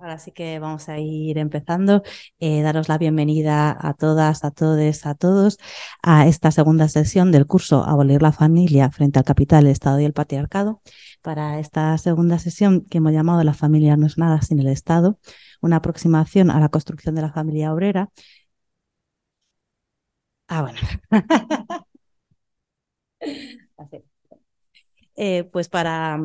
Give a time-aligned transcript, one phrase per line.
[0.00, 2.02] Ahora sí que vamos a ir empezando.
[2.40, 5.58] Eh, daros la bienvenida a todas, a todos, a todos
[6.02, 10.04] a esta segunda sesión del curso Abolir la familia frente al capital, el Estado y
[10.04, 10.82] el patriarcado.
[11.22, 15.18] Para esta segunda sesión que hemos llamado La familia no es nada sin el Estado,
[15.60, 18.10] una aproximación a la construcción de la familia obrera.
[20.48, 20.78] Ah, bueno.
[25.16, 26.18] Eh, pues para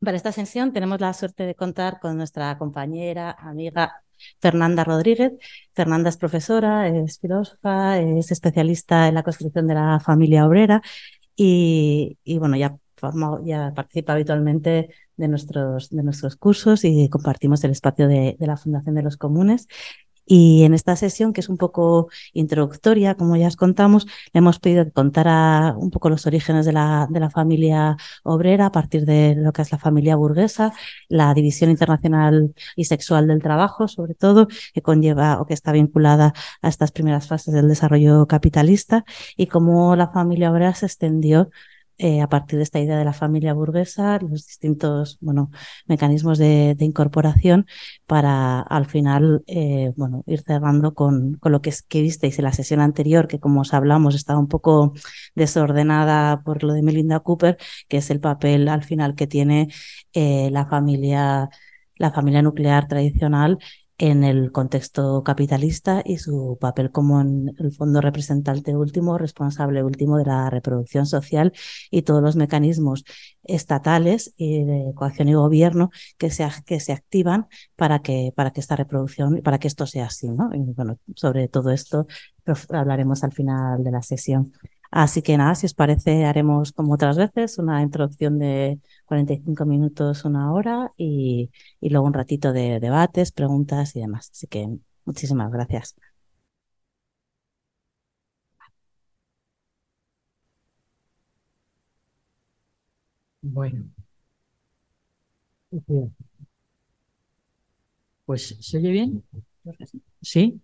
[0.00, 4.02] para esta sesión tenemos la suerte de contar con nuestra compañera, amiga
[4.40, 5.32] Fernanda Rodríguez.
[5.74, 10.82] Fernanda es profesora, es filósofa, es especialista en la construcción de la familia obrera
[11.34, 12.76] y, bueno, ya,
[13.44, 18.94] ya participa habitualmente de nuestros, de nuestros cursos y compartimos el espacio de la Fundación
[18.94, 19.66] de los Comunes.
[20.26, 24.58] Y en esta sesión, que es un poco introductoria, como ya os contamos, le hemos
[24.58, 29.04] pedido que contara un poco los orígenes de la, de la familia obrera a partir
[29.06, 30.72] de lo que es la familia burguesa,
[31.08, 36.32] la división internacional y sexual del trabajo, sobre todo, que conlleva o que está vinculada
[36.60, 39.04] a estas primeras fases del desarrollo capitalista
[39.36, 41.50] y cómo la familia obrera se extendió
[41.98, 45.50] eh, a partir de esta idea de la familia burguesa, los distintos bueno,
[45.86, 47.66] mecanismos de, incorporación
[48.06, 52.44] para al final eh, bueno, ir cerrando con, con lo que, es, que visteis en
[52.44, 54.92] la sesión anterior, que como os hablamos estaba un poco
[55.34, 57.56] desordenada por lo de Melinda Cooper,
[57.88, 59.68] que es el papel al final que tiene
[60.12, 61.50] eh, la familia
[61.98, 63.58] la familia nuclear tradicional
[63.98, 70.18] en el contexto capitalista y su papel como en el fondo representante último, responsable último
[70.18, 71.52] de la reproducción social
[71.90, 73.04] y todos los mecanismos
[73.42, 78.60] estatales y de coacción y gobierno que se, que se activan para que, para que
[78.60, 80.28] esta reproducción, para que esto sea así.
[80.28, 80.50] ¿no?
[80.54, 82.06] Y bueno, sobre todo esto
[82.70, 84.52] hablaremos al final de la sesión.
[84.90, 90.24] Así que nada, si os parece, haremos como otras veces una introducción de 45 minutos,
[90.24, 94.30] una hora y, luego un ratito de debates, preguntas y demás.
[94.32, 94.68] Así que
[95.04, 95.96] muchísimas gracias.
[103.42, 103.86] Bueno.
[108.24, 109.24] Pues, ¿se oye bien?
[110.22, 110.60] ¿Sí?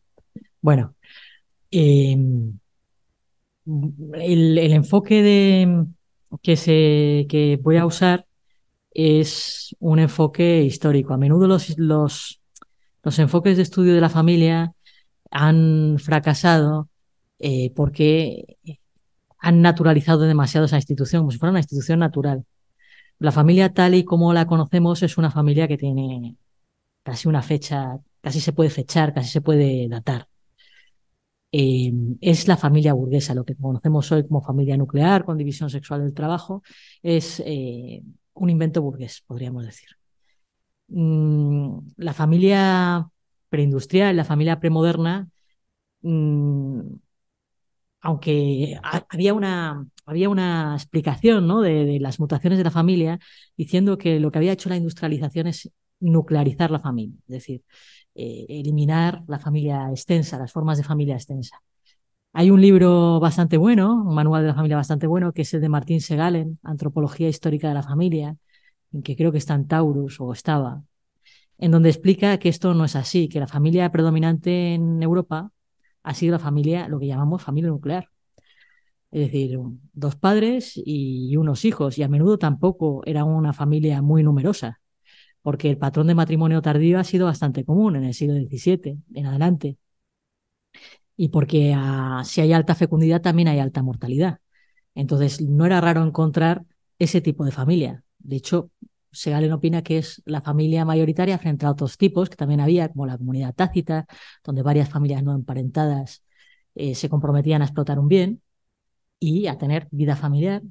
[0.63, 0.97] Bueno,
[1.71, 2.59] em,
[3.67, 5.87] el, el, enfoque de,
[6.43, 8.27] que, se, que voy a usar
[8.91, 11.15] es un enfoque histórico.
[11.15, 12.41] A menudo los, los,
[13.03, 14.75] los enfoques de estudio de la familia
[15.31, 16.89] han fracasado
[17.39, 18.59] eh, porque
[19.39, 22.45] han naturalizado demasiado esa institución, como si fuera una institución natural.
[23.19, 26.37] La familia tal y como la conocemos es una familia que tiene
[27.03, 30.29] casi una fecha, casi se puede fechar, casi se puede datar.
[31.53, 31.93] Eh,
[32.23, 36.15] es la familia burguesa, lo que conocemos hoy como familia nuclear, con división sexual del
[36.15, 36.63] trabajo,
[37.03, 38.03] es eh,
[38.35, 39.91] un invento burgués, podríamos decir.
[40.89, 43.09] Mm, la familia
[43.49, 45.29] preindustrial, la familia premoderna,
[46.03, 46.81] mm,
[48.01, 48.79] aunque
[49.11, 51.61] había una, había una explicación ¿no?
[51.61, 53.21] de, las mutaciones de la familia
[53.57, 55.71] diciendo que lo que había hecho la industrialización es
[56.01, 57.63] nuclearizar la familia, es decir,
[58.15, 61.63] eh, eliminar la familia extensa, las formas de familia extensa.
[62.35, 65.61] Hay un libro bastante bueno, un manual de la familia bastante bueno, que es el
[65.61, 68.37] de Martín Segalen, Antropología Histórica de la Familia,
[68.93, 70.83] en que creo que está en Taurus o estaba,
[71.59, 75.51] en donde explica que esto no es así, que la familia predominante en Europa
[76.03, 78.09] ha sido la familia, lo que llamamos familia nuclear.
[79.11, 79.59] Es decir,
[79.93, 84.82] dos padres y unos hijos, y a menudo tampoco era una familia muy numerosa,
[85.43, 89.27] porque el patrón de matrimonio tardío ha sido bastante común en el siglo XVII en
[89.27, 89.77] adelante
[91.17, 94.39] y porque ah, si hay alta fecundidad también hay alta mortalidad.
[94.95, 96.65] Entonces no era raro encontrar
[96.99, 98.05] ese tipo de familia.
[98.19, 98.71] De hecho,
[99.13, 103.05] Segalen opina que es la familia mayoritaria frente a otros tipos que también había, como
[103.07, 104.07] la comunidad tácita,
[104.43, 106.25] donde varias familias no emparentadas
[106.75, 108.43] eh, se comprometían a explotar un bien
[109.21, 110.63] y a tener vida familiar.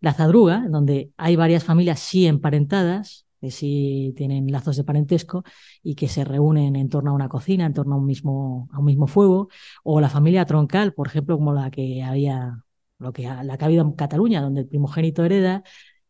[0.00, 5.44] La zadruga, donde hay varias familias sí emparentadas, que sí tienen lazos de parentesco
[5.82, 8.78] y que se reúnen en torno a una cocina, en torno a un mismo, a
[8.78, 9.48] un mismo fuego,
[9.84, 12.64] o la familia troncal, por ejemplo, como la que había,
[12.98, 15.62] lo que, la que ha habido en Cataluña, donde el primogénito hereda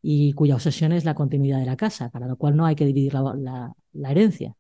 [0.03, 2.87] y cuya obsesión es la continuidad de la casa, para lo cual no hay que
[2.87, 4.55] dividir la, la, herencia.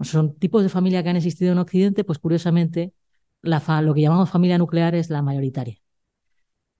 [0.00, 2.92] son tipos de familia que han existido en Occidente, pues curiosamente
[3.42, 5.78] la lo que llamamos familia nuclear es la mayoritaria.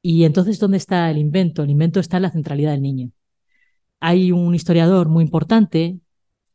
[0.02, 1.62] Y entonces, ¿dónde está el invento?
[1.62, 3.10] El invento está en la centralidad del niño.
[4.04, 6.00] Hay un historiador muy importante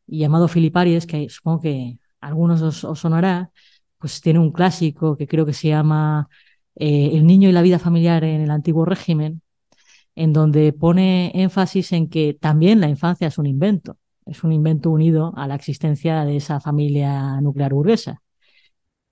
[0.05, 3.51] llamado Aries, que supongo que a algunos os, sonará,
[3.97, 6.27] pues tiene un clásico que creo que se llama
[6.75, 9.41] eh, El niño y la vida familiar en el antiguo régimen,
[10.15, 14.91] en donde pone énfasis en que también la infancia es un invento, es un invento
[14.91, 18.21] unido a la existencia de esa familia nuclear burguesa.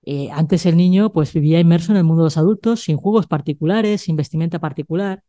[0.02, 3.26] Eh, antes el niño pues vivía inmerso en el mundo de los adultos, sin juegos
[3.26, 5.22] particulares, sin vestimenta particular.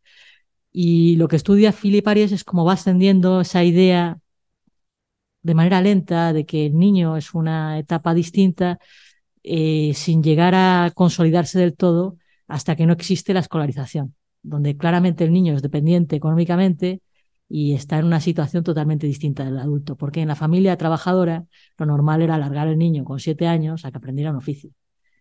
[0.72, 4.18] Y lo que estudia Philip Arias es cómo va ascendiendo esa idea
[5.42, 8.78] de manera lenta de que el niño es una etapa distinta,
[9.42, 12.18] eh, sin llegar a consolidarse del todo
[12.48, 17.00] hasta que no existe la escolarización, donde claramente el niño es dependiente económicamente
[17.48, 21.46] y está en una situación totalmente distinta del adulto, porque en la familia trabajadora
[21.78, 24.70] lo normal era alargar al niño con siete años a que aprendiera un oficio.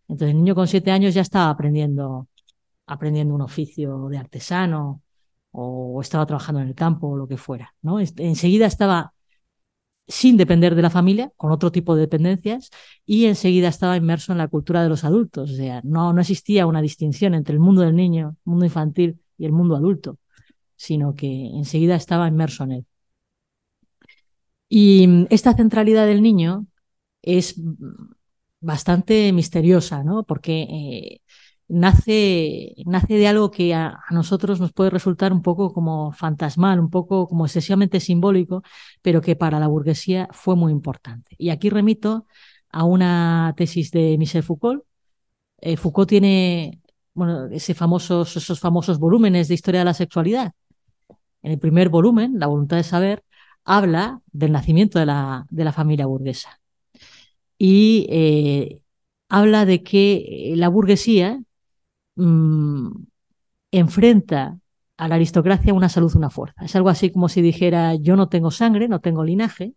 [0.09, 2.27] Entonces el niño con siete años ya estaba aprendiendo,
[2.85, 5.01] aprendiendo un oficio de artesano
[5.59, 7.73] o estaba trabajando en el campo o lo que fuera.
[7.81, 7.99] ¿no?
[7.99, 9.13] Enseguida estaba
[10.07, 12.69] sin depender de la familia, con otro tipo de dependencias,
[13.05, 15.51] y enseguida estaba inmerso en la cultura de los adultos.
[15.51, 19.19] O sea, no, no existía una distinción entre el mundo del niño, el mundo infantil
[19.37, 20.17] y el mundo adulto
[20.77, 22.85] sino que enseguida estaba inmerso en él.
[24.69, 26.67] Y mm, esta centralidad del niño
[27.21, 27.59] es
[28.59, 30.23] bastante misteriosa, ¿no?
[30.23, 31.21] Porque eh,
[31.67, 36.89] nace, nace de algo que a, nosotros nos puede resultar un poco como fantasmal, un
[36.89, 38.63] poco como excesivamente simbólico,
[39.01, 41.35] pero que para la burguesía fue muy importante.
[41.37, 42.25] Y aquí remito
[42.69, 44.83] a una tesis de Michel Foucault.
[45.59, 46.81] Eh, Foucault tiene
[47.13, 50.53] bueno, ese famosos, esos famosos volúmenes de historia de la sexualidad,
[51.41, 53.23] en el primer volumen, La voluntad de saber,
[53.65, 56.59] habla del nacimiento de la, de la familia burguesa.
[57.57, 58.81] Y eh,
[59.29, 61.41] habla de que la burguesía
[62.17, 62.91] mm,
[63.71, 64.59] enfrenta
[64.97, 66.65] a la aristocracia una salud, una fuerza.
[66.65, 69.73] Es algo así como si dijera, yo no tengo sangre, no tengo linaje,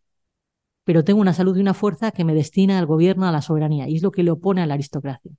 [0.84, 3.88] pero tengo una salud y una fuerza que me destina al gobierno, a la soberanía.
[3.88, 5.32] Y es lo que le opone a la aristocracia,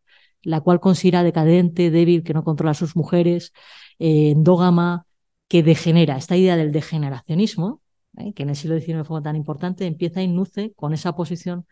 [0.44, 3.54] la cual considera decadente, débil, que no controla a sus mujeres,
[4.00, 5.06] eh, endógama,
[5.48, 7.82] que degenera, esta idea del degeneracionismo,
[8.18, 8.34] ¿eh?
[8.34, 11.66] que en el siglo XIX fue tan importante, empieza a nuce con esa posición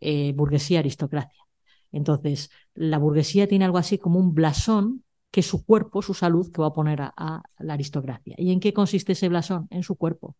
[0.00, 1.49] eh, burguesía-aristocracia.
[1.92, 6.60] Entonces, la burguesía tiene algo así como un blasón que su cuerpo, su salud, que
[6.60, 8.34] va a poner a, la aristocracia.
[8.38, 9.68] ¿Y en qué consiste ese blasón?
[9.70, 10.36] En su cuerpo.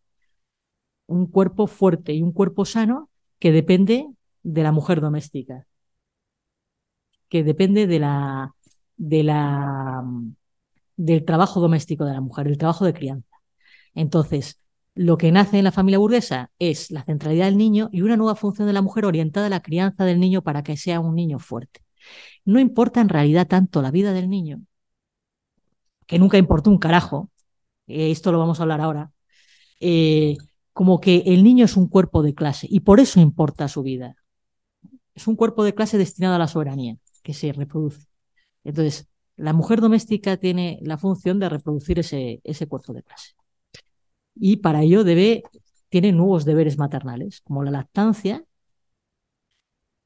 [1.07, 3.09] Un cuerpo fuerte y un cuerpo sano
[3.39, 4.07] que depende
[4.43, 5.67] de la mujer doméstica,
[7.29, 8.55] que depende de la,
[8.97, 10.03] de la
[10.97, 13.35] del trabajo doméstico de la mujer, del trabajo de crianza.
[13.95, 14.60] Entonces,
[14.95, 18.35] lo que nace en la familia burguesa es la centralidad del niño y una nueva
[18.35, 21.39] función de la mujer orientada a la crianza del niño para que sea un niño
[21.39, 21.81] fuerte.
[22.45, 24.61] No importa en realidad tanto la vida del niño,
[26.07, 27.29] que nunca importó un carajo,
[27.87, 29.11] eh, esto lo vamos a hablar ahora,
[29.79, 30.37] eh,
[30.73, 34.15] como que el niño es un cuerpo de clase y por eso importa su vida.
[35.13, 38.07] Es un cuerpo de clase destinado a la soberanía, que se reproduce.
[38.63, 43.33] Entonces, la mujer doméstica tiene la función de reproducir ese, ese cuerpo de clase.
[44.35, 45.43] Y para ello debe,
[45.89, 48.45] tiene nuevos deberes maternales, como la lactancia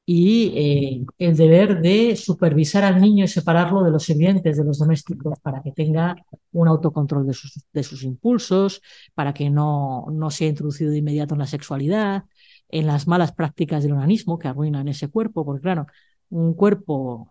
[0.08, 4.78] y eh, el deber de supervisar al niño y separarlo de los sirvientes, de los
[4.78, 6.16] domésticos, para que tenga
[6.52, 8.82] un autocontrol de sus, de sus impulsos,
[9.16, 12.26] para que no, no sea introducido de inmediato en la sexualidad,
[12.70, 15.88] en las malas prácticas del onanismo que arruinan ese cuerpo, porque claro,
[16.30, 17.28] un cuerpo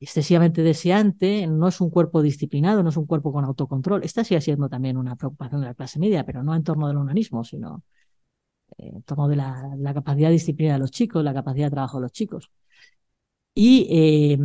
[0.00, 4.02] excesivamente deseante, no es un cuerpo disciplinado, no es un cuerpo con autocontrol.
[4.02, 6.96] Esta sigue siendo también una preocupación de la clase media, pero no en torno del
[6.96, 7.84] humanismo, sino
[8.78, 11.98] eh, en torno de la, capacidad de disciplina de los chicos, la capacidad de trabajo
[11.98, 12.50] de los chicos.
[13.54, 14.38] Y eh,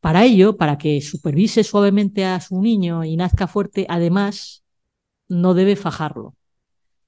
[0.00, 4.64] para ello, para que supervise suavemente a su niño y nazca fuerte, además,
[5.28, 6.36] no debe fajarlo.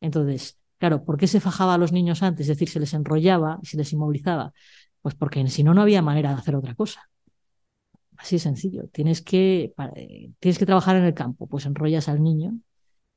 [0.00, 2.49] Entonces, claro, ¿por qué se fajaba a los niños antes?
[2.49, 4.53] Es decir, se les enrollaba y se les inmovilizaba.
[5.03, 7.09] Pues porque si no, no había manera de hacer otra cosa.
[8.19, 8.89] Así sencillo.
[8.89, 12.59] Tienes que, eh, tienes que trabajar en el campo, pues enrollas al niño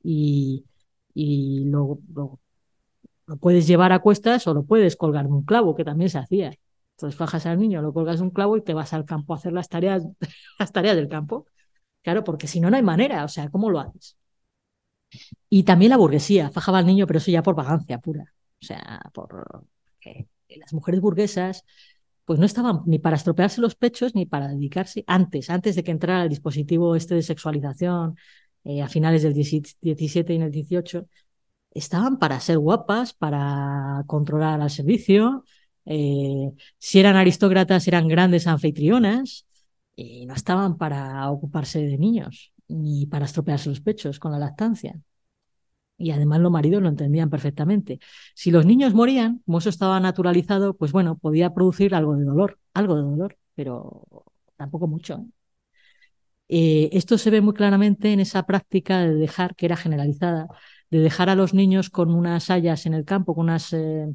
[0.02, 0.66] y,
[1.14, 2.38] y lo, lo,
[3.40, 6.52] puedes llevar a cuestas o lo puedes colgar en un clavo, que también se hacía.
[6.96, 9.52] Entonces fajas al niño, lo colgas un clavo y te vas al campo a hacer
[9.52, 10.04] las tareas,
[10.58, 11.46] las tareas del campo.
[12.02, 13.24] Claro, porque si no, no hay manera.
[13.24, 14.16] O sea, ¿cómo lo haces?
[15.48, 18.24] Y también la burguesía fajaba al niño, pero eso ya por vagancia pura.
[18.62, 19.64] O sea, por
[20.48, 21.64] las mujeres burguesas
[22.30, 25.90] pues no estaban ni para estropearse los pechos ni para dedicarse antes, antes de que
[25.90, 28.16] entrara el dispositivo este de sexualización
[28.62, 31.08] eh, a finales del 17 y en el 18,
[31.72, 35.44] estaban para ser guapas, para controlar al servicio,
[35.86, 39.44] eh, si eran aristócratas eran grandes anfitrionas
[39.96, 42.52] y no estaban para ocuparse de niños.
[42.68, 45.00] ni para estropearse los pechos con la lactancia.
[46.00, 48.00] Y además los maridos lo entendían perfectamente.
[48.34, 52.58] Si los niños morían, como eso estaba naturalizado, pues bueno, podía producir algo de dolor,
[52.74, 54.06] algo de dolor, pero
[54.56, 55.14] tampoco mucho.
[55.16, 55.30] ¿eh?
[56.48, 60.48] Eh, esto se ve muy claramente en esa práctica de dejar, que era generalizada,
[60.90, 64.06] de dejar a los niños con unas hayas en el campo, con unas, eh,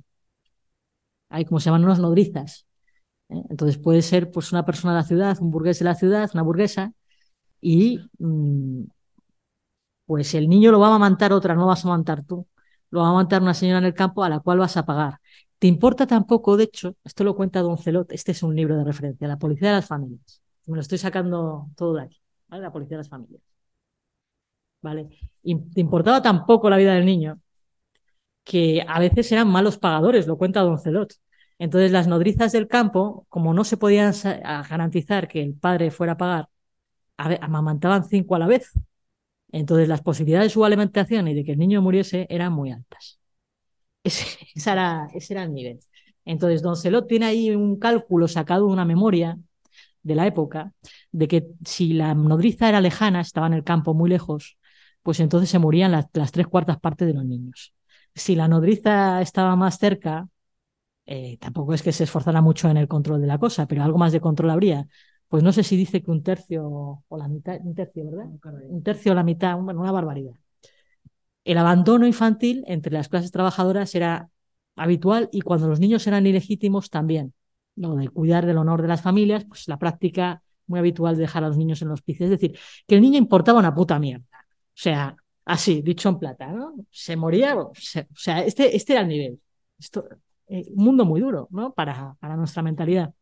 [1.29, 2.67] hay como se llaman, unas nodrizas.
[3.29, 6.43] Entonces puede ser pues una persona de la ciudad, un burgués de la ciudad, una
[6.43, 6.93] burguesa,
[7.61, 8.83] y mm,
[10.05, 12.47] pues el niño lo va a amamantar otra, no vas a amamantar tú.
[12.91, 15.19] Lo va a amamantar una señora en el campo a la cual vas a pagar.
[15.59, 18.83] ¿Te importa tampoco, de hecho, esto lo cuenta Don Celot, este es un libro de
[18.83, 20.41] referencia, La Policía de las Familias.
[20.65, 22.63] Me lo estoy sacando todo de aquí, ¿vale?
[22.63, 23.41] La Policía de las Familias.
[24.81, 25.09] ¿Vale?
[25.41, 27.39] Te importaba tampoco la vida del niño,
[28.43, 31.13] que a veces eran malos pagadores, lo cuenta Don Celot.
[31.57, 34.13] Entonces las nodrizas del campo, como no se podían
[34.69, 36.49] garantizar que el padre fuera a pagar,
[37.17, 38.71] amamantaban cinco a la vez.
[39.55, 43.19] Entonces las posibilidades de su alimentación y de que el niño muriese eran muy altas.
[44.03, 45.07] Ese, era,
[45.43, 45.79] el nivel.
[46.25, 49.37] Entonces Don Celot tiene ahí un cálculo sacado de una memoria
[50.03, 50.73] de la época,
[51.13, 54.57] de que si la nodriza era lejana, estaba en el campo muy lejos,
[55.01, 57.73] pues entonces se morían las, tres cuartas partes de los niños.
[58.13, 60.27] Si la nodriza estaba más cerca,
[61.05, 63.97] eh, tampoco es que se esforzara mucho en el control de la cosa, pero algo
[63.97, 64.85] más de control habría
[65.27, 68.27] pues no sé si dice que un tercio o la mitad, un tercio, ¿verdad?
[68.69, 70.33] Un tercio o la mitad, bueno, una barbaridad.
[71.43, 74.29] El abandono infantil entre las clases trabajadoras era
[74.75, 77.33] habitual y cuando los niños eran ilegítimos también.
[77.75, 81.43] Lo de cuidar del honor de las familias, pues la práctica muy habitual de dejar
[81.43, 82.25] a los niños en los hospicio.
[82.25, 84.25] Es decir, que el niño importaba una puta mierda.
[84.31, 85.15] O sea,
[85.45, 86.73] así, dicho en plata, ¿no?
[86.89, 89.39] Se moría, o sea, este, este era el nivel.
[89.77, 90.07] Esto,
[90.47, 91.73] eh, un mundo muy duro, ¿no?
[91.73, 93.13] Para, para nuestra mentalidad.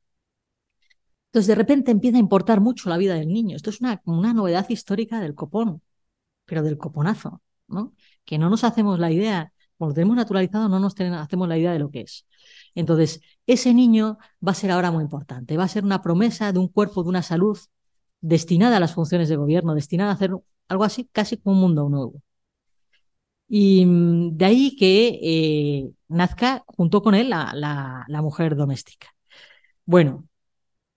[1.34, 3.56] Entonces, de repente empieza a importar mucho la vida del niño.
[3.56, 5.82] Esto es una, una novedad histórica del copón,
[6.46, 7.96] pero del coponazo, ¿no?
[8.24, 11.74] Que no nos hacemos la idea, como lo tenemos naturalizado, no nos hacemos la idea
[11.74, 12.28] de lo que es.
[12.76, 16.60] Entonces, ese niño va a ser ahora muy importante, va a ser una promesa de
[16.60, 17.58] un cuerpo, de una salud
[18.22, 20.32] destinada a las funciones de gobierno, destinada a hacer
[20.68, 22.22] algo así, casi como un mundo nuevo.
[23.48, 29.08] Y mm, de ahí que eh, nazca junto con él la, la, la mujer doméstica.
[29.86, 30.28] Bueno,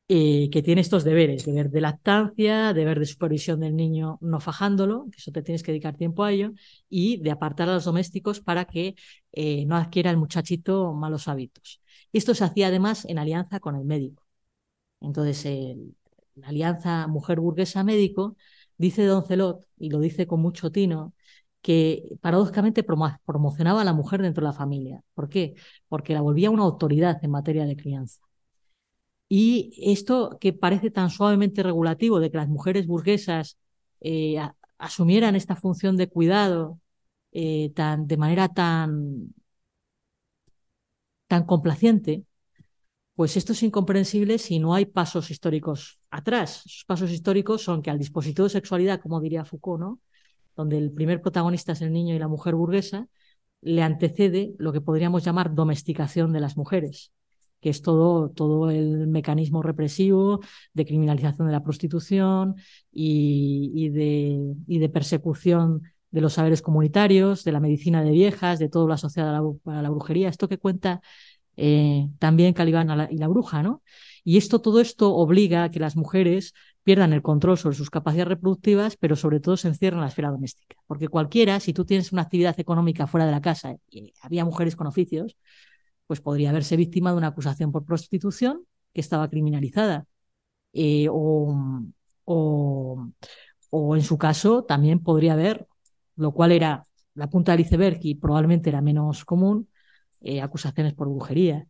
[0.08, 5.06] eh, que tiene estos deberes, deber de lactancia, deber de supervisión del niño no fajándolo,
[5.10, 6.52] que eso te tienes que dedicar tiempo a ello,
[6.88, 8.94] y de apartar a los domésticos para que
[9.32, 11.82] eh, no adquiera el muchachito malos hábitos.
[12.12, 14.24] Esto se hacía además en alianza con el médico.
[15.00, 15.76] Entonces,
[16.34, 18.36] la alianza mujer burguesa médico,
[18.78, 21.14] dice Don Celot, y lo dice con mucho tino,
[21.62, 25.02] que paradójicamente promocionaba a la mujer dentro de la familia.
[25.14, 25.54] ¿Por qué?
[25.88, 28.25] Porque la volvía una autoridad en materia de crianza.
[29.28, 33.58] Y esto que parece tan suavemente regulativo de que las mujeres burguesas
[34.00, 34.36] eh,
[34.78, 36.80] asumieran esta función de cuidado
[37.32, 39.34] eh, tan, de manera tan,
[41.26, 42.24] tan complaciente,
[43.14, 46.62] pues esto es incomprensible si no hay pasos históricos atrás.
[46.66, 50.00] Esos pasos históricos son que al dispositivo de sexualidad, como diría Foucault, ¿no?
[50.56, 53.08] donde el primer protagonista es el niño y la mujer burguesa,
[53.60, 57.12] le antecede lo que podríamos llamar domesticación de las mujeres
[57.66, 60.38] que es todo, todo el mecanismo represivo
[60.72, 62.54] de criminalización de la prostitución
[62.92, 65.82] y, de, persecución
[66.12, 69.90] de los saberes comunitarios, de la medicina de viejas, de todo lo asociado a la,
[69.90, 70.28] brujería.
[70.28, 71.00] Esto que cuenta
[71.56, 73.82] eh, también Calibán y la bruja, ¿no?
[74.22, 76.54] Y esto, todo esto obliga a que las mujeres
[76.84, 80.30] pierdan el control sobre sus capacidades reproductivas, pero sobre todo se encierran en la esfera
[80.30, 80.76] doméstica.
[80.86, 84.76] Porque cualquiera, si tú tienes una actividad económica fuera de la casa, y había mujeres
[84.76, 85.36] con oficios,
[86.06, 90.06] pues podría haberse víctima de una acusación por prostitución que estaba criminalizada.
[90.72, 91.54] Eh, o,
[92.24, 95.66] o, en su caso también podría haber,
[96.16, 96.84] lo cual era
[97.14, 99.68] la punta del iceberg y probablemente era menos común,
[100.20, 101.66] eh, acusaciones por brujería.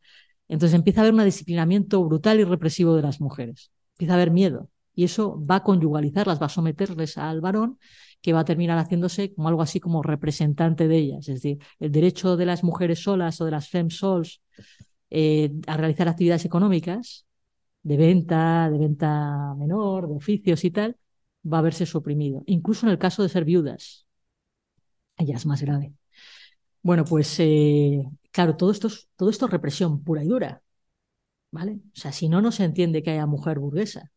[0.49, 3.71] Entonces empieza a haber un disciplinamiento brutal y represivo de las mujeres.
[3.95, 4.71] Empieza a haber miedo.
[4.95, 7.79] Y eso va a conyugalizarlas, va a someterles al varón
[8.27, 11.29] que va a terminar haciéndose como algo así como representante de ellas.
[11.29, 14.43] Es decir, el derecho de las mujeres solas o de las fem sols
[15.11, 17.25] eh, a realizar actividades económicas
[17.85, 20.97] de venta, de venta menor, de oficios y tal,
[21.53, 22.43] va a verse suprimido.
[22.47, 24.07] Incluso en el caso de ser viudas.
[25.17, 25.93] Ella es más grave.
[26.83, 30.63] Bueno, pues eh, claro, todo esto, es, todo esto es represión pura y dura.
[31.53, 31.81] ¿Vale?
[31.95, 34.13] O sea, si no, no se entiende que haya mujer burguesa.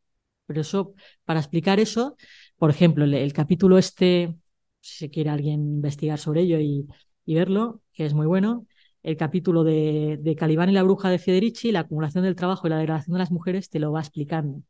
[0.48, 2.18] Pero eso, para explicar eso,
[2.60, 4.36] por ejemplo, el, capítulo este,
[4.82, 6.88] si quiere alguien investigar sobre ello y,
[7.26, 8.68] verlo, que es muy bueno,
[9.04, 12.78] el capítulo de, Calibán y la bruja de Federici, la acumulación del trabajo y la
[12.78, 14.64] degradación de las mujeres, te lo va explicando.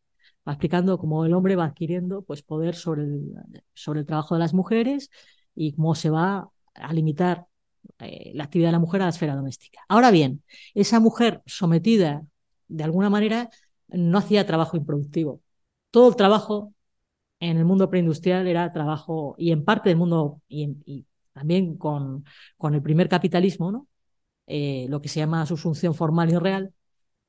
[0.47, 3.33] va explicando cómo el hombre va adquiriendo pues, poder sobre el,
[3.73, 5.09] sobre el trabajo de las mujeres
[5.55, 7.47] y cómo se va a limitar
[7.99, 9.81] eh, la actividad de la mujer a la esfera doméstica.
[9.87, 10.43] Ahora bien,
[10.75, 12.23] esa mujer sometida
[12.67, 13.49] de alguna manera
[13.87, 15.41] no hacía trabajo improductivo.
[15.91, 16.73] Todo el trabajo
[17.39, 22.25] en el mundo preindustrial era trabajo, y en parte del mundo, y, también con,
[22.57, 23.87] con, el primer capitalismo, ¿no?
[24.47, 26.73] Eh, lo que se llama su función formal y real,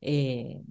[0.00, 0.62] eh,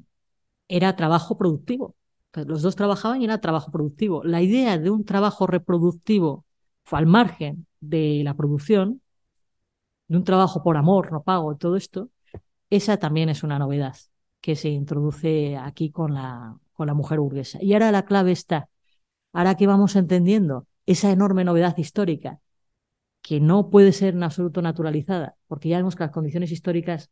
[0.68, 1.96] era trabajo productivo.
[2.34, 4.24] los dos trabajaban y era trabajo productivo.
[4.24, 6.46] La idea de un trabajo reproductivo
[6.92, 9.02] al margen de la producción,
[10.08, 12.10] de un trabajo por amor, no pago, todo esto,
[12.70, 13.96] esa también es una novedad
[14.42, 17.60] que se introduce aquí con la, con la mujer burguesa.
[17.62, 18.70] Y ahora la clave está,
[19.40, 22.42] ahora que vamos entendiendo esa enorme novedad histórica
[23.22, 27.10] que no puede ser en absoluto naturalizada, porque ya vemos que las condiciones históricas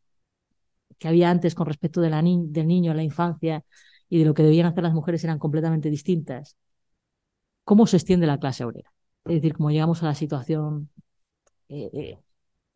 [0.97, 3.63] que había antes con respecto del niño la infancia
[4.09, 6.57] y de lo que debían hacer las mujeres eran completamente distintas.
[7.63, 8.91] ¿Cómo se extiende la clase obrera?
[9.23, 10.89] Es decir, cómo llegamos a la situación
[11.69, 12.19] eh, eh,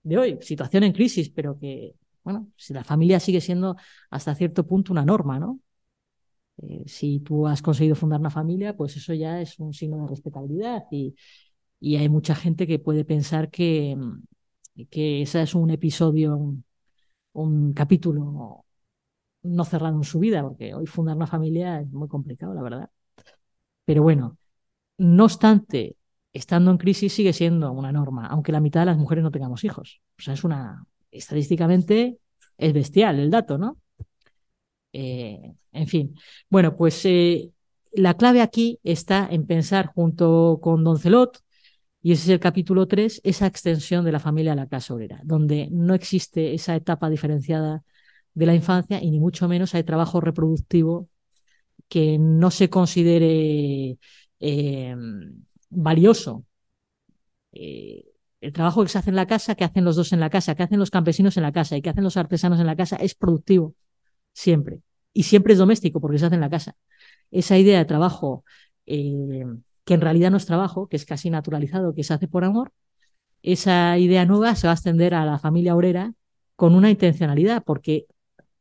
[0.04, 1.94] de hoy, situación en crisis, pero que,
[2.24, 3.76] bueno, si la familia sigue siendo
[4.12, 5.60] hasta cierto punto una norma, ¿no?
[6.62, 10.08] Eh, si tú has conseguido fundar una familia, pues eso ya es un signo de
[10.08, 11.16] respetabilidad y,
[11.98, 13.98] hay mucha gente que puede pensar que,
[14.92, 16.56] que ese es un episodio,
[17.34, 18.66] un, capítulo
[19.44, 22.90] no cerrado en su vida, porque hoy fundar una familia es muy complicado, la verdad.
[23.86, 24.38] Pero bueno,
[24.98, 25.98] no obstante,
[26.34, 29.64] estando en crisis sigue siendo una norma, aunque la mitad de las mujeres no tengamos
[29.64, 30.02] hijos.
[30.20, 32.20] O sea, es una, estadísticamente,
[32.58, 33.81] es bestial el dato, ¿no?
[34.94, 36.16] Eh, en fin,
[36.50, 37.50] bueno, pues eh,
[37.94, 41.40] la clave aquí está en pensar junto con Doncelot,
[42.02, 45.22] y ese es el capítulo 3, esa extensión de la familia a la clase obrera,
[45.24, 47.84] donde no existe esa etapa diferenciada
[48.34, 51.10] de la infancia y ni mucho menos hay trabajo reproductivo
[51.90, 53.98] que no se considere
[54.40, 54.96] eh,
[55.70, 56.46] valioso.
[58.42, 60.56] El trabajo que se hace en la casa, que hacen los dos en la casa,
[60.56, 62.96] que hacen los campesinos en la casa y que hacen los artesanos en la casa
[62.96, 63.76] es productivo,
[64.34, 64.82] siempre.
[65.14, 66.76] Y siempre es doméstico porque se hace en la casa.
[67.32, 68.44] Esa idea de trabajo,
[68.86, 69.46] eh,
[69.86, 72.72] que en realidad no es trabajo, que es casi naturalizado, que se hace por amor,
[73.44, 76.14] esa idea nueva se va a extender a la familia obrera
[76.56, 78.06] con una intencionalidad, porque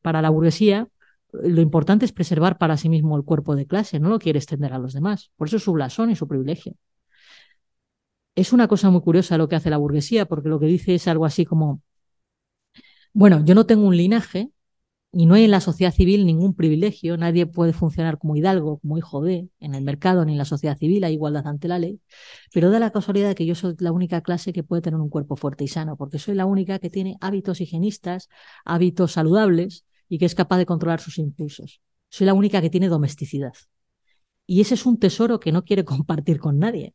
[0.02, 0.88] para la burguesía
[1.32, 4.72] lo importante es preservar para sí mismo el cuerpo de clase, no lo quiere extender
[4.72, 5.30] a los demás.
[5.36, 6.74] Por eso es su blasón y su privilegio
[8.34, 11.08] es una cosa muy curiosa lo que hace la burguesía, porque lo que dice es
[11.08, 11.82] algo así como,
[13.12, 14.50] bueno, yo no tengo un linaje
[15.12, 18.96] y no hay en la sociedad civil ningún privilegio, nadie puede funcionar como hidalgo, como
[18.96, 22.00] hijo de, en el mercado ni en la sociedad civil, hay igualdad ante la ley,
[22.52, 25.08] pero da la casualidad de que yo soy la única clase que puede tener un
[25.08, 28.28] cuerpo fuerte y sano, porque soy la única que tiene hábitos higienistas,
[28.64, 31.80] hábitos saludables y que es capaz de controlar sus impulsos.
[32.08, 33.54] Soy la única que tiene domesticidad.
[34.46, 36.94] Y ese es un tesoro que no quiere compartir con nadie.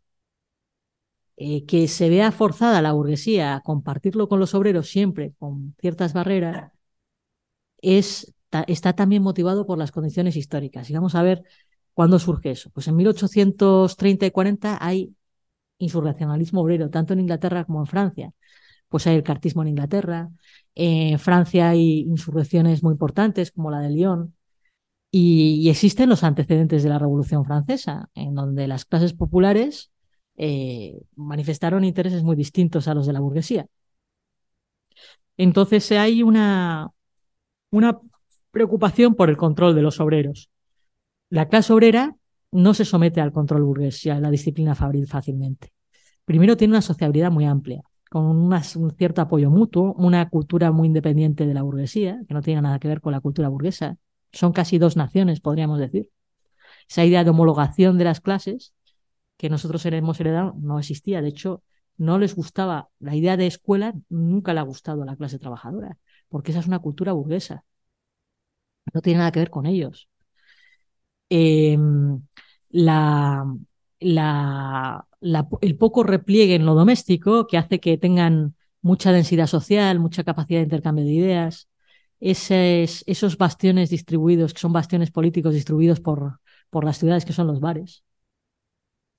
[1.37, 6.13] Eh, que se vea forzada la burguesía a compartirlo con los obreros siempre con ciertas
[6.13, 6.71] barreras,
[7.85, 8.33] es,
[8.67, 10.89] está también motivado por las condiciones históricas.
[10.89, 11.43] Y vamos a ver
[11.93, 12.69] cuándo surge eso.
[12.71, 15.15] Pues en 1830 y 40 hay
[15.77, 18.31] insurreccionalismo obrero, tanto en Inglaterra como en Francia.
[18.89, 20.29] Pues hay el cartismo en Inglaterra,
[20.75, 24.35] en Francia hay insurrecciones muy importantes como la de Lyon,
[25.11, 29.91] y, y, existen los antecedentes de la Revolución Francesa, en donde las clases populares
[30.37, 33.67] eh, manifestaron intereses muy distintos a los de la burguesía.
[35.37, 36.89] Entonces hay una,
[37.71, 37.99] una
[38.51, 40.49] preocupación por el control de los obreros.
[41.29, 42.15] La clase obrera
[42.51, 45.73] no se somete al control burgués y a la disciplina fabril fácilmente.
[46.23, 51.45] Primero tiene una sociabilidad muy amplia, con un cierto apoyo mutuo, una cultura muy independiente
[51.45, 53.97] de la burguesía, que no tiene nada que ver con la cultura burguesa.
[54.31, 56.09] Son casi dos naciones, podríamos decir.
[56.89, 58.73] Esa idea de homologación de las clases
[59.37, 61.21] que nosotros hemos heredado no existía.
[61.21, 61.63] De hecho,
[61.97, 65.97] no les gustaba la idea de escuela, nunca le ha gustado a la clase trabajadora,
[66.29, 67.65] porque esa es una cultura burguesa.
[68.93, 70.09] No tiene nada que ver con ellos.
[71.29, 72.21] Em,
[72.69, 73.45] la,
[73.99, 75.07] la,
[75.61, 80.59] el poco repliegue en lo doméstico que hace que tengan mucha densidad social, mucha capacidad
[80.59, 81.67] de intercambio de ideas,
[82.19, 87.59] esos, bastiones distribuidos, que son bastiones políticos distribuidos por, por las ciudades que son los
[87.59, 88.03] bares,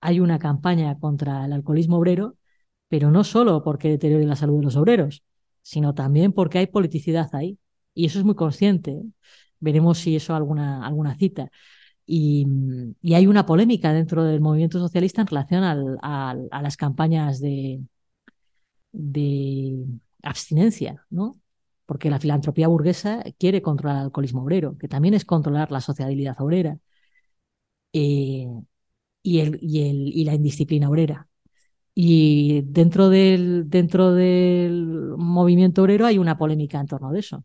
[0.00, 2.36] hay una campaña contra el alcoholismo obrero,
[2.88, 5.24] pero no solo porque deteriore la salud de los obreros,
[5.66, 7.58] sino también porque hay politicidad ahí.
[7.94, 8.92] Y eso es muy consciente.
[8.92, 9.02] ¿eh?
[9.60, 11.50] Veremos si eso alguna, alguna cita.
[12.06, 12.46] Y,
[13.14, 17.80] hay una polémica dentro del movimiento socialista en relación a las campañas de,
[18.92, 19.86] de
[20.22, 21.40] abstinencia, ¿no?
[21.86, 26.40] Porque la filantropía burguesa quiere controlar el alcoholismo obrero, que también es controlar la sociabilidad
[26.40, 26.78] obrera.
[27.92, 28.46] eh,
[29.22, 31.28] y, el, y, el, y la indisciplina obrera.
[31.98, 37.42] Y dentro del, dentro del movimiento obrero hay una polémica en torno de eso.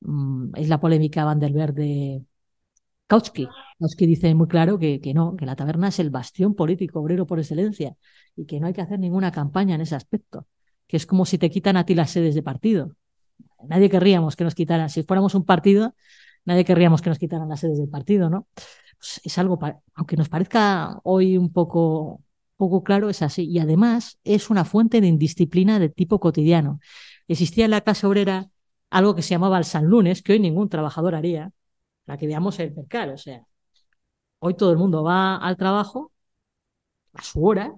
[0.00, 2.24] Mm, es la polémica Van der de
[3.06, 3.48] Kautsky.
[3.78, 7.26] Kautsky dice muy claro que, que, no, que la taberna es el bastión político obrero
[7.26, 7.96] por excelencia
[8.36, 10.48] y que no hay que hacer ninguna campaña en ese aspecto,
[10.88, 12.96] que es como si te quitan a ti las sedes de partido.
[13.68, 15.94] Nadie querríamos que nos quitaran, si fuéramos un partido,
[16.44, 18.48] nadie querríamos que nos quitaran las sedes del partido, ¿no?
[18.98, 19.58] Pues es algo,
[19.94, 22.22] aunque nos parezca hoy un poco,
[22.60, 23.48] poco claro, es así.
[23.50, 26.80] Y además es una fuente de indisciplina de tipo cotidiano.
[27.26, 28.50] Existía en la clase obrera
[28.90, 31.52] algo que se llamaba el San Lunes, que hoy ningún trabajador haría,
[32.04, 33.14] para que veamos el mercado.
[33.14, 33.46] O sea,
[34.40, 36.12] hoy todo el mundo va al trabajo
[37.14, 37.74] a su hora,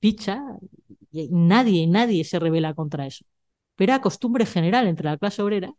[0.00, 0.42] picha,
[1.12, 3.24] y nadie, nadie se revela contra eso.
[3.76, 5.72] Pero era costumbre general entre la clase obrera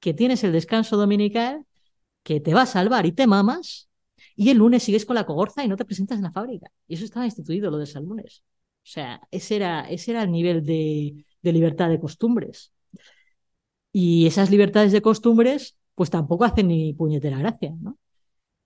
[0.00, 1.66] que tienes el descanso dominical,
[2.22, 3.88] que te va a salvar y te mamas,
[4.36, 6.70] y el lunes sigues con la cogorza y no te presentas en la fábrica.
[6.88, 8.44] Y eso estaba instituido, lo de San Lunes.
[8.84, 12.72] O sea, ese era, ese era el nivel de, libertad de costumbres.
[13.92, 17.98] Y esas libertades de costumbres, pues tampoco hacen ni puñetera gracia, ¿no?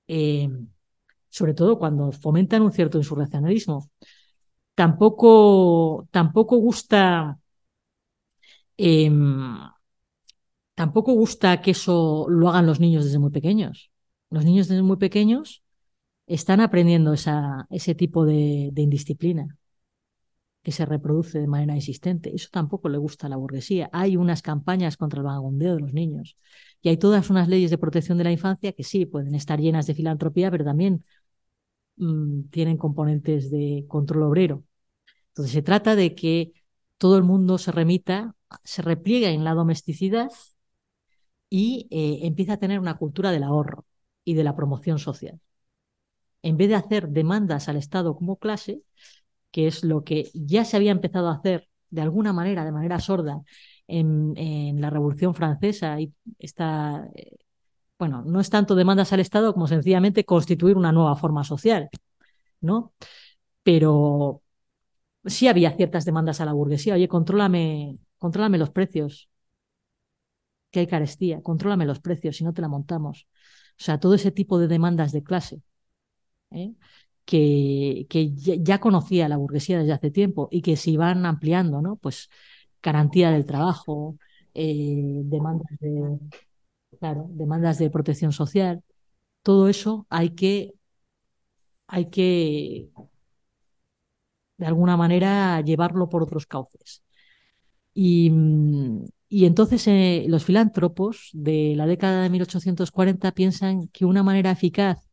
[0.09, 0.49] Eh,
[1.29, 3.91] sobre todo cuando fomentan un cierto insurreccionalismo.
[4.75, 7.39] Tampoco, tampoco gusta,
[8.77, 9.59] em,
[10.75, 13.91] tampoco gusta que eso lo hagan los niños desde muy pequeños.
[14.31, 15.63] Los niños desde muy pequeños
[16.27, 19.57] están aprendiendo ese tipo de indisciplina
[20.67, 22.35] que se reproduce de manera insistente.
[22.35, 23.89] Eso tampoco le gusta a la burguesía.
[23.93, 26.37] Hay unas campañas contra el vagabundeo de los niños
[26.83, 29.87] y hay todas unas leyes de protección de la infancia que sí pueden estar llenas
[29.87, 31.05] de filantropía, pero también
[31.97, 34.65] mm, tienen componentes de control obrero.
[35.29, 36.53] Entonces se trata de que
[36.99, 40.31] todo el mundo se remita, se repliegue en la domesticidad
[41.51, 43.85] y eh, empieza a tener una cultura del ahorro
[44.27, 45.41] y de la promoción social.
[46.43, 48.83] En vez de hacer demandas al Estado como clase,
[49.51, 53.01] que es lo que ya se había empezado a hacer de alguna manera, de manera
[53.01, 53.43] sorda,
[53.89, 57.37] en, la Revolución Francesa y está, eh,
[57.99, 61.89] bueno, no es tanto demandas al Estado como sencillamente constituir una nueva forma social,
[62.61, 62.93] ¿no?
[63.63, 64.43] Pero
[65.25, 66.95] sí había ciertas demandas a la burguesía.
[66.95, 69.31] Oye, contrólame, contrólame los precios,
[70.71, 73.27] que hay carestía, contrólame los precios si no te la montamos.
[73.79, 75.63] O sea, todo ese tipo de demandas de clase.
[76.51, 76.75] ¿eh?
[77.27, 81.97] que, ya conocía la burguesía desde hace tiempo y que se iban ampliando, ¿no?
[81.97, 82.31] Pues
[82.83, 84.17] garantía del trabajo,
[84.55, 86.19] eh, demandas de
[86.99, 88.83] claro, demandas de protección social,
[89.43, 90.75] todo eso hay que
[91.89, 92.89] hay que
[94.59, 97.03] de alguna manera llevarlo por otros cauces.
[97.95, 98.31] Y,
[99.29, 105.09] y entonces eh, los filántropos de la década de 1840 piensan que una manera eficaz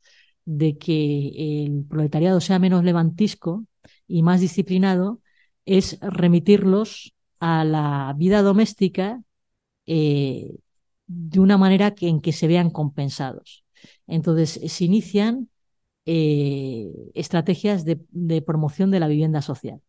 [0.45, 3.65] de que el proletariado sea menos levantisco
[4.07, 5.21] y más disciplinado
[5.65, 9.21] es remitirlos a la vida doméstica
[9.85, 10.55] eh,
[11.07, 13.65] de una manera en que se vean compensados.
[14.07, 15.49] Entonces, se inician
[16.05, 19.81] eh, estrategias de, promoción de la vivienda social.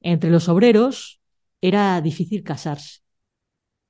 [0.00, 1.15] Entre los obreros
[1.60, 3.00] era difícil casarse.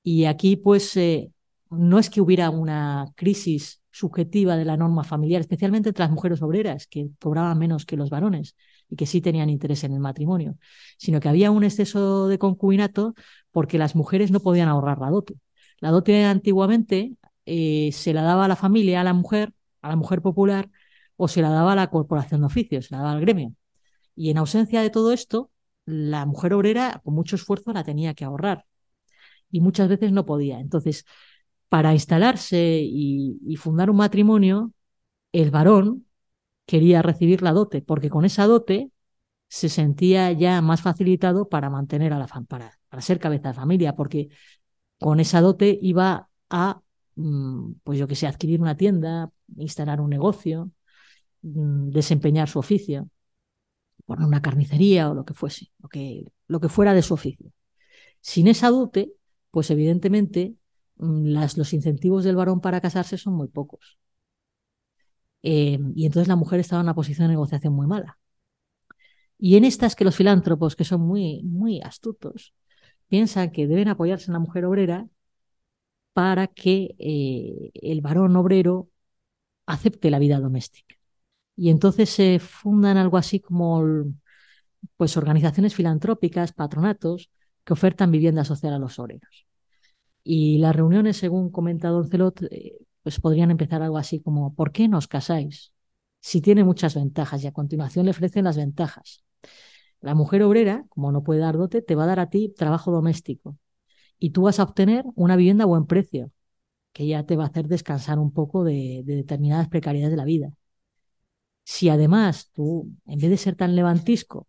[0.03, 1.33] Y aquí, pues, eh,
[1.71, 6.43] no es que hubiera una crisis subjetiva de la norma familiar, especialmente entre las mujeres
[6.43, 8.57] obreras, que cobraban menos que los varones
[8.89, 10.57] y que sí tenían interés en el matrimonio,
[10.99, 13.15] sino que había un exceso de concubinato
[13.51, 15.35] porque las mujeres no podían ahorrar la dote.
[15.81, 17.15] La dote antiguamente
[17.47, 19.53] eh, se la daba a la familia, a la mujer,
[19.83, 20.71] a la mujer popular,
[21.17, 23.55] o se la daba a la corporación de oficios, se la daba al gremio.
[24.15, 25.51] Y en ausencia de todo esto,
[25.87, 28.66] la mujer obrera, con mucho esfuerzo, la tenía que ahorrar.
[29.51, 30.61] Y muchas veces no podía.
[30.61, 31.05] Entonces,
[31.68, 34.72] para instalarse y, fundar un matrimonio,
[35.33, 36.07] el varón
[36.66, 38.90] quería recibir la dote, porque con esa dote
[39.49, 43.94] se sentía ya más facilitado para mantener a la para, para ser cabeza de familia,
[43.94, 44.29] porque
[44.99, 46.81] con esa dote iba a,
[47.16, 50.70] mm, pues yo que sé, adquirir una tienda, instalar un negocio,
[51.42, 53.09] mm, desempeñar su oficio,
[54.07, 57.53] poner una carnicería o lo que fuese, lo que, lo que fuera de su oficio.
[58.21, 59.12] Sin esa dote,
[59.51, 60.57] pues evidentemente
[60.99, 63.99] Mm, los incentivos del varón para casarse son muy pocos.
[65.42, 68.19] Eh, y entonces la mujer estaba en una posición de negociación muy mala.
[69.38, 72.55] Y en estas que los filántropos, que son muy, muy astutos,
[73.09, 75.09] piensan que deben apoyarse en la mujer obrera
[76.12, 78.88] para que eh, el varón obrero
[79.66, 80.96] acepte la vida doméstica.
[81.57, 83.83] Y entonces se fundan algo así como
[84.97, 87.31] pues, organizaciones filantrópicas, patronatos,
[87.64, 89.47] que ofertan vivienda social a los obreros.
[90.25, 94.73] Y las reuniones, según comenta Don Celot, eh, pues podrían empezar algo así como, ¿por
[94.73, 95.73] qué nos casáis?
[96.21, 99.25] Si tiene muchas ventajas y a continuación le ofrecen las ventajas.
[100.01, 102.90] La mujer obrera, como no puede dar dote, te va a dar a ti trabajo
[102.92, 103.57] doméstico
[104.19, 106.33] y tú vas a obtener una vivienda a buen precio,
[106.92, 110.25] que ya te va a hacer descansar un poco de, de determinadas precariedades de la
[110.25, 110.53] vida.
[111.67, 114.47] Si además tú, en vez de ser tan levantisco,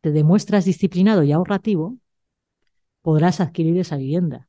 [0.00, 1.98] te demuestras disciplinado y ahorrativo,
[3.02, 4.48] podrás adquirir esa vivienda.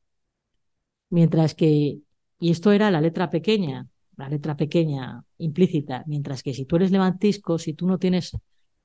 [1.10, 1.98] Mientras que,
[2.40, 3.86] y esto era la letra pequeña,
[4.16, 8.34] la letra pequeña implícita, mientras que si tú eres levantisco, si tú no tienes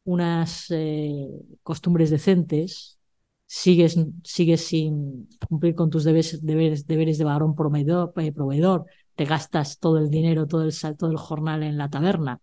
[0.04, 1.26] unas eh,
[1.64, 3.00] costumbres decentes,
[3.46, 8.86] sigues, sigues sin cumplir con tus deberes, deberes, deberes de varón eh, proveedor,
[9.20, 12.40] te gastas todo el dinero, todo el, todo el jornal en la taberna,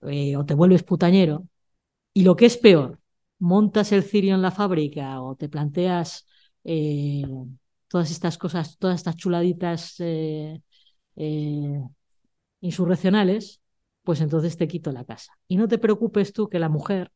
[0.00, 1.46] eh, o te vuelves putañero,
[2.14, 3.00] y lo que es peor,
[3.38, 6.26] montas el cirio en la fábrica o te planteas
[7.88, 10.02] todas estas cosas, todas estas chuladitas
[12.60, 13.60] insurreccionales,
[14.02, 15.34] pues entonces te quito la casa.
[15.48, 17.12] Y no te preocupes tú que la mujer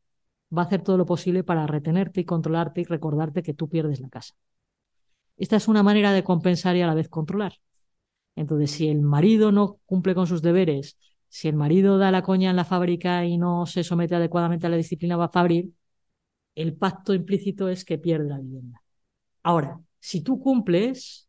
[0.57, 4.01] va a hacer todo lo posible para retenerte y controlarte y recordarte que tú pierdes
[4.01, 4.35] la casa.
[5.39, 7.55] Esta es una manera de compensar y a la vez controlar.
[8.37, 12.51] Entonces, si el marido no cumple con sus deberes, si el marido da la coña
[12.51, 15.71] en la fábrica y no se somete adecuadamente a la disciplina abrir,
[16.55, 18.83] el pacto implícito es que pierde la vivienda.
[19.43, 21.29] Ahora, si tú cumples,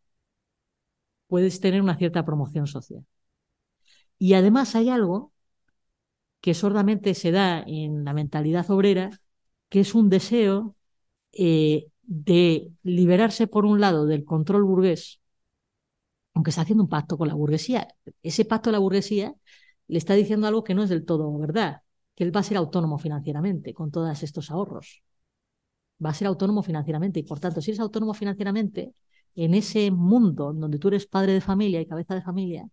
[1.27, 3.05] puedes tener una cierta promoción social.
[4.17, 5.31] Y además hay algo
[6.41, 9.09] que sordamente se da en la mentalidad obrera,
[9.69, 10.75] que es un deseo
[11.31, 15.21] eh, de liberarse, por un lado, del control burgués,
[16.35, 17.87] aunque está haciendo un pacto con la burguesía.
[18.21, 19.33] Ese pacto de la burguesía
[19.87, 21.81] le está diciendo algo que no es del todo verdad,
[22.13, 25.01] que él va a ser autónomo financieramente con todos estos ahorros.
[26.03, 28.93] Va a ser autónomo financieramente y, por tanto, si eres autónomo financieramente,
[29.35, 32.69] en ese mundo donde tú eres padre de familia y cabeza de familia,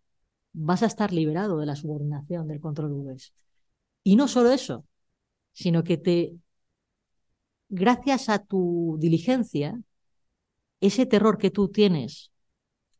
[0.53, 3.33] vas a estar liberado de la subordinación del control burgués.
[4.03, 4.85] Y no solo eso,
[5.53, 6.35] sino que te,
[7.69, 9.81] gracias a tu diligencia,
[10.81, 12.32] ese terror que tú tienes,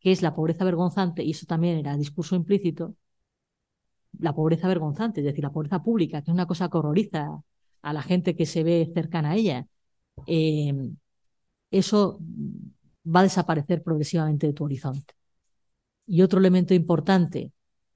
[0.03, 2.97] que es la pobreza vergonzante, y eso también era discurso implícito,
[4.19, 7.43] la pobreza vergonzante, es decir, la pobreza pública, que es una cosa que horroriza
[7.83, 9.67] a la gente que se ve cercana a ella,
[10.27, 10.75] eh,
[11.71, 12.19] eso
[13.05, 15.15] va a desaparecer progresivamente de tu horizonte.
[16.07, 17.53] Y otro elemento importante,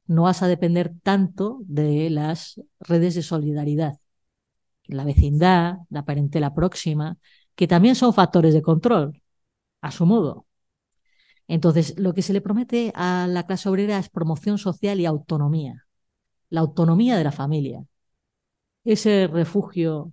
[0.07, 3.99] no vas a depender tanto de las redes de solidaridad,
[4.87, 7.19] la vecindad, la parentela próxima,
[7.55, 9.23] que también son factores de control,
[9.81, 10.46] a su modo.
[11.49, 15.87] Entonces, lo que se le promete a la clase obrera es promoción social y autonomía,
[16.51, 17.85] la autonomía de la familia,
[18.85, 20.13] ese refugio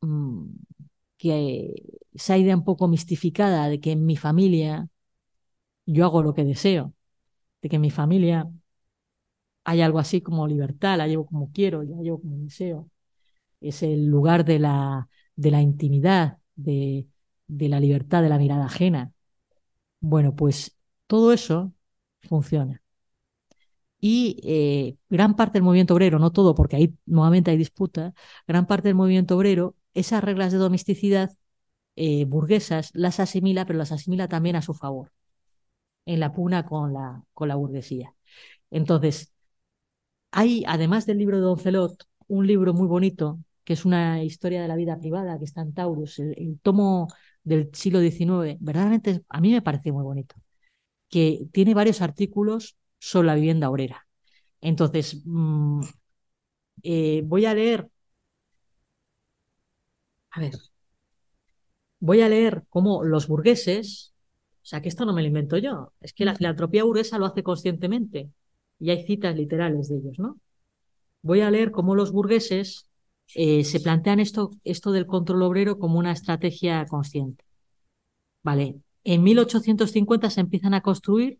[0.00, 0.46] mm,
[1.18, 1.74] que
[2.14, 4.88] esa idea un poco mistificada de que en mi familia
[5.86, 6.94] yo hago lo que deseo,
[7.62, 8.48] de que en mi familia
[9.64, 12.90] hay algo así como libertad, la llevo como quiero, la llevo como deseo.
[13.60, 17.08] Es el lugar de la, de la intimidad, de,
[17.48, 19.12] de la libertad, de la mirada ajena.
[20.06, 21.72] Bueno, pues todo eso
[22.22, 22.82] funciona.
[24.00, 28.12] Y eh, gran parte del movimiento obrero, no todo, porque ahí nuevamente hay disputa,
[28.46, 31.30] gran parte del movimiento obrero, esas reglas de domesticidad
[31.96, 35.12] eh, burguesas las asimila, pero las asimila también a su favor,
[36.06, 38.14] en la pugna con la, con la burguesía.
[38.70, 39.34] Entonces,
[40.32, 44.62] hay, además del libro de Don Celot, un libro muy bonito, que es una historia
[44.62, 47.08] de la vida privada, que está en Taurus, el, tomo
[47.44, 50.36] del siglo XIX, verdaderamente a mí me parece muy bonito,
[51.10, 54.06] que tiene varios artículos sobre la vivienda obrera.
[54.60, 55.80] Entonces, mm,
[56.82, 57.88] eh, voy a leer,
[60.32, 60.52] a ver,
[62.00, 64.14] voy a leer cómo los burgueses,
[64.62, 67.26] o sea que esto no me lo invento yo, es que la filantropía burguesa lo
[67.26, 68.30] hace conscientemente
[68.78, 70.38] y hay citas literales de ellos, ¿no?
[71.22, 72.88] Voy a leer cómo los burgueses
[73.34, 77.44] eh, se plantean esto, esto del control obrero como una estrategia consciente.
[78.42, 81.38] Vale, en 1850 se empiezan a construir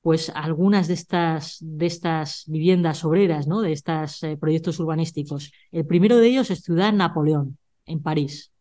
[0.00, 3.60] pues algunas de estas, de estas viviendas obreras, ¿no?
[3.60, 5.52] de estos eh, proyectos urbanísticos.
[5.72, 8.52] El primero de ellos es Ciudad Napoleón, en París,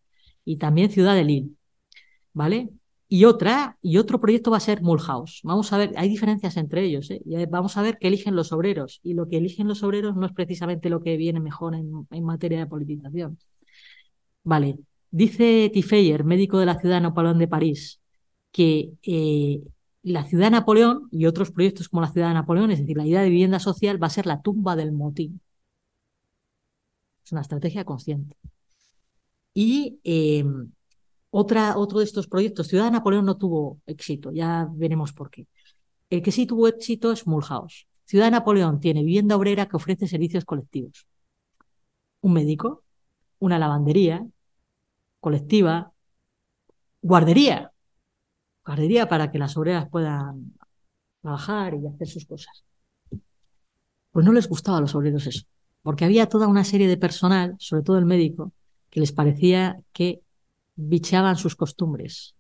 [0.44, 1.52] y también Ciudad de Lille.
[2.34, 2.70] ¿Vale?
[3.10, 5.42] Y otra, y otro proyecto va a ser Mulhouse.
[5.44, 7.22] Vamos a ver, hay diferencias entre ellos, ¿eh?
[7.50, 9.00] vamos a ver qué eligen los obreros.
[9.02, 12.60] Y lo que eligen los obreros no es precisamente lo que viene mejor en, materia
[12.60, 13.38] de politización.
[14.44, 14.80] Vale,
[15.12, 18.02] dice Tiffeyer, médico de la ciudad de Napoleón de París,
[18.52, 19.62] que eh,
[20.04, 23.06] la ciudad de Napoleón y otros proyectos como la ciudad de Napoleón, es decir, la
[23.08, 25.42] idea de vivienda social, va a ser la tumba del motín.
[27.24, 28.36] Es una estrategia consciente.
[29.54, 30.46] Y eh,
[31.30, 35.48] otra, otro de estos proyectos, Ciudad de Napoleón no tuvo éxito, ya veremos por qué.
[36.10, 37.88] El que sí tuvo éxito es Mulhouse.
[38.06, 41.06] Ciudad de Napoleón tiene vivienda obrera que ofrece servicios colectivos.
[42.22, 42.84] Un médico,
[43.40, 44.26] una lavandería
[45.20, 45.92] colectiva,
[47.02, 47.72] guardería,
[48.66, 50.54] guardería para que las obreras puedan
[51.22, 52.64] trabajar y hacer sus cosas.
[54.12, 55.46] Pues no les gustaba a los obreros eso,
[55.82, 58.54] porque había toda una serie de personal, sobre todo el médico,
[58.90, 60.22] que les parecía que
[60.78, 62.36] bicheaban sus costumbres,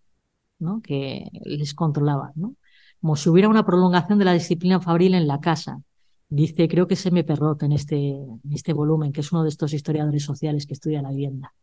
[0.60, 0.82] ¿no?
[0.82, 2.56] que les controlaban, ¿no?
[3.02, 5.82] como si hubiera una prolongación de la disciplina fabril en la casa.
[6.30, 9.50] Dice, creo que se me Perrot en este, en este volumen, que es uno de
[9.50, 11.54] estos historiadores sociales que estudia la vivienda.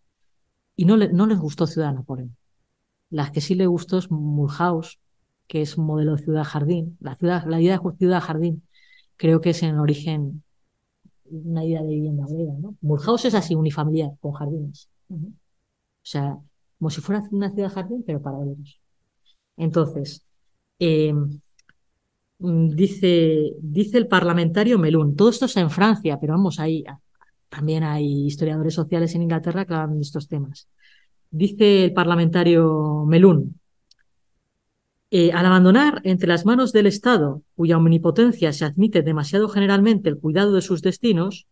[0.77, 2.37] Y no, les gustó Ciudad Napoleón.
[3.11, 4.99] Las que sí le gustó es Mulhouse,
[5.47, 6.97] que es un modelo de ciudad-jardín.
[7.01, 8.63] La, ciudad, la idea de ciudad-jardín
[9.17, 10.43] creo que es en origen
[11.25, 12.55] una idea de vivienda obrera.
[12.59, 12.75] ¿no?
[12.81, 14.89] Mulhouse es así, unifamiliar, con jardines.
[15.11, 15.17] O
[16.03, 16.39] sea,
[16.85, 18.79] como si fuera una ciudad-jardín, pero para obreros.
[19.57, 20.23] Entonces,
[20.79, 21.15] eh,
[22.39, 26.85] dice, dice el parlamentario Melún, todo esto es en Francia, pero vamos, ahí
[27.49, 30.69] también hay historiadores sociales en Inglaterra que hablan de estos temas.
[31.31, 33.59] Dice el parlamentario Melún,
[35.11, 40.19] eh, al abandonar entre las manos del Estado, cuya omnipotencia se admite demasiado generalmente el
[40.19, 41.47] cuidado de sus destinos,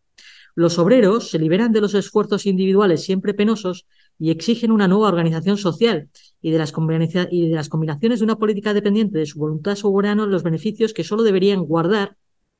[0.54, 3.86] los obreros se liberan de los esfuerzos individuales siempre penosos
[4.22, 6.08] y exigen una nueva organización social
[6.40, 11.02] y de, las combinaciones de una política dependiente de su voluntad soberana los beneficios que
[11.02, 12.16] solo deberían guardar,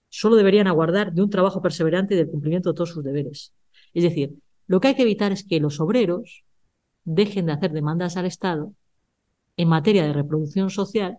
[0.09, 3.55] solo deberían aguardar de un trabajo perseverante y del cumplimiento de todos sus deberes.
[3.95, 4.35] Es decir,
[4.67, 6.43] lo que hay que evitar es que los obreros
[7.05, 8.75] dejen de hacer demandas al Estado
[9.57, 11.19] en materia de reproducción social,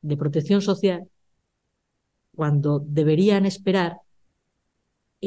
[0.00, 1.08] de protección social,
[2.36, 3.96] cuando deberían esperar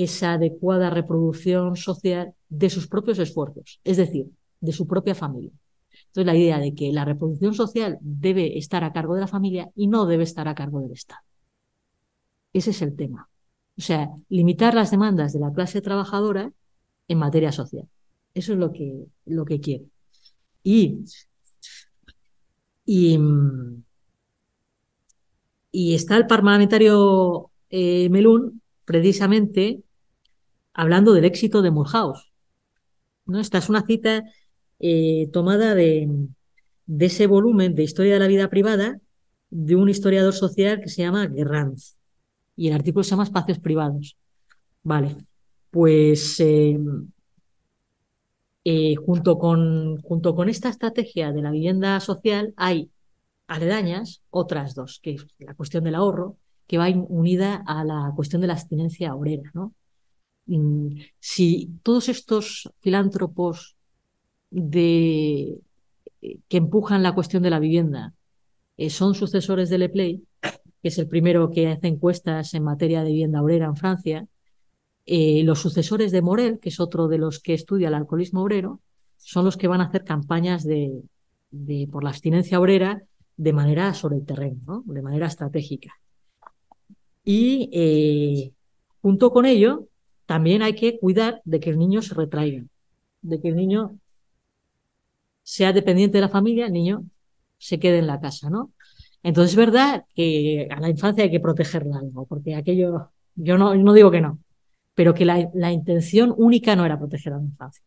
[0.04, 4.28] esa adecuada reproducción social de sus propios esfuerzos, es decir,
[4.62, 5.52] de su propia familia.
[6.08, 9.70] Entonces, la idea de que la reproducción social debe estar a cargo de la familia
[9.76, 11.22] y no debe estar a cargo del Estado.
[12.54, 13.30] Ese es el tema.
[13.78, 16.52] O sea, limitar las demandas de la clase trabajadora
[17.08, 17.88] en materia social.
[18.34, 19.86] Eso es lo que, lo que quiere.
[20.64, 21.04] Y,
[22.86, 23.20] y,
[25.94, 29.84] está el parlamentario eh, Melún precisamente
[30.74, 32.32] hablando del éxito de Mulhouse.
[33.26, 33.40] ¿no?
[33.40, 34.24] Esta es una cita
[34.80, 36.10] eh, tomada de,
[37.00, 39.00] ese volumen de Historia de la Vida Privada
[39.50, 41.98] de un historiador social que se llama Guerranz.
[42.56, 44.18] Y el artículo se llama Espacios Privados.
[44.84, 45.16] Vale,
[45.72, 46.78] pues eh,
[48.64, 52.92] eh, junto, con, junto con esta estrategia de la vivienda social hay
[53.48, 58.42] aledañas, otras dos, que es la cuestión del ahorro, que va unida a la cuestión
[58.42, 59.50] de la abstinencia obrera.
[59.54, 59.74] ¿no?
[60.50, 63.78] Mm, si todos estos filántropos
[64.50, 65.62] de,
[66.24, 68.16] eh, que empujan la cuestión de la vivienda
[68.78, 73.04] eh, son sucesores de Le Play, que es el primero que hace encuestas en materia
[73.04, 74.28] de vivienda obrera en Francia,
[75.06, 78.82] eh, los sucesores de Morel, que es otro de los que estudia el alcoholismo obrero,
[79.18, 81.04] son los que van a hacer campañas de,
[81.92, 83.04] por la abstinencia obrera
[83.38, 85.94] de manera sobre el terreno, de manera estratégica.
[87.24, 88.54] Y
[89.02, 89.89] junto con ello,
[90.30, 92.64] también hay que cuidar de que el niño se retraiga,
[93.24, 93.98] de que el niño
[95.42, 97.04] sea dependiente de la familia, el niño
[97.58, 98.72] se quede en la casa, ¿no?
[99.24, 103.74] Entonces es verdad que a la infancia hay que protegerla algo, porque aquello, yo no,
[103.74, 104.38] no digo que no,
[104.94, 107.84] pero que la, la intención única no era proteger a la infancia,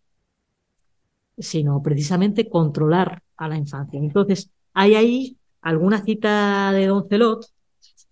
[1.39, 4.01] sino precisamente controlar a la infancia.
[4.01, 7.47] Entonces, hay ahí alguna cita de Don Celot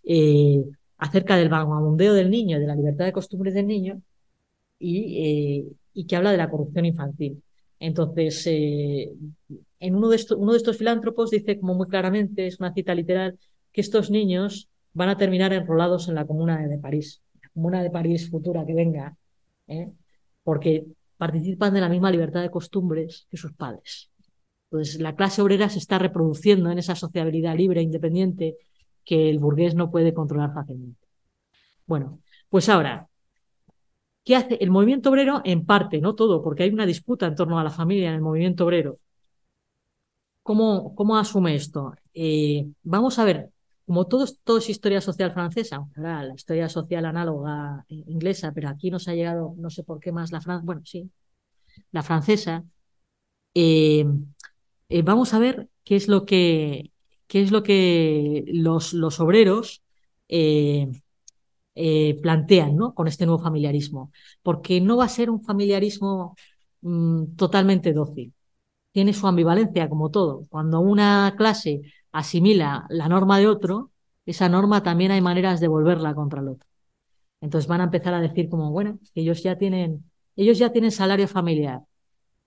[0.05, 0.63] eh,
[0.99, 4.01] acerca del vagabundeo del niño, de la libertad de costumbres del niño,
[4.81, 7.41] y, eh, y que habla de la corrupción infantil.
[7.79, 9.13] Entonces, eh,
[9.79, 12.95] en uno de, estos, uno de estos filántropos dice como muy claramente, es una cita
[12.95, 13.39] literal,
[13.73, 17.91] que estos niños van a terminar enrolados en la comuna de París, la comuna de
[17.91, 19.17] París futura que venga,
[19.69, 19.91] ¿eh?
[20.43, 20.85] porque
[21.17, 24.11] participan de la misma libertad de costumbres que sus padres.
[24.71, 28.57] Entonces, la clase obrera se está reproduciendo en esa sociabilidad libre e independiente
[29.05, 31.07] que el burgués no puede controlar fácilmente.
[31.87, 33.10] Bueno, pues ahora,
[34.25, 35.43] ¿qué hace el movimiento obrero?
[35.45, 38.21] En parte, no todo, porque hay una disputa en torno a la familia en el
[38.23, 38.99] movimiento obrero.
[40.43, 41.95] ¿Cómo, cómo asume esto?
[42.15, 43.51] Eh, vamos a ver,
[43.87, 48.91] como todo, todo es historia social francesa, la historia social análoga eh, inglesa, pero aquí
[48.91, 51.11] nos ha llegado, no sé por qué más la francesa, bueno, sí,
[51.93, 52.65] la francesa.
[53.55, 54.05] Eh,
[55.05, 56.93] vamos a ver qué es lo que
[57.27, 59.83] qué es lo que los, los obreros
[61.83, 62.95] eh, plantean ¿no?
[62.95, 64.13] con este nuevo familiarismo.
[64.43, 66.37] Porque no va a ser un familiarismo
[66.83, 68.35] mm, totalmente dócil.
[68.93, 70.47] Tiene su ambivalencia, como todo.
[70.51, 71.81] Cuando una clase
[72.13, 73.93] asimila la norma de otro,
[74.27, 76.69] esa norma también hay maneras de volverla contra el otro.
[77.41, 80.05] Entonces van a empezar a decir como, bueno, ellos ya tienen,
[80.37, 81.81] ellos ya tienen salario familiar.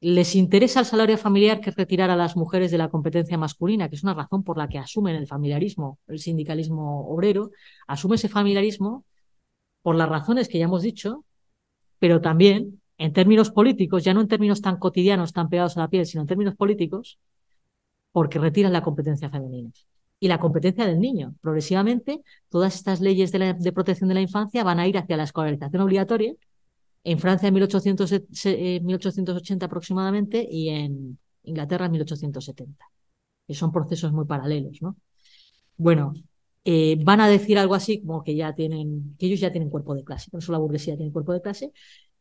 [0.01, 3.95] Les interesa el salario familiar que retirar a las mujeres de la competencia masculina, que
[3.95, 7.51] es una razón por la que asumen el familiarismo, el sindicalismo obrero,
[7.87, 9.05] asume ese familiarismo
[9.83, 11.25] por las razones que ya hemos dicho,
[11.99, 15.89] pero también en términos políticos, ya no en términos tan cotidianos, tan pegados a la
[15.89, 17.19] piel, sino en términos políticos,
[18.11, 19.71] porque retiran la competencia femenina
[20.19, 21.35] y la competencia del niño.
[21.41, 25.81] Progresivamente, todas estas leyes de, protección de la infancia van a ir hacia la escolarización
[25.81, 26.33] obligatoria,
[27.03, 32.85] en Francia en 1880 aproximadamente y en Inglaterra en 1870.
[33.45, 34.95] Que son procesos muy paralelos, ¿no?
[35.75, 36.13] Bueno,
[36.65, 39.95] eh, van a decir algo así como que ya tienen, que ellos ya tienen cuerpo
[39.95, 41.71] de clase, por eso la burguesía tiene cuerpo de clase,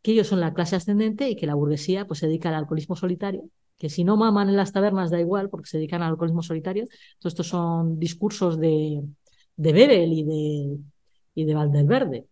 [0.03, 2.97] que ellos son la clase ascendente y que la burguesía pues se dedica al alcoholismo
[2.97, 3.45] solitario
[3.83, 6.87] que si no maman en las tabernas da igual porque se dedican al alcoholismo solitario.
[7.19, 9.03] Todos estos son discursos de,
[9.57, 10.79] de Bebel y de,
[11.35, 12.27] y de Valdeverde,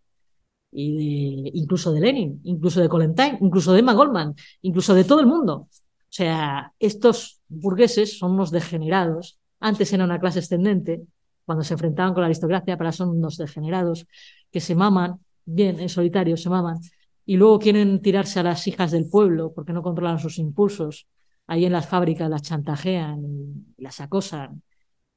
[0.70, 5.18] y de, incluso de Lenin, incluso de Colentine, incluso de Emma Goldman, incluso de todo
[5.18, 5.54] el mundo.
[5.62, 5.68] O
[6.08, 9.40] sea, estos burgueses son unos degenerados.
[9.58, 11.02] Antes era una clase ascendente,
[11.50, 14.06] cuando se enfrentaban con la aristocracia, pero son unos degenerados
[14.52, 16.78] que se maman, bien, en solitario se maman,
[17.26, 21.08] y luego quieren tirarse a las hijas del pueblo porque no controlan sus impulsos
[21.48, 24.62] ahí en las fábricas las chantajean y las acosan.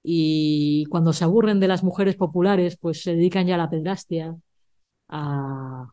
[0.01, 4.35] Y cuando se aburren de las mujeres populares, pues se dedican ya a la pedrastia,
[5.09, 5.87] al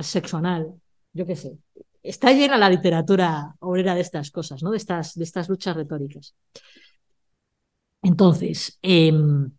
[0.00, 0.74] sexo anal,
[1.12, 1.56] yo qué sé.
[2.02, 4.72] Está llena la literatura obrera de estas cosas, ¿no?
[4.72, 6.34] de, estas, de estas luchas retóricas.
[8.02, 9.50] Entonces, em,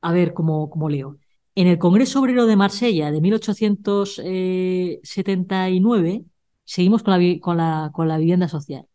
[0.00, 1.18] a ver cómo, cómo leo.
[1.54, 6.24] En el Congreso Obrero de Marsella de 1879 eh,
[6.64, 8.86] seguimos con la, con la, con la vivienda social.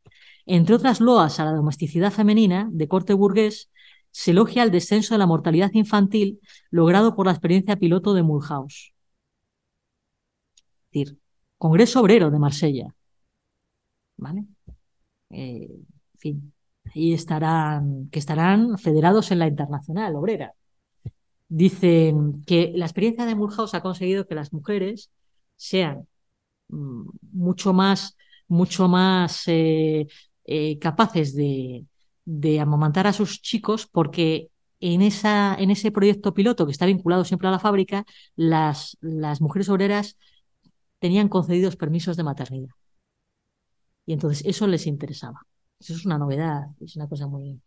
[0.46, 3.72] Entre otras loas a la domesticidad femenina de corte burgués,
[4.12, 6.40] se elogia el descenso de la mortalidad infantil
[6.72, 8.94] logrado por la experiencia piloto de Mulhouse.
[10.56, 11.18] Es decir,
[11.58, 12.96] Congreso Obrero de Marsella.
[14.18, 14.46] ¿Vale?
[15.30, 16.54] Eh, en fin,
[16.94, 20.54] ahí estarán, que estarán federados en la internacional obrera.
[21.48, 25.12] Dicen que la experiencia de Mulhouse ha conseguido que las mujeres
[25.56, 26.08] sean
[26.70, 28.18] mm, mucho más,
[28.48, 30.08] mucho más eh,
[30.46, 31.86] eh, capaces de,
[32.26, 37.24] de, amamantar a sus chicos porque en, esa, en ese proyecto piloto que está vinculado
[37.26, 40.18] siempre a la fábrica, las, las mujeres obreras
[41.00, 42.70] tenían concedidos permisos de maternidad.
[44.06, 45.42] Y entonces eso les interesaba.
[45.80, 47.62] Eso es una novedad, es una cosa muy,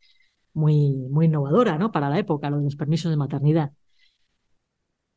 [0.58, 1.92] muy, muy innovadora ¿no?
[1.92, 3.72] para la época, lo de los permisos de maternidad.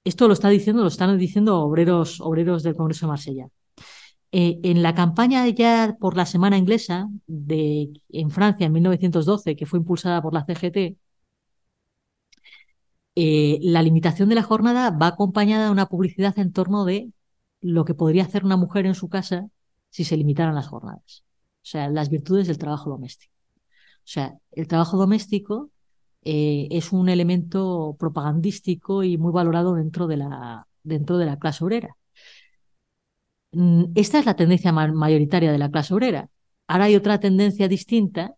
[0.04, 3.48] Esto lo está diciendo, lo están diciendo obreros, obreros del Congreso de Marsella.
[4.32, 9.66] Eh, en la campaña ya por la Semana Inglesa de, en Francia en 1912, que
[9.66, 10.98] fue impulsada por la CGT,
[13.16, 17.12] eh, la limitación de la jornada va acompañada de una publicidad en torno de
[17.62, 19.50] lo que podría hacer una mujer en su casa
[19.90, 21.24] si se limitaran las jornadas.
[21.64, 23.34] O sea, las virtudes del trabajo doméstico.
[24.04, 25.72] O sea, el trabajo doméstico
[26.24, 31.64] eh, es un elemento propagandístico y muy valorado dentro de la, dentro de la clase
[31.64, 31.96] obrera.
[33.52, 36.30] Mm, esta es la tendencia mayoritaria de la clase obrera.
[36.68, 38.36] Ahora hay otra tendencia distinta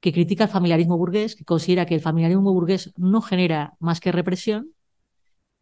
[0.00, 4.12] que critica el familiarismo burgués, que considera que el familiarismo burgués no genera más que
[4.12, 4.70] represión,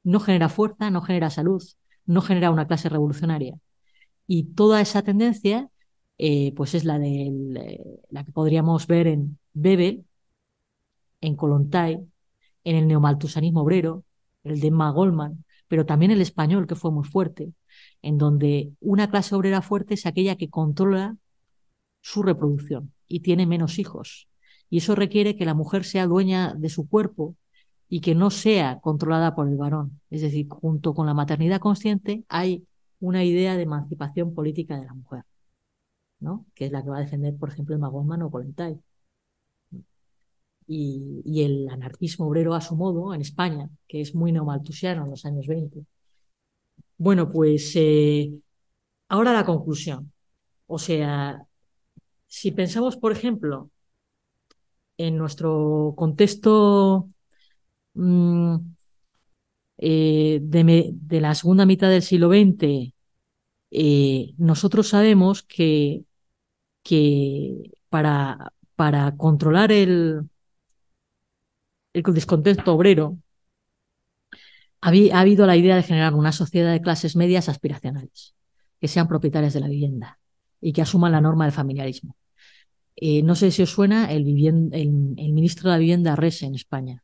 [0.04, 1.62] no genera fuerza, no genera salud,
[2.06, 3.54] no genera una clase revolucionaria.
[4.26, 5.68] Y toda esa tendencia,
[6.18, 10.04] eh, pues es la, de eh, la que podríamos ver en Bebel,
[11.20, 12.00] en Kolontai,
[12.64, 14.04] en el neomaltusanismo obrero,
[14.44, 17.52] el de Emma Goldman, pero también el español, que fue muy fuerte,
[18.02, 21.16] en donde una clase obrera fuerte es aquella que controla
[22.02, 24.28] su reproducción y tiene menos hijos.
[24.68, 27.36] Y eso requiere que la mujer sea dueña de su cuerpo
[27.88, 30.00] y que no sea controlada por el varón.
[30.10, 32.66] Es decir, junto con la maternidad consciente hay
[33.00, 35.24] una idea de emancipación política de la mujer,
[36.22, 36.46] ¿no?
[36.54, 38.80] que es la que va a defender, por ejemplo, el Goldman o Colentay.
[40.66, 45.10] Y, y, el anarquismo obrero a su modo en España, que es muy neomaltusiano en
[45.10, 45.84] los años 20.
[46.98, 48.32] Bueno, pues eh,
[49.08, 50.12] ahora la conclusión.
[50.66, 51.46] O sea,
[52.26, 53.70] si pensamos, por ejemplo,
[54.96, 57.08] en nuestro contexto
[57.94, 58.56] mm,
[59.78, 62.94] eh, de, la segunda mitad del siglo XX,
[63.70, 66.04] eh, nosotros sabemos que,
[66.82, 70.28] que para, para controlar el,
[71.92, 73.18] el descontento obrero,
[74.82, 78.34] ha, habido la idea de generar una sociedad de clases medias aspiracionales,
[78.80, 80.18] que sean propietarias de la vivienda
[80.60, 82.16] y que asuman la norma del familiarismo.
[82.96, 87.02] Eh, no sé si os suena el, el, ministro de la Vivienda Rese en España.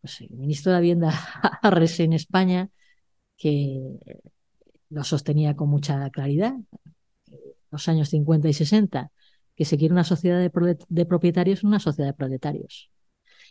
[0.00, 1.10] Pues el ministro de la Vivienda
[1.62, 2.68] Rese en España,
[3.36, 3.80] que
[4.90, 6.54] lo sostenía con mucha claridad,
[7.74, 9.10] los años 50 y 60,
[9.54, 12.90] que se quiere una sociedad de, propietarios, una sociedad de proletarios.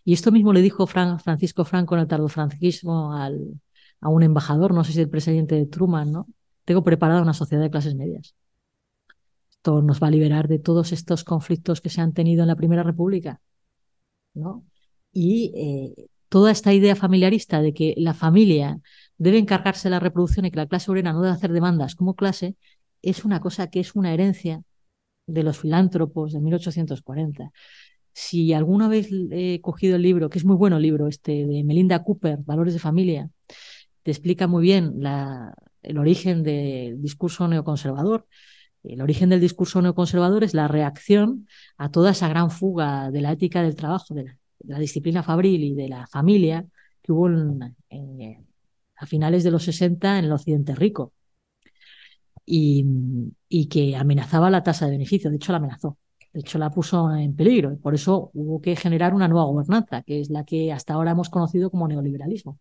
[0.04, 3.62] Y esto mismo le dijo Francisco Franco en el tardofranquismo al,
[4.02, 6.28] a un embajador, no sé si el presidente de Truman, ¿no?
[6.66, 8.36] Tengo preparada una sociedad de clases medias.
[9.50, 12.56] Esto nos va a liberar de todos estos conflictos que se han tenido en la
[12.56, 13.40] Primera República,
[14.34, 14.66] ¿no?
[15.14, 18.80] Y eh, toda esta idea familiarista de que la familia
[19.18, 22.16] debe encargarse de la reproducción y que la clase obrera no debe hacer demandas como
[22.16, 22.56] clase,
[23.04, 24.64] es una cosa que es una herencia
[25.28, 27.52] de los filántropos de 1840.
[28.14, 31.64] Si alguna vez he cogido el libro, que es muy bueno el libro este de
[31.64, 33.30] Melinda Cooper, Valores de Familia,
[34.04, 38.28] te explica muy bien la, el origen del discurso neoconservador.
[38.84, 41.48] El origen del discurso neoconservador es la reacción
[41.78, 45.74] a toda esa gran fuga de la ética del trabajo, de la, disciplina fabril y
[45.74, 46.66] de la familia
[47.02, 51.14] que hubo a finales de los 60 en el occidente rico
[52.46, 55.30] y, que amenazaba la tasa de beneficio.
[55.30, 55.98] De hecho, la amenazó.
[56.34, 57.78] De hecho, la puso en peligro.
[57.80, 61.30] Por eso hubo que generar una nueva gobernanza, que es la que hasta ahora hemos
[61.30, 62.60] conocido como neoliberalismo.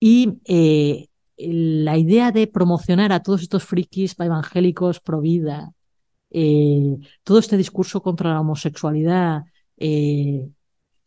[0.00, 5.72] Y eh, la idea de promocionar a todos estos frikis evangélicos pro vida,
[6.30, 9.44] eh, todo este discurso contra la homosexualidad,
[9.76, 10.48] eh,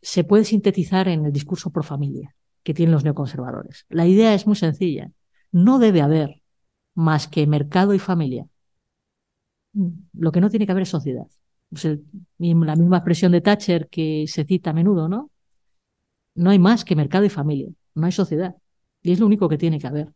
[0.02, 3.86] se puede sintetizar en el discurso pro familia que tienen los neoconservadores.
[3.88, 5.10] La idea es muy sencilla.
[5.52, 6.39] No debe haber
[7.00, 8.46] más que mercado y familia.
[10.12, 11.26] Lo que no tiene que haber es sociedad.
[12.38, 15.30] la misma expresión de Thatcher que se cita a menudo, ¿no?
[16.34, 18.54] No hay más que mercado y familia, no hay sociedad.
[19.02, 20.12] Y es lo único que tiene que haber.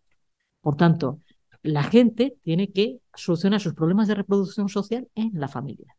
[0.60, 1.20] Por tanto,
[1.62, 5.96] la gente tiene que solucionar sus problemas de reproducción social en la familia.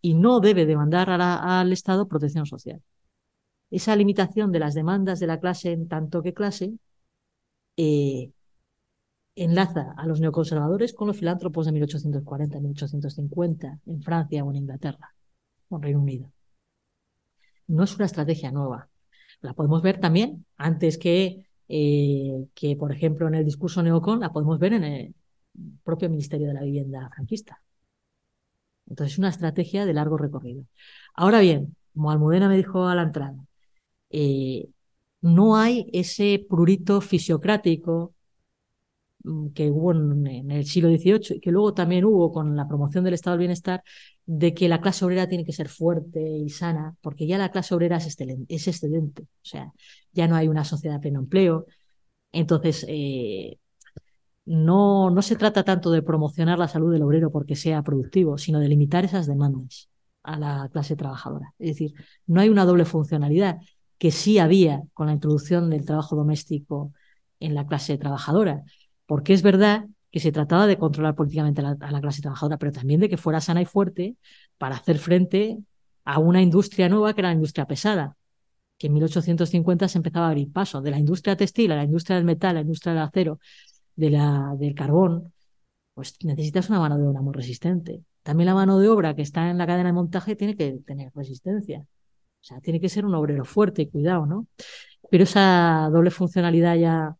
[0.00, 2.82] Y no debe demandar al Estado protección social.
[3.70, 6.78] Esa limitación de las demandas de la clase en tanto que clase
[7.76, 8.30] eh,
[9.36, 15.14] enlaza a los neoconservadores con los filántropos de 1840, 1850 en Francia o en Inglaterra
[15.68, 16.32] o en Reino Unido.
[17.68, 18.88] No es una estrategia nueva.
[19.40, 24.32] La podemos ver también antes que eh, que, por ejemplo, en el discurso neocon la
[24.32, 25.14] podemos ver en el
[25.84, 27.62] propio Ministerio de la Vivienda franquista.
[28.86, 30.64] Entonces, es una estrategia de largo recorrido.
[31.14, 33.36] Ahora bien, como Almudena me dijo a la entrada,
[34.10, 34.68] eh,
[35.20, 38.14] no hay ese prurito fisiocrático
[39.54, 43.14] que hubo en, el siglo XVIII y que luego también hubo con la promoción del
[43.14, 43.82] estado del bienestar,
[44.24, 47.74] de que la clase obrera tiene que ser fuerte y sana, porque ya la clase
[47.74, 48.16] obrera es,
[48.48, 49.72] es excedente, o sea,
[50.12, 51.66] ya no hay una sociedad de pleno empleo.
[52.32, 53.58] Entonces, eh,
[54.44, 58.60] no, no se trata tanto de promocionar la salud del obrero porque sea productivo, sino
[58.60, 59.90] de limitar esas demandas
[60.22, 61.54] a la clase trabajadora.
[61.58, 61.94] Es decir,
[62.26, 63.58] no hay una doble funcionalidad
[63.98, 66.92] que sí había con la introducción del trabajo doméstico
[67.40, 68.64] en la clase trabajadora,
[69.06, 73.00] porque es verdad que se trataba de controlar políticamente a la, clase trabajadora, pero también
[73.00, 74.16] de que fuera sana y fuerte
[74.58, 75.58] para hacer frente
[76.04, 78.16] a una industria nueva que era la industria pesada,
[78.78, 82.16] que en 1850 se empezaba a abrir paso de la industria textil a la industria
[82.16, 83.40] del metal, a la industria del acero,
[83.94, 85.32] de la, del carbón,
[85.94, 88.02] pues necesitas una mano de obra muy resistente.
[88.22, 91.10] También la mano de obra que está en la cadena de montaje tiene que tener
[91.14, 91.80] resistencia.
[91.80, 94.46] O sea, tiene que ser un obrero fuerte, cuidado, ¿no?
[95.10, 97.16] Pero esa doble funcionalidad ya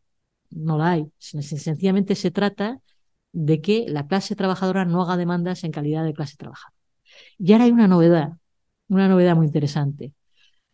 [0.50, 1.10] no la hay.
[1.18, 2.80] Sencillamente se trata
[3.32, 6.74] de que la clase trabajadora no haga demandas en calidad de clase trabajadora.
[7.38, 8.32] Y ahora hay una novedad,
[8.88, 10.12] una novedad muy interesante,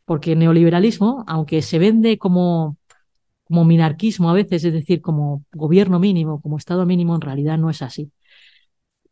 [0.05, 2.77] porque el neoliberalismo, aunque se vende como,
[3.45, 7.71] como minarquismo a veces, es decir, como gobierno mínimo, como Estado mínimo, en realidad no
[7.71, 8.13] es así.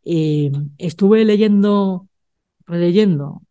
[0.04, 2.08] Eh, estuve leyendo,
[2.66, 3.42] releyendo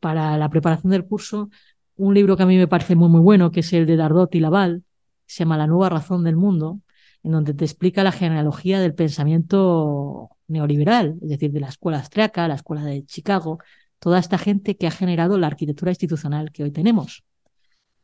[0.00, 1.50] para la preparación del curso
[1.96, 4.34] un libro que a mí me parece muy, muy bueno, que es el de Dardot
[4.34, 4.84] y Laval,
[5.32, 6.80] se llama La nueva razón del mundo,
[7.22, 12.48] en donde te explica la genealogía del pensamiento neoliberal, es decir, de la escuela austriaca,
[12.48, 13.58] la escuela de Chicago,
[13.98, 17.24] toda esta gente que ha generado la arquitectura institucional que hoy tenemos,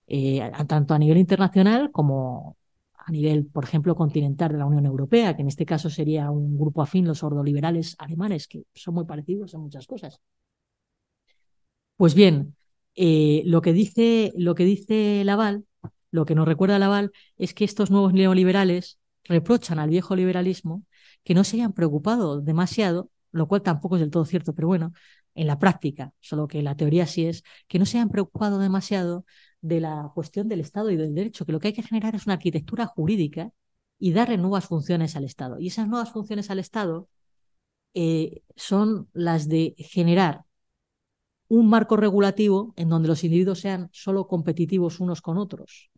[0.06, 2.56] eh, tanto a nivel internacional como
[2.94, 6.58] a nivel, por ejemplo, continental de la Unión Europea, que en este caso sería un
[6.58, 10.20] grupo afín, los ordoliberales alemanes, que son muy parecidos en muchas cosas.
[11.96, 12.54] Pues bien,
[12.94, 15.64] eh, lo, que dice, lo que dice Laval
[16.10, 20.84] lo que nos recuerda Laval es que estos nuevos neoliberales reprochan al viejo liberalismo
[21.22, 24.92] que no se hayan preocupado demasiado, lo cual tampoco es del todo cierto, pero bueno,
[25.34, 29.24] en la práctica, solo que la teoría sí es, que no se hayan preocupado demasiado
[29.60, 32.26] de la cuestión del Estado y del derecho, que lo que hay que generar es
[32.26, 33.52] una arquitectura jurídica
[33.98, 35.58] y darle nuevas funciones al Estado.
[35.60, 37.08] Y esas nuevas funciones al Estado
[37.94, 40.44] eh, son las de generar
[41.48, 45.90] un marco regulativo en donde los individuos sean solo competitivos unos con otros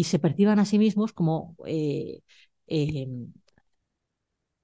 [0.00, 2.20] y se perciban a sí mismos como eh,
[2.68, 3.32] em,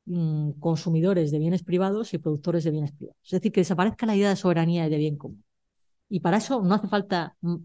[0.07, 3.19] mm, consumidores de bienes privados y productores de bienes privados.
[3.25, 5.45] Es decir, que desaparezca la idea de soberanía y de bien común.
[6.11, 7.57] Y para eso no hace falta, mm,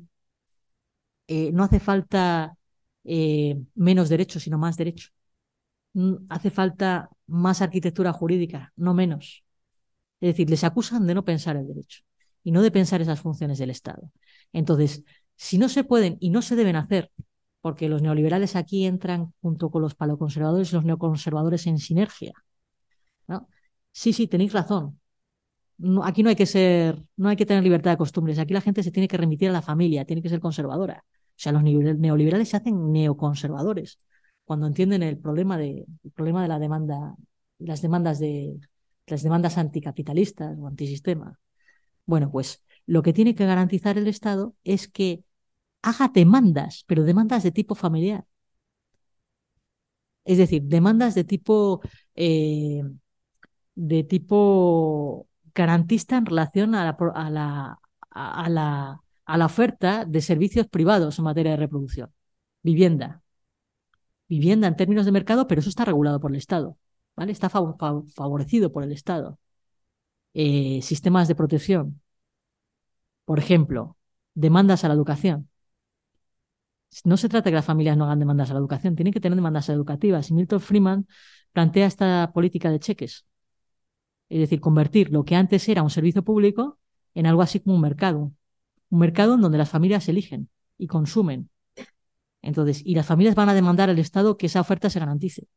[1.28, 2.56] eh, no hace falta
[3.04, 5.14] eh, menos derechos, sino más derechos.
[5.94, 9.46] Mm, hace falta más arquitectura jurídica, no menos.
[10.22, 12.02] Es decir, les acusan de no pensar el derecho
[12.44, 14.12] y no de pensar esas funciones del Estado.
[14.54, 15.04] Entonces,
[15.36, 17.12] si no se pueden y no se deben hacer,
[17.62, 22.34] porque los neoliberales aquí entran junto con los paloconservadores y los neoconservadores en sinergia.
[23.92, 25.00] Sí, sí, tenéis razón.
[26.04, 28.40] aquí no hay que ser, no hay que tener libertad de costumbres.
[28.40, 31.04] Aquí la gente se tiene que remitir a la familia, tiene que ser conservadora.
[31.08, 33.98] O sea, los neoliberales se hacen neoconservadores
[34.46, 37.16] cuando entienden el problema de, el problema de la demanda,
[37.60, 38.60] las demandas de
[39.06, 41.40] las demandas anticapitalistas o antisistema.
[42.06, 45.24] Bueno, pues lo que tiene que garantizar el Estado es que
[45.82, 48.26] haga demandas, pero demandas de tipo familiar.
[50.26, 51.82] Es decir, demandas de tipo,
[52.16, 52.84] eh,
[53.76, 57.80] de tipo garantista en relación a la, a, la,
[58.12, 62.14] a, la, a la oferta de servicios privados en materia de reproducción.
[62.64, 63.24] Vivienda.
[64.28, 66.78] Vivienda en términos de mercado, pero eso está regulado por el Estado.
[67.16, 67.32] ¿vale?
[67.32, 69.40] Está favorecido por el Estado.
[70.34, 72.02] Eh, sistemas de protección.
[73.26, 73.98] Por ejemplo,
[74.34, 75.50] demandas a la educación.
[77.04, 79.20] No se trata de que las familias no hagan demandas a la educación, tienen que
[79.20, 80.30] tener demandas educativas.
[80.30, 81.08] Y Milton Friedman
[81.54, 83.26] plantea esta política de cheques.
[84.30, 86.80] Es decir, convertir lo que antes era un servicio público
[87.14, 88.32] en algo así como un mercado.
[88.90, 91.50] Un mercado en donde las familias eligen y consumen.
[92.42, 95.48] Entonces, y las familias van a demandar al Estado que esa oferta se garantice.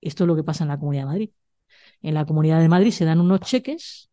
[0.00, 1.30] Esto es lo que pasa en la Comunidad de Madrid.
[2.02, 4.10] En la Comunidad de Madrid se dan unos cheques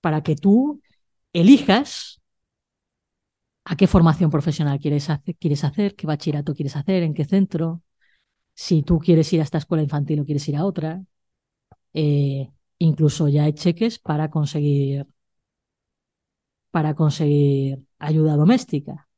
[0.00, 0.80] para que tú
[1.32, 2.19] elijas
[3.64, 7.82] a qué formación profesional quieres hacer, quieres hacer, qué bachillerato quieres hacer, en qué centro,
[8.54, 11.02] si tú quieres ir a esta escuela infantil o quieres ir a otra.
[11.94, 15.06] Eh, incluso ya hay cheques para conseguir
[16.70, 19.08] para conseguir ayuda doméstica.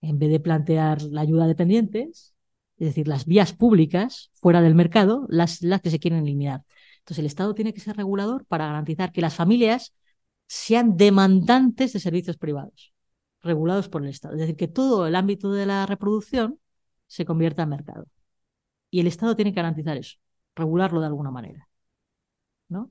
[0.00, 2.34] En vez de plantear la ayuda a dependientes,
[2.78, 6.64] es decir, las vías públicas fuera del mercado, las, las que se quieren eliminar.
[7.00, 9.94] Entonces, el Estado tiene que ser regulador para garantizar que las familias
[10.46, 12.92] sean demandantes de servicios privados,
[13.42, 14.34] regulados por el Estado.
[14.34, 16.58] Es decir, que todo el ámbito de la reproducción
[17.06, 18.06] se convierta en mercado.
[18.90, 20.18] Y el Estado tiene que garantizar eso,
[20.54, 21.68] regularlo de alguna manera.
[22.68, 22.90] ¿no?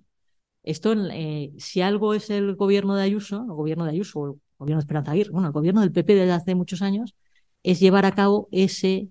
[0.64, 4.39] Esto, eh, si algo es el gobierno de Ayuso, el gobierno de Ayuso o el
[4.58, 7.16] gobierno de Esperanza Aguirre, bueno, el gobierno del PP desde hace muchos años,
[7.64, 9.10] es llevar a cabo ese,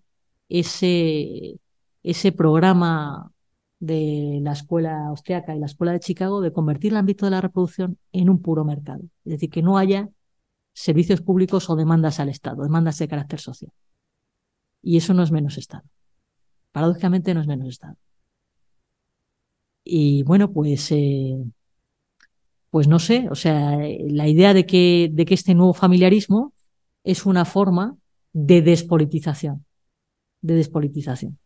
[0.49, 1.61] ese,
[2.03, 3.33] ese programa
[3.81, 7.41] de la escuela austriaca y la escuela de Chicago de convertir el ámbito de la
[7.41, 9.03] reproducción en un puro mercado.
[9.25, 10.09] Es decir, que no haya
[10.73, 13.73] servicios públicos o demandas al Estado, demandas de carácter social.
[14.83, 15.85] Y eso no es menos Estado.
[16.73, 17.97] Paradójicamente no es menos Estado.
[19.85, 21.37] Y bueno, pues, eh,
[22.71, 26.53] pues no sé, o sea, la idea de que, de que este nuevo familiarismo
[27.05, 27.97] es una forma
[28.33, 29.65] de despolitización,
[30.43, 31.39] de despolitización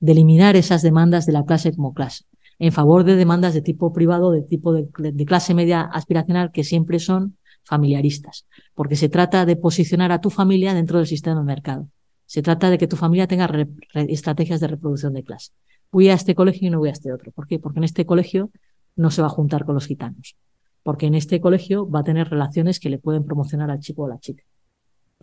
[0.00, 2.24] de eliminar esas demandas de la clase como clase,
[2.58, 4.88] en favor de demandas de tipo privado, de tipo de,
[5.26, 7.36] clase media aspiracional, que siempre son
[7.66, 11.88] familiaristas, porque se trata de posicionar a tu familia dentro del sistema de mercado.
[12.24, 13.48] Se trata de que tu familia tenga
[13.94, 15.52] estrategias de reproducción de clase.
[15.92, 17.32] Voy a este colegio y no voy a este otro.
[17.32, 17.58] ¿Por qué?
[17.58, 18.50] Porque en este colegio
[18.96, 20.36] no se va a juntar con los gitanos.
[20.82, 24.08] Porque en este colegio va a tener relaciones que le pueden promocionar al chico o
[24.08, 24.44] la chica.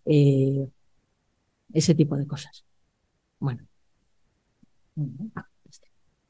[0.05, 0.67] Eh,
[1.73, 2.65] ese tipo de cosas.
[3.39, 3.65] Bueno,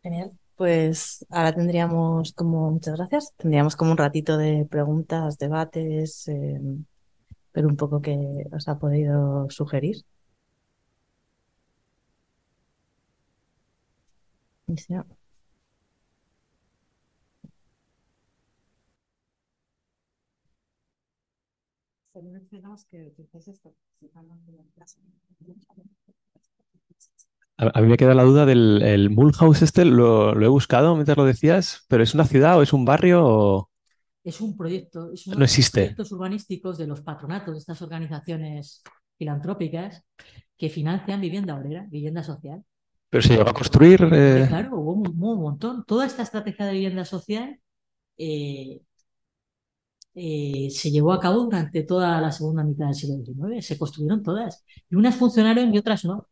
[0.02, 0.32] Genial.
[0.56, 6.60] Pues ahora tendríamos como, muchas gracias, tendríamos como un ratito de preguntas, debates, eh,
[7.52, 8.16] pero un poco que
[8.54, 9.98] os ha podido sugerir.
[27.58, 31.26] A, mí me queda la duda del el Mulhouse este, lo, he buscado mientras lo
[31.26, 33.70] decías, pero ¿es una ciudad o es un barrio o...?
[34.24, 35.82] Es un proyecto, es uno no existe.
[35.82, 38.82] de los proyectos urbanísticos de los patronatos de estas organizaciones
[39.18, 40.04] filantrópicas
[40.58, 42.64] que financian vivienda obrera, vivienda social.
[43.10, 44.02] Pero se llegó a construir.
[44.12, 45.84] Eh, claro, hubo un, montón.
[45.86, 47.60] Toda esta estrategia de vivienda social
[48.18, 48.82] eh,
[50.16, 53.66] eh, se llevó a cabo durante toda la segunda mitad del siglo XIX.
[53.66, 54.64] Se construyeron todas.
[54.90, 56.28] Y unas funcionaron y otras no.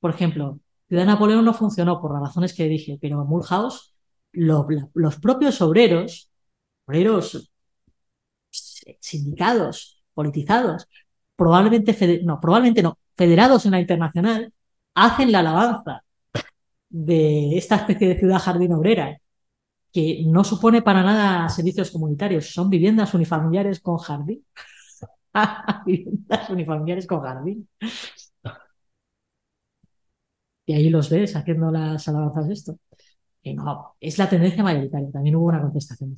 [0.00, 3.94] Por ejemplo, Ciudad de Napoleón no funcionó por las razones que dije, pero Mulhouse
[4.32, 6.30] los propios obreros,
[6.86, 7.50] obreros
[9.00, 10.86] sindicados, politizados,
[11.36, 14.52] probablemente, no, probablemente no, federados en la internacional,
[14.94, 16.04] hacen la alabanza
[16.88, 19.18] de esta especie de ciudad jardín obrera,
[19.92, 24.44] que no supone para nada servicios comunitarios, son viviendas unifamiliares con jardín.
[25.86, 27.68] viviendas unifamiliares con jardín.
[30.68, 32.78] Y ahí los ves haciendo las alabanzas de esto.
[33.56, 36.14] no, es la tendencia mayoritaria, también hubo una contestación.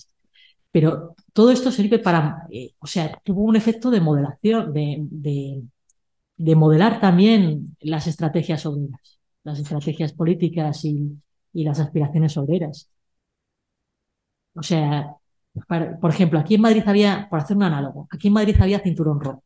[0.73, 5.63] Pero todo esto sirve para, eh, o sea, tuvo un efecto de modelación, de,
[6.37, 11.17] de, modelar también las estrategias obreras, las estrategias políticas y,
[11.53, 12.91] y las aspiraciones obreras.
[14.55, 15.17] O sea,
[16.01, 19.21] por ejemplo, aquí en Madrid había, por hacer un análogo, aquí en Madrid había cinturón
[19.21, 19.45] rojo,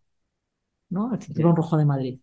[0.90, 1.14] ¿no?
[1.14, 2.20] El cinturón rojo de Madrid.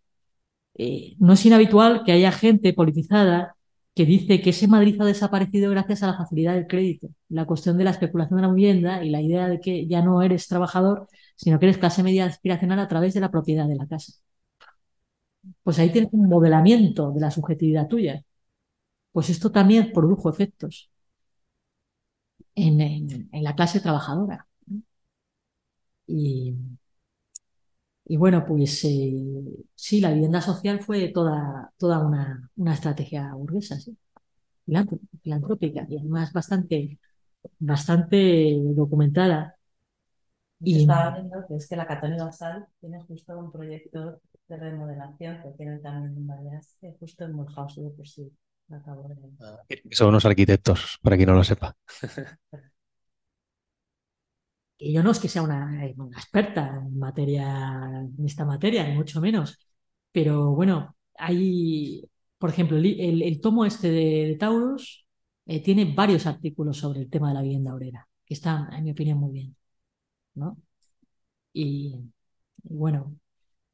[0.75, 3.55] Eh, no es inhabitual que haya gente politizada
[3.93, 7.77] que dice que ese Madrid ha desaparecido gracias a la facilidad del crédito, la cuestión
[7.77, 11.07] de la especulación de la vivienda y la idea de que ya no eres trabajador,
[11.35, 14.13] sino que eres clase media aspiracional a través de la propiedad de la casa.
[15.63, 18.23] Pues ahí tienes un modelamiento de la subjetividad tuya.
[19.11, 20.91] Pues esto también produjo efectos
[22.55, 24.47] en, la clase trabajadora.
[26.07, 26.55] Y,
[28.13, 29.13] y bueno, pues eh,
[29.75, 33.97] sí, la vivienda social fue toda, toda una, una estrategia burguesa, ¿sí?
[35.23, 36.99] filantrópica y además bastante,
[37.59, 39.57] bastante documentada.
[40.63, 45.41] Y estaba viendo que es que la Católica Basal tiene justo un proyecto de remodelación
[45.43, 48.31] que tienen también en Baleares, justo en Mulhouse de por sí.
[49.39, 49.57] Ah,
[49.91, 51.75] son unos arquitectos, para quien no lo sepa.
[54.83, 57.45] Y yo no es que sea una, experta en materia,
[58.17, 59.59] en esta materia, ni mucho menos.
[60.11, 62.03] Pero bueno, hay,
[62.39, 65.05] por ejemplo, el, tomo este de, Taurus
[65.45, 68.91] eh, tiene varios artículos sobre el tema de la vivienda obrera, que están, en mi
[68.91, 69.55] opinión, muy bien.
[70.35, 70.57] ¿no?
[71.53, 71.95] Y,
[72.63, 73.15] y bueno,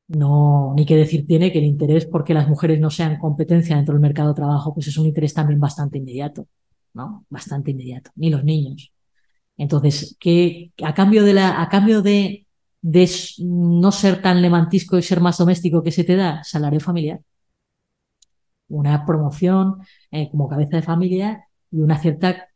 [0.08, 3.94] no, ni que decir tiene que el interés porque las mujeres no sean competencia dentro
[3.94, 6.48] del mercado de trabajo, pues es un interés también bastante inmediato,
[6.94, 7.26] ¿no?
[7.30, 8.12] Bastante inmediato.
[8.16, 8.92] Ni los niños.
[9.58, 12.48] Entonces, que a cambio de la, a cambio de,
[12.82, 17.22] de no ser tan levantisco y ser más doméstico que se te da, salario familiar,
[18.70, 19.78] una promoción
[20.12, 22.50] eh, como cabeza de familia y una cierta,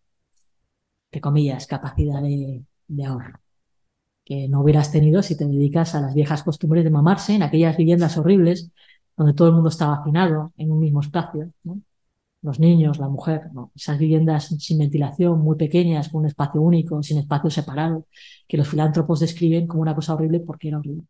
[1.09, 3.39] entre comillas, capacidad de, de ahorro
[4.23, 7.77] que no hubieras tenido si te dedicas a las viejas costumbres de mamarse en aquellas
[7.77, 8.71] viviendas horribles
[9.17, 11.51] donde todo el mundo estaba hacinado en un mismo espacio.
[11.63, 11.81] ¿no?
[12.41, 13.43] Los niños, la mujer,
[13.75, 18.07] esas viviendas sin ventilación, muy pequeñas, con un espacio único, sin espacio separado,
[18.47, 21.03] que los filántropos describen como una cosa horrible porque era horrible.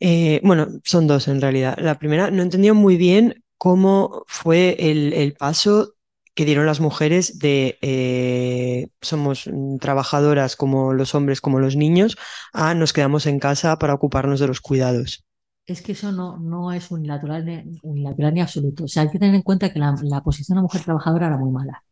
[0.00, 1.76] Eh, bueno, son dos en realidad.
[1.78, 5.94] La primera, no he entendido muy bien cómo fue el, el paso
[6.40, 9.44] que dieron las mujeres de eh, somos
[9.78, 12.16] trabajadoras como los hombres, como los niños,
[12.54, 15.22] a nos quedamos en casa para ocuparnos de los cuidados.
[15.66, 18.84] Es que eso no, no es unilateral ni, unilateral ni absoluto.
[18.84, 19.92] O sea, hay que tener en cuenta que la,
[20.24, 21.84] posición de la mujer trabajadora era muy mala.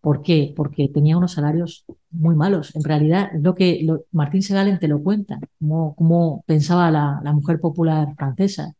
[0.00, 0.54] ¿Por qué?
[0.56, 2.74] Porque tenía unos salarios muy malos.
[2.76, 8.14] En realidad, lo que Martín Segalen te lo cuenta, cómo, pensaba la, la mujer popular
[8.16, 8.72] francesa.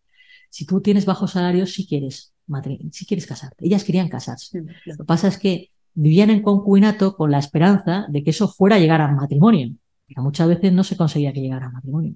[0.49, 2.33] Si tú tienes bajos salarios, si quieres
[2.93, 3.67] si quieres casarte.
[3.67, 4.63] Ellas querían casarse.
[4.85, 8.77] Lo que pasa es que vivían en concubinato con la esperanza de que eso fuera
[8.77, 9.75] a llegar al matrimonio.
[10.07, 12.15] Pero muchas veces no se conseguía que llegara al matrimonio.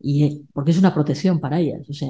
[0.00, 1.88] Y eh, porque es una protección para ellas.
[1.88, 2.08] O sea,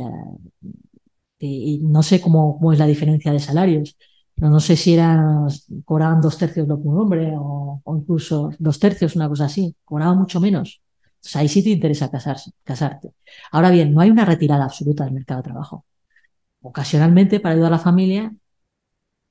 [1.41, 3.97] no sé cómo, cómo, es la diferencia de salarios.
[4.35, 5.49] Pero no sé si eran,
[5.85, 9.75] cobraban dos tercios lo que un hombre o, incluso dos tercios, una cosa así.
[9.85, 10.81] Cobraban mucho menos.
[11.17, 13.11] Entonces ahí sí te interesa casarse, casarte.
[13.51, 15.85] Ahora bien, no hay una retirada absoluta del mercado de trabajo
[16.69, 18.33] ocasionalmente para ayudar a la familia,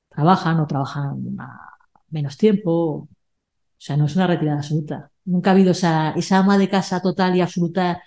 [0.09, 1.37] trabajan o trabajan
[2.09, 2.71] menos tiempo.
[2.71, 3.09] O
[3.77, 5.11] sea, no es una retirada absoluta.
[5.25, 8.01] Nunca ha habido esa, esa ama de casa total y absoluta.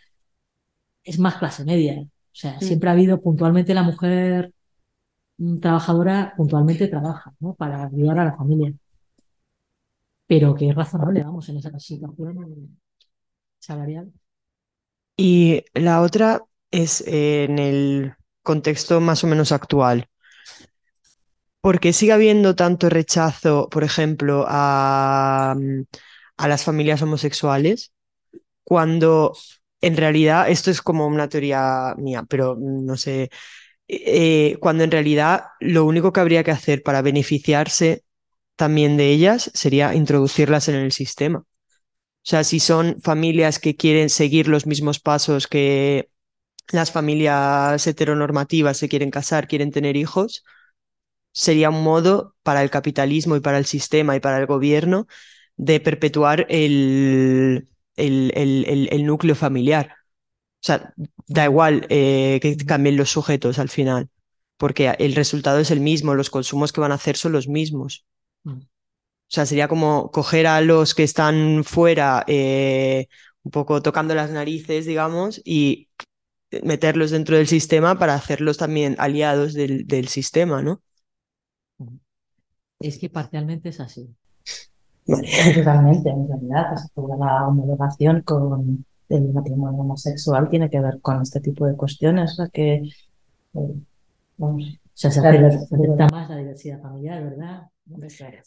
[1.04, 2.02] Es más clase media.
[2.02, 4.52] O sea, siempre ha habido puntualmente la mujer
[5.60, 7.54] trabajadora, puntualmente trabaja, ¿no?
[7.54, 8.72] Para ayudar a la familia.
[10.26, 12.78] Pero que es razonable, vamos, en esa situación
[13.58, 14.12] salarial.
[15.16, 20.08] Y la otra es en el contexto más o menos actual.
[21.60, 25.54] Porque sigue habiendo tanto rechazo, por ejemplo, a,
[26.36, 27.92] a las familias homosexuales,
[28.64, 29.34] cuando
[29.80, 33.30] en realidad, esto es como una teoría mía, pero no sé,
[33.88, 38.04] eh, cuando en realidad lo único que habría que hacer para beneficiarse
[38.56, 41.40] también de ellas sería introducirlas en el sistema.
[41.40, 41.46] O
[42.22, 46.09] sea, si son familias que quieren seguir los mismos pasos que
[46.72, 50.44] las familias heteronormativas se quieren casar, quieren tener hijos,
[51.32, 55.06] sería un modo para el capitalismo y para el sistema y para el gobierno
[55.56, 59.94] de perpetuar el, el, el, el núcleo familiar.
[60.62, 60.92] O sea,
[61.26, 64.10] da igual eh, que cambien los sujetos al final,
[64.58, 68.04] porque el resultado es el mismo, los consumos que van a hacer son los mismos.
[68.44, 68.60] Mm.
[68.60, 73.06] O sea, sería como coger a los que están fuera, eh,
[73.42, 75.88] un poco tocando las narices, digamos, y
[76.62, 80.82] meterlos dentro del sistema para hacerlos también aliados del, del sistema, ¿no?
[82.80, 84.08] Es que parcialmente es así.
[85.54, 91.20] Totalmente, en realidad, pues, toda la homologación con el matrimonio homosexual tiene que ver con
[91.20, 93.74] este tipo de cuestiones, la que, eh,
[94.36, 97.62] vamos, O sea, se acepta más la diversidad familiar, ¿verdad?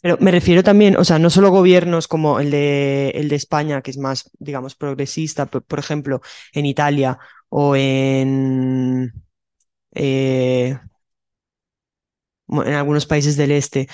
[0.00, 3.82] Pero me refiero también, o sea, no solo gobiernos como el de, el de España,
[3.82, 6.22] que es más, digamos, progresista, por, por ejemplo,
[6.54, 7.18] en Italia
[7.56, 9.12] o en,
[9.94, 10.78] eh,
[12.48, 13.88] en algunos países del este.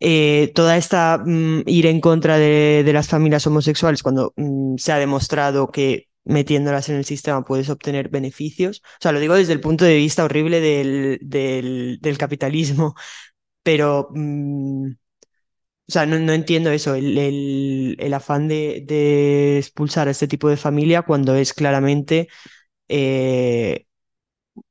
[0.00, 4.92] eh, toda esta mm, ir en contra de, de las familias homosexuales, cuando mm, se
[4.92, 8.82] ha demostrado que metiéndolas en el sistema puedes obtener beneficios.
[8.84, 12.96] O sea, lo digo desde el punto de vista horrible del, del, capitalismo,
[13.64, 14.88] pero mm,
[15.88, 20.28] o sea, no, no entiendo eso, el, el- el afán de, de expulsar a este
[20.28, 22.28] tipo de familia cuando es claramente
[22.88, 23.86] eh,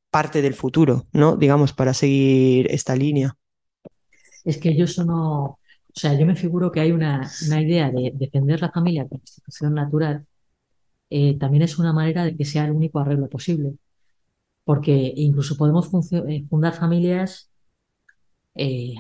[0.10, 1.36] parte del futuro, ¿no?
[1.36, 3.36] Digamos, para seguir esta línea.
[4.44, 5.60] Es que yo eso no, o
[5.94, 9.74] sea, yo me figuro que hay una, una idea de defender la familia como institución
[9.74, 10.26] natural,
[11.10, 13.74] eh, también es una manera de que sea el único arreglo posible,
[14.64, 17.50] porque incluso podemos eh, fundar familias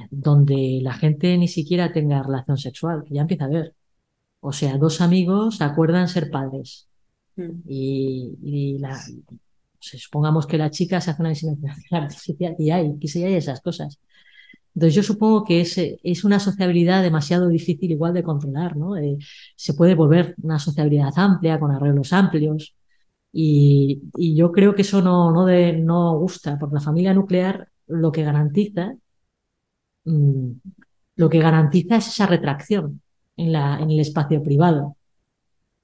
[0.09, 3.75] donde la gente ni siquiera tenga relación sexual, que ya empieza a ver.
[4.39, 6.87] O sea, dos amigos acuerdan ser padres
[7.67, 8.99] y, y la,
[9.79, 13.35] se- supongamos que la chica se hace una inseminación artificial y hay, que sí hay
[13.35, 13.99] esas cosas.
[14.75, 18.97] Entonces yo supongo que es, es una sociabilidad demasiado difícil igual de controlar, ¿no?
[18.97, 19.17] Eh,
[19.55, 22.75] se puede volver una sociabilidad amplia, con arreglos amplios,
[23.33, 27.69] y, y yo creo que eso no, no, de- no gusta, porque la familia nuclear
[27.87, 28.95] lo que garantiza,
[30.05, 30.51] mm,
[31.17, 33.01] lo que garantiza es esa retracción
[33.37, 34.97] en la, en el espacio privado.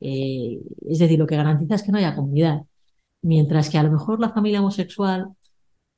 [0.02, 2.62] Eh, es decir, lo que garantiza es que no haya comunidad.
[3.22, 5.30] Mientras que a lo mejor la familia homosexual,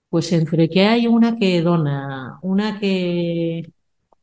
[0.10, 3.72] pues entre que hay una que dona, una que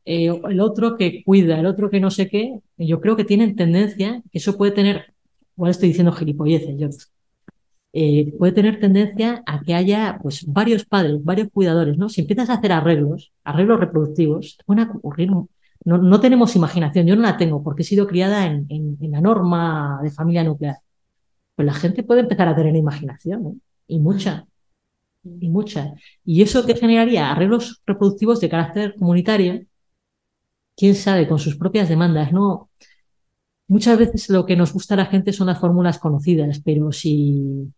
[0.05, 3.55] eh, el otro que cuida, el otro que no sé qué, yo creo que tienen
[3.55, 5.13] tendencia, que eso puede tener,
[5.55, 6.89] igual estoy diciendo gilipolleces, yo,
[7.93, 12.09] eh, puede tener tendencia a que haya pues varios padres, varios cuidadores, ¿no?
[12.09, 15.31] Si empiezas a hacer arreglos, arreglos reproductivos, te pueden ocurrir,
[15.85, 19.21] no, no tenemos imaginación, yo no la tengo porque he sido criada en, en- la
[19.21, 20.77] norma de familia nuclear.
[21.55, 23.53] Pues la gente puede empezar a tener imaginación, ¿eh?
[23.87, 24.47] Y mucha,
[25.23, 25.93] y mucha.
[26.25, 29.65] Y eso que generaría arreglos reproductivos de carácter comunitario,
[30.77, 32.69] quién sabe, con sus propias demandas, ¿no?
[33.67, 37.71] Muchas veces lo que nos gusta a la gente son las fórmulas conocidas, pero si,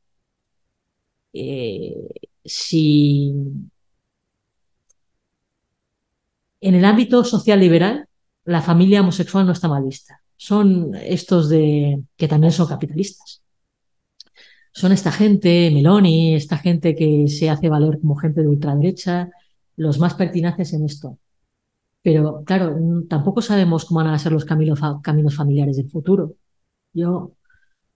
[1.33, 2.07] eh,
[2.43, 3.33] si
[6.61, 8.07] en el ámbito social liberal
[8.45, 10.21] la familia homosexual no está mal vista.
[10.37, 13.43] Son estos de que también son capitalistas.
[14.73, 19.29] Son esta gente, Meloni, esta gente que se hace valer como gente de ultraderecha,
[19.75, 21.17] los más pertinaces en esto.
[22.03, 22.75] Pero claro,
[23.09, 26.35] tampoco sabemos cómo van a ser los caminos, fa- caminos familiares del futuro.
[26.93, 27.33] Yo,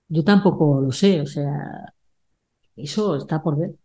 [0.09, 1.93] yo tampoco lo sé, o sea,
[2.75, 3.75] eso está por ver.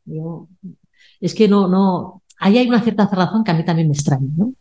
[1.21, 4.29] Es que no, no, ahí hay una cierta razón que a mí también me extraña,
[4.37, 4.55] ¿no?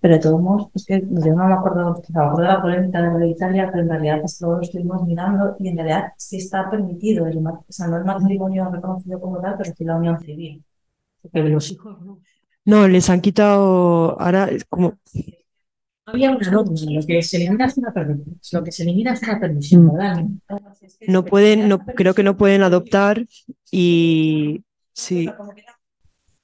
[0.00, 3.02] Pero de todos modos, es que yo no me acuerdo, me acuerdo de la polémica
[3.02, 6.70] de Italia, pero en realidad pues, luego lo estuvimos mirando y en realidad sí está
[6.70, 10.64] permitido, el, o sea, no el matrimonio reconocido como tal, pero sí la unión civil.
[11.30, 12.18] Pero los hijos no.
[12.64, 17.66] No, les han quitado, ahora es como, No había una norma, lo que se elimina
[17.66, 19.92] es una permisión, lo que se elimina es una permisión.
[19.92, 20.24] ¿verdad?
[21.06, 23.26] no pueden, no, creo que no pueden adoptar
[23.70, 25.30] y sí,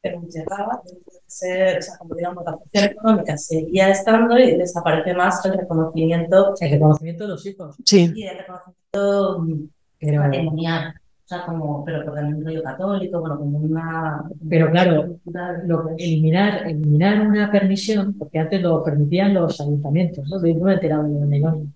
[0.05, 0.83] Pero llegaba,
[1.27, 6.55] ser, o sea, como digamos, la función económica seguía estando y desaparece más el reconocimiento
[6.61, 7.77] El reconocimiento de los hijos.
[7.85, 10.95] sí, y el reconocimiento mm, Pero, matrimonial.
[11.25, 14.23] O sea, como, pero por el rollo católico, bueno, como una.
[14.47, 15.17] pero claro,
[15.65, 20.47] lo- eliminar, eliminar una permisión, porque antes lo permitían los ayuntamientos, ¿no?
[20.47, 21.73] Yo no me he enterado de lo de Meloni.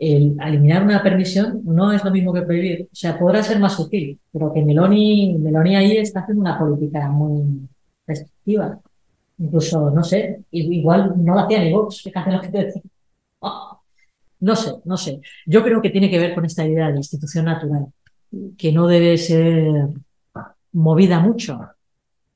[0.00, 2.88] El eliminar una permisión no es lo mismo que prohibir.
[2.90, 7.08] O sea, podrá ser más sutil, pero que Meloni, Meloni ahí está haciendo una política
[7.08, 7.68] muy
[8.06, 8.80] restrictiva.
[9.38, 12.82] Incluso, no sé, igual no lo hacía ni Vox, fíjate lo que te decía.
[14.40, 15.20] No sé, no sé.
[15.44, 17.88] Yo creo que tiene que ver con esta idea de institución natural,
[18.56, 19.88] que no debe ser
[20.72, 21.60] movida mucho,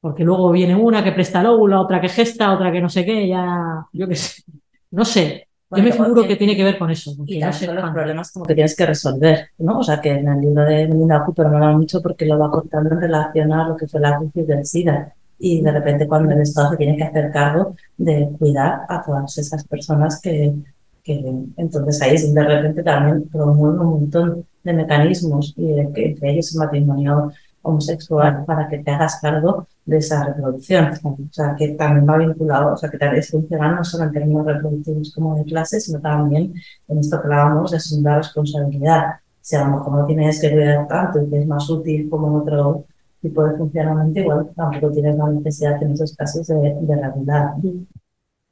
[0.00, 3.06] porque luego viene una que presta el óvulo, otra que gesta, otra que no sé
[3.06, 4.42] qué, ya, yo qué sé.
[4.90, 7.14] No sé, yo me figuro que tiene que ver con eso.
[7.26, 9.78] Y no sé los problemas como que tienes que resolver, ¿no?
[9.78, 12.38] O sea, que en el libro de Melinda Cooper no lo han mucho porque lo
[12.38, 15.14] va contando en relación a lo que fue la crisis del SIDA.
[15.38, 19.36] Y de repente cuando el Estado se tiene que hacer cargo de cuidar a todas
[19.36, 20.54] esas personas que,
[21.02, 21.24] que
[21.56, 26.60] entonces ahí de repente también promueve un montón de mecanismos y de entre ellos el
[26.60, 30.90] matrimonio homosexual para que te hagas cargo de esa reproducción.
[31.02, 34.12] O sea, que también va vinculado, o sea, que te es funcional no solo en
[34.12, 36.54] términos reproductivos como de clase, sino también
[36.88, 39.04] en esto que hablábamos de asumir la responsabilidad.
[39.40, 42.38] Si a lo mejor no tienes que cuidar tanto y que es más útil como
[42.38, 42.86] otro
[43.20, 47.54] tipo de funcionamiento, igual tampoco tienes la necesidad en esos casos de, de regular.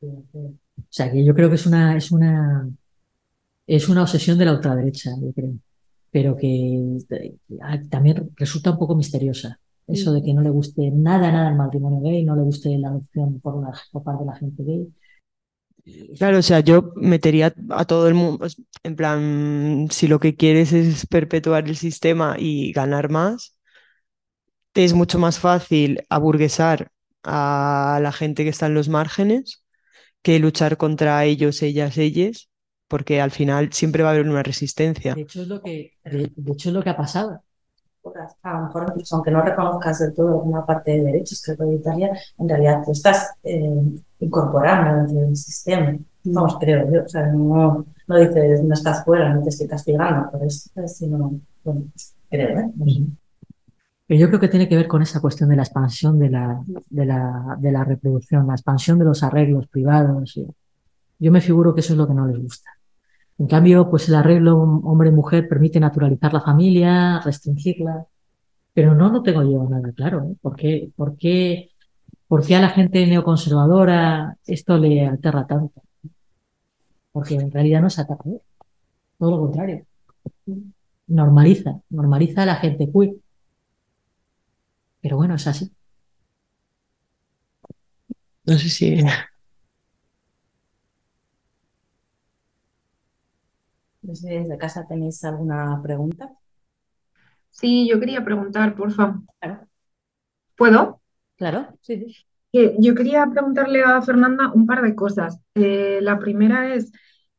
[0.02, 0.54] O
[0.88, 2.68] sea, que yo creo que es una, es una,
[3.66, 5.52] es una obsesión de la ultraderecha, yo creo
[6.12, 6.98] pero que
[7.62, 9.58] ah, también resulta un poco misteriosa.
[9.86, 12.88] Eso de que no le guste nada, nada el matrimonio gay, no le guste la
[12.88, 14.88] adopción por, la, por parte de la gente gay.
[16.16, 20.36] Claro, o sea, yo metería a todo el mundo, pues, en plan, si lo que
[20.36, 23.58] quieres es perpetuar el sistema y ganar más,
[24.72, 26.90] te es mucho más fácil aburguesar
[27.24, 29.62] a la gente que está en los márgenes
[30.22, 32.48] que luchar contra ellos, ellas, ellas,
[32.88, 35.14] porque al final siempre va a haber una resistencia.
[35.14, 37.42] De hecho, es lo que, de, hecho, es lo que ha pasado.
[38.42, 42.48] A lo mejor, aunque no reconozcas del todo una parte de derechos que Italia, en
[42.48, 43.82] realidad tú estás eh,
[44.18, 45.92] incorporando dentro del sistema.
[45.92, 46.34] Mm.
[46.34, 47.04] Vamos, creo yo.
[47.04, 51.40] O sea, no, no dices, no estás fuera, no te estoy castigando por eso, sino,
[51.64, 51.82] bueno,
[52.28, 52.72] creo, ¿eh?
[54.06, 56.60] Pero yo creo que tiene que ver con esa cuestión de la expansión de la,
[56.90, 60.38] de la, de la reproducción, la expansión de los arreglos privados.
[61.18, 62.70] Yo me figuro que eso es lo que no les gusta.
[63.38, 68.06] En cambio, pues el arreglo hombre-mujer permite naturalizar la familia, restringirla,
[68.74, 70.24] pero no lo tengo yo nada claro.
[70.24, 70.36] ¿eh?
[70.40, 71.16] ¿Por, qué, por,
[72.28, 75.82] ¿Por qué a la gente neoconservadora esto le aterra tanto?
[77.12, 78.40] Porque en realidad no es aterrador,
[79.18, 79.84] todo lo contrario.
[81.06, 83.14] Normaliza, normaliza a la gente queer.
[85.00, 85.70] Pero bueno, es así.
[88.44, 88.96] No sé si
[94.02, 96.30] No sé desde casa tenéis alguna pregunta.
[97.50, 99.22] Sí, yo quería preguntar, por favor.
[99.40, 99.66] Claro.
[100.56, 101.00] ¿Puedo?
[101.36, 102.14] Claro, sí,
[102.52, 105.40] yo quería preguntarle a Fernanda un par de cosas.
[105.54, 106.92] Eh, la primera es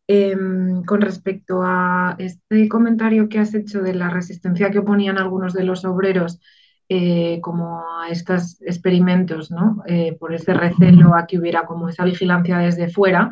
[0.07, 5.53] em, con respecto a este comentario que has hecho de la resistencia que oponían algunos
[5.53, 6.39] de los obreros
[6.89, 9.83] eh, como a estos experimentos, ¿no?
[9.87, 13.29] Eh, por ese recelo a que hubiera como esa vigilancia desde fuera.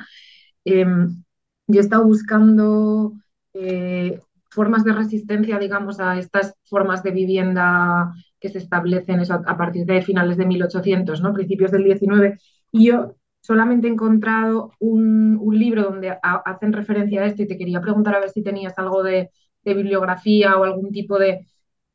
[0.64, 1.24] Em,
[1.68, 3.14] yo he estado buscando
[3.54, 9.86] eh, formas de resistencia, digamos, a estas formas de vivienda que se establecen a, partir
[9.86, 11.34] de finales de 1800, ¿no?
[11.34, 12.38] principios del 19.
[12.72, 17.82] Y yo solamente he encontrado un, libro donde hacen referencia a esto y te quería
[17.82, 19.30] preguntar a ver si tenías algo de,
[19.64, 21.48] bibliografía o algún tipo de,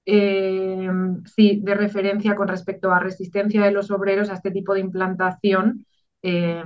[0.04, 0.88] eh,
[1.34, 5.84] sí, de referencia con respecto a resistencia de los obreros a este tipo de implantación
[6.22, 6.62] eh,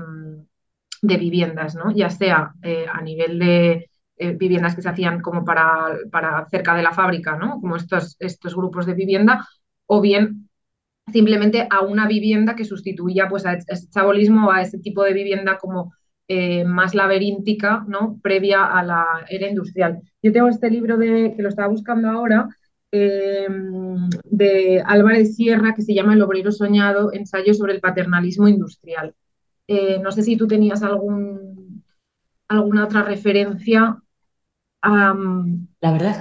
[1.03, 1.91] de viviendas, ¿no?
[1.91, 2.53] ya sea
[2.93, 3.90] a nivel de
[4.23, 7.59] eh, viviendas que se hacían como para, para cerca de la fábrica, ¿no?
[7.59, 9.47] Como estos, estos grupos de vivienda,
[9.87, 10.51] o bien
[11.11, 15.57] simplemente a una vivienda que sustituía pues a ese chabolismo a ese tipo de vivienda
[15.57, 15.95] como
[16.29, 18.21] eh, más laberíntica, ¿no?
[18.23, 20.03] Previa a la era industrial.
[20.23, 22.47] Yo tengo este libro de, que lo estaba buscando ahora,
[22.93, 29.15] em, de Álvarez Sierra, que se llama El obrero soñado, ensayo sobre el paternalismo industrial.
[29.67, 31.83] Eh, no sé si tú tenías algún,
[32.49, 34.03] alguna otra referencia
[34.83, 36.19] la verdad es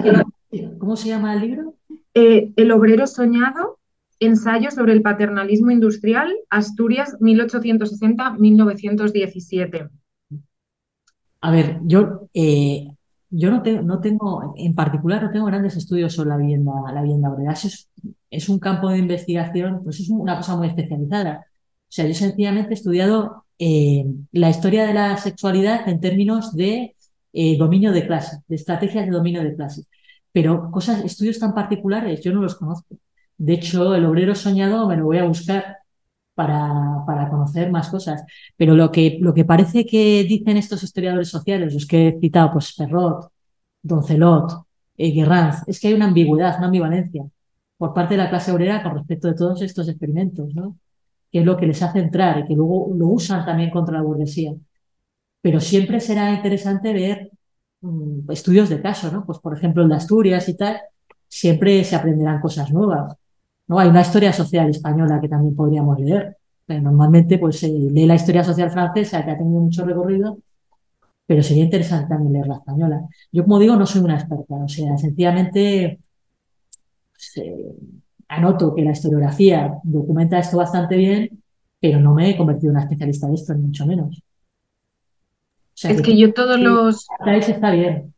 [0.50, 1.74] que, ¿cómo se llama el libro?
[2.14, 3.78] Eh, el obrero soñado,
[4.18, 9.90] ensayo sobre el paternalismo industrial, Asturias, 1860-1917.
[11.42, 12.88] A ver, yo, eh,
[13.30, 17.32] yo no, no, tengo, en particular, no tengo grandes estudios sobre la vivienda, la vivienda
[17.32, 17.52] obrera.
[17.52, 17.88] Es,
[18.30, 21.46] es, un campo de investigación, pues es una cosa muy especializada.
[21.46, 26.94] O sea, yo sencillamente he estudiado eh, la historia de la sexualidad en términos de
[27.32, 29.84] eh, dominio de clase, de estrategias de dominio de clase.
[30.32, 32.96] Pero cosas, estudios tan particulares, yo no los conozco.
[33.36, 35.78] De hecho, el obrero soñado me lo voy a buscar
[36.34, 38.24] para, para conocer más cosas.
[38.56, 42.52] Pero lo que, lo que parece que dicen estos historiadores sociales, los que he citado,
[42.52, 43.30] pues Perrot,
[43.82, 44.64] Doncelot,
[44.96, 47.24] eh, Guerranz, es que hay una ambigüedad, una ambivalencia
[47.78, 50.76] por parte de la clase obrera con respecto de todos estos experimentos, ¿no?
[51.32, 54.02] que es lo que les hace entrar y que luego lo usan también contra la
[54.02, 54.52] burguesía
[55.42, 57.30] pero siempre será interesante ver
[57.80, 59.24] mm, estudios de caso, ¿no?
[59.24, 60.80] Pues por ejemplo, en Asturias y tal,
[61.28, 63.16] siempre se aprenderán cosas nuevas.
[63.68, 63.78] ¿no?
[63.78, 66.36] Hay una historia social española que también podríamos leer.
[66.68, 70.38] normalmente pues se lee la historia social francesa que ha tenido mucho recorrido,
[71.26, 73.02] pero sería interesante también leer la española.
[73.32, 76.00] Yo, como digo, no soy una experta, o sea, sencillamente
[77.12, 77.74] pues, eh,
[78.28, 81.42] anoto que la historiografía documenta esto bastante bien,
[81.80, 84.22] pero no me he convertido en una especialista de esto, ni mucho menos.
[85.82, 87.06] Es que, yo todos los...
[87.26, 88.14] Está bien.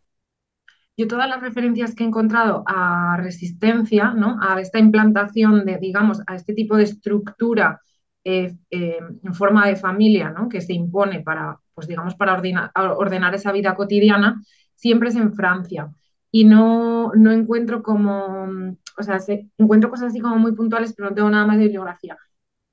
[0.97, 4.39] Yo todas las referencias que he encontrado a resistencia, ¿no?
[4.41, 7.81] a esta implantación de, digamos, a este tipo de estructura
[8.25, 10.49] eh, eh, en forma de familia ¿no?
[10.49, 14.43] que se impone para, pues digamos, para ordenar, esa vida cotidiana,
[14.75, 15.91] siempre es en Francia.
[16.31, 19.19] Y no, no encuentro como, o sea,
[19.59, 22.17] encuentro cosas así como muy puntuales, pero no tengo nada más de bibliografía.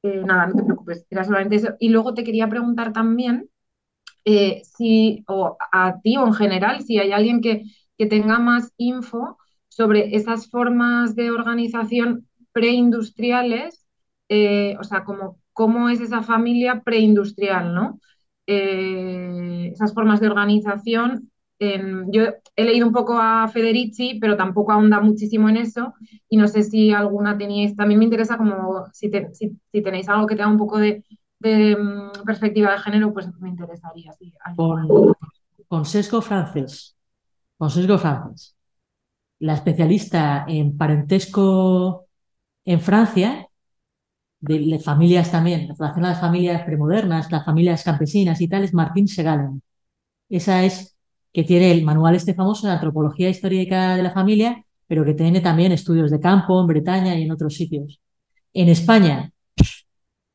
[0.02, 1.76] Eh, nada, no te preocupes, era solamente eso.
[1.80, 3.49] Y luego te quería preguntar también
[4.63, 7.63] si, o a ti o en general, si hay alguien que
[7.99, 13.86] que tenga más info sobre esas formas de organización preindustriales,
[14.30, 17.99] eh, o sea, como, cómo es esa familia preindustrial, ¿no?
[18.47, 21.30] Eh, esas formas de organización.
[21.59, 22.23] yo
[22.55, 25.93] he leído un poco a Federici, pero tampoco ahonda muchísimo en eso
[26.30, 27.75] y no sé si alguna teníais.
[27.75, 29.09] También me interesa como si,
[29.84, 31.03] tenéis algo que tenga un poco de,
[31.40, 34.14] mm, perspectiva de género, pues me interesaría.
[35.68, 36.96] con sesgo francés.
[37.58, 38.56] Consejo francés.
[39.40, 42.08] La especialista en parentesco
[42.66, 43.48] en Francia,
[44.40, 49.08] de, familias también, relación a las familias premodernas, las familias campesinas y tal, es Martín
[49.08, 49.62] Segalen.
[50.30, 50.98] Esa es
[51.34, 55.42] que tiene el manual este famoso de antropología histórica de la familia, pero que tiene
[55.42, 58.00] también estudios de campo en Bretaña y en otros sitios.
[58.54, 59.32] En España,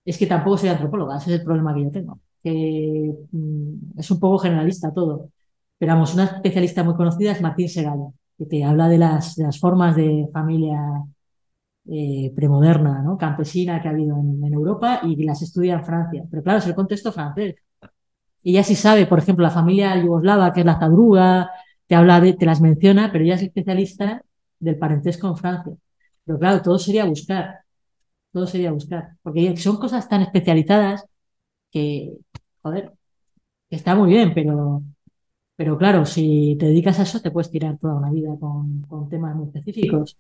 [0.04, 4.10] es que tampoco soy antropóloga, ese es el problema que yo tengo, que mm, es
[4.10, 5.30] un poco generalista todo.
[5.78, 9.96] Pero vamos, una especialista muy conocida es Martín Segalo, que te habla de las, formas
[9.96, 10.78] de familia
[11.86, 13.18] eh, premoderna, ¿no?
[13.18, 16.24] campesina que ha habido en, Europa y las estudia en Francia.
[16.30, 17.56] Pero claro, es el contexto francés.
[18.42, 21.50] Y ya sí sabe, por ejemplo, la familia yugoslava, que es la Zadruga,
[21.86, 24.22] te habla de, te las menciona, pero ella es especialista
[24.58, 25.74] del parentesco en Francia.
[26.24, 27.63] Pero claro, todo sería buscar.
[28.34, 29.16] Todo sería buscar.
[29.24, 31.06] Porque son cosas tan especializadas
[31.72, 32.12] que,
[32.62, 32.92] joder,
[33.70, 34.82] está muy bien, pero
[35.56, 39.08] pero claro, si te dedicas a eso, te puedes tirar toda una vida con, con
[39.08, 40.18] temas muy específicos.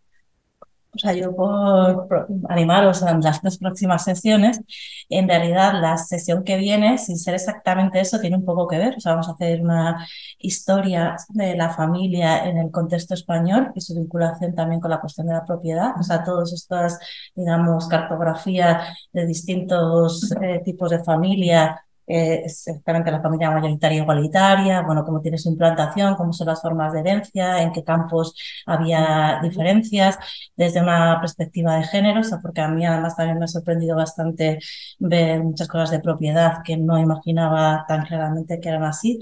[0.94, 4.60] O sea, yo por animaros a las tres próximas sesiones,
[5.08, 8.94] en realidad la sesión que viene, sin ser exactamente eso, tiene un poco que ver.
[8.96, 10.06] O sea, vamos a hacer una
[10.38, 15.26] historia de la familia en el contexto español y su vinculación también con la cuestión
[15.26, 15.92] de la propiedad.
[15.98, 16.98] O sea, todas estas,
[17.34, 18.82] digamos, cartografía
[19.12, 25.38] de distintos eh, tipos de familia eh, exactamente la familia mayoritaria igualitaria, bueno, cómo tiene
[25.38, 28.34] su implantación, cómo son las formas de herencia, en qué campos
[28.66, 30.18] había diferencias,
[30.56, 34.58] desde una perspectiva de género, porque a mí además también me ha sorprendido bastante
[34.98, 39.20] ver muchas cosas de propiedad que no imaginaba tan claramente que eran así.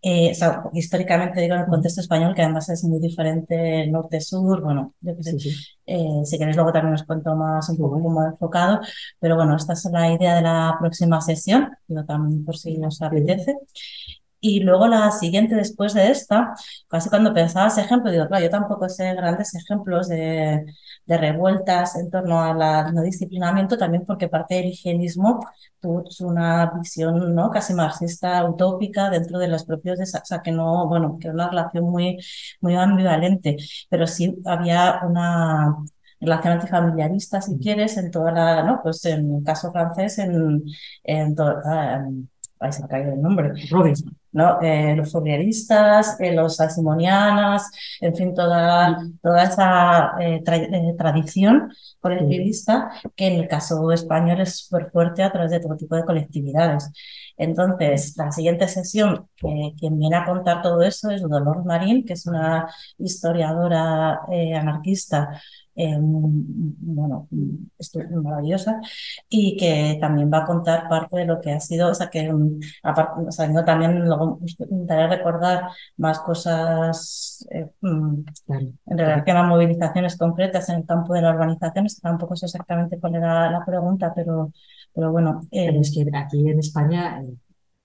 [0.00, 0.32] Eh,
[0.74, 5.22] históricamente digo en el contexto español, que además es muy diferente norte-sur, bueno, yo qué
[5.24, 5.36] sé,
[5.86, 8.80] eh, si queréis luego también os cuento más un poco cómo enfocado,
[9.18, 13.02] pero bueno, esta es la idea de la próxima sesión, digo también por si os
[13.02, 13.56] apetece.
[14.40, 16.54] Y luego la siguiente después de esta,
[16.88, 20.64] casi cuando pensaba ese ejemplo, digo, claro, yo tampoco sé grandes ejemplos de,
[21.08, 25.40] de revueltas en torno al no disciplinamiento, también porque parte del higienismo
[25.80, 27.50] tuvo una visión ¿no?
[27.50, 31.34] casi marxista, utópica dentro de los propios, de, o sea, que no, bueno, que era
[31.34, 32.18] una relación muy,
[32.60, 33.56] muy ambivalente,
[33.88, 35.76] pero sí había una
[36.20, 38.80] relación antifamiliarista, si quieres, en toda la, ¿no?
[38.82, 40.62] Pues en el caso francés, en,
[41.04, 42.04] en, ah,
[42.60, 44.17] ahí se me ha caído el nombre, Robinson.
[44.32, 44.60] ¿No?
[44.62, 50.42] Eh, los surrealistas, eh, los salsimonianas, en fin, toda, toda esa eh,
[50.96, 55.96] tradición colectivista que en el caso español es súper fuerte a través de todo tipo
[55.96, 56.90] de colectividades.
[57.36, 62.26] Entonces, la siguiente sesión, quien viene a contar todo eso es Dolores Marín, que es
[62.26, 62.68] una
[62.98, 64.20] historiadora
[64.56, 65.40] anarquista
[65.80, 67.28] eh, bueno,
[68.20, 68.80] maravillosa
[69.28, 72.32] y que también va a contar parte de lo que ha sido, o sea, que
[72.32, 78.24] mm, aparte, o sea, yo también luego intentaré recordar más cosas eh, mm,
[78.86, 82.98] en relación a movilizaciones concretas en el campo de la urbanización, que tampoco sé exactamente
[82.98, 84.52] cuál era la pregunta, pero,
[84.92, 85.42] pero bueno.
[85.52, 87.22] Eh, es que aquí en España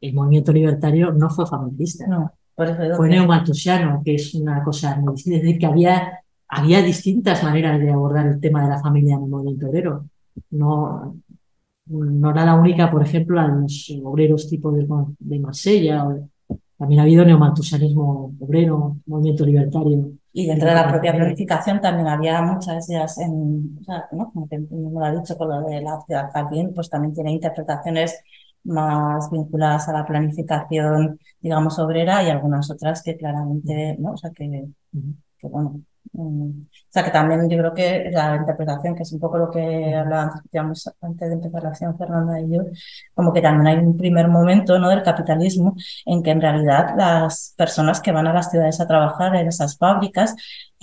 [0.02, 2.08] el movimiento libertario no fue familista.
[2.08, 2.34] No.
[2.56, 5.38] fue neomalthusiano, que es una cosa muy distinta.
[5.38, 6.23] Es decir, que había
[6.56, 10.06] había distintas maneras de abordar el tema de la familia en el movimiento obrero.
[10.52, 11.16] No,
[11.88, 14.88] no era la única, por ejemplo, a los obreros tipo de,
[15.20, 16.06] de Marsella.
[16.78, 20.12] También ha habido neomaltusianismo obrero, movimiento libertario.
[20.32, 24.32] Y dentro de la propia planificación también había muchas ideas en, o sea, ¿no?
[24.32, 28.20] como me lo ha dicho con lo de la ciudad jardín, pues también tiene interpretaciones
[28.64, 34.14] más vinculadas a la planificación, digamos, obrera y algunas otras que claramente, ¿no?
[34.14, 34.66] O sea, que,
[35.38, 35.82] que bueno,
[36.16, 36.52] o
[36.90, 40.90] sea, que también yo creo que la interpretación, que es un poco lo que hablábamos
[41.02, 42.62] antes de empezar la acción, Fernanda y yo,
[43.16, 44.90] como que también hay un primer momento ¿no?
[44.90, 45.76] del capitalismo
[46.06, 49.78] en que en realidad las personas que van a las ciudades a trabajar en esas
[49.78, 50.36] fábricas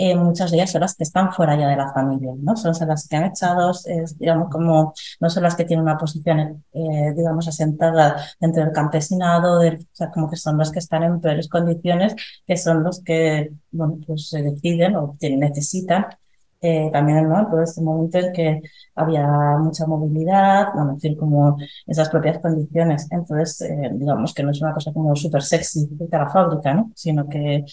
[0.02, 2.56] eh, muchas de ellas son las que están fuera ya de la familia, ¿no?
[2.56, 3.72] Son las que han echado,
[4.18, 9.60] digamos, como no son las que tienen una posición, eh, digamos, asentada dentro del campesinado,
[9.60, 12.14] o sea, como que son las que están en peores condiciones,
[12.47, 16.06] que son los que, bueno, pues se deciden o necesitan
[16.62, 17.49] eh, también ¿no?
[17.49, 18.62] todo este momento en que
[18.95, 19.27] había
[19.59, 21.57] mucha movilidad, bueno, en fin, como
[21.87, 23.09] esas propias condiciones.
[23.11, 26.93] Entonces, eh, digamos que no es una cosa como súper sexy de la fábrica, ¿no?
[26.95, 27.65] Sino que,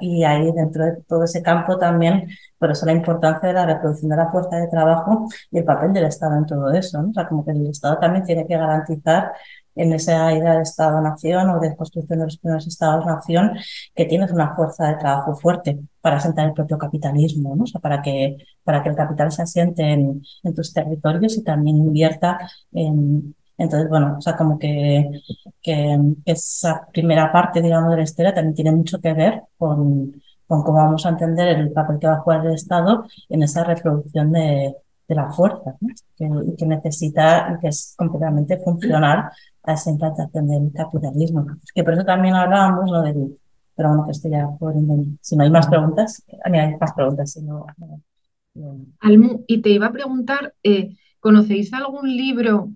[0.00, 2.28] y ahí dentro de todo ese campo también,
[2.58, 5.92] por eso la importancia de la reproducción de la fuerza de trabajo y el papel
[5.92, 7.10] del Estado en todo eso, ¿no?
[7.10, 9.32] O sea, como que el Estado también tiene que garantizar
[9.74, 13.52] en esa idea de Estado-Nación o de construcción de los primeros Estados-Nación,
[13.94, 17.64] que tienes una fuerza de trabajo fuerte para asentar el propio capitalismo, ¿no?
[17.64, 21.42] O sea, para que, para que el capital se asiente en, en tus territorios y
[21.42, 22.38] también invierta
[22.72, 25.22] en, entonces, bueno, o sea, como que,
[25.62, 30.62] que esa primera parte, digamos, de la historia también tiene mucho que ver con, con
[30.62, 34.30] cómo vamos a entender el papel que va a jugar el Estado en esa reproducción
[34.32, 34.76] de,
[35.08, 35.88] de la fuerza, ¿no?
[36.18, 39.30] que, que, necesita que es completamente funcional
[39.62, 41.46] a esa implantación del capitalismo.
[41.74, 43.38] Que por eso también hablábamos lo del...
[43.76, 44.74] Pero bueno, que esto ya por
[45.20, 47.32] Si no hay más preguntas, a mí hay más preguntas.
[47.32, 47.66] Si no,
[49.00, 52.70] Almu, y te iba a preguntar, eh, ¿conocéis algún libro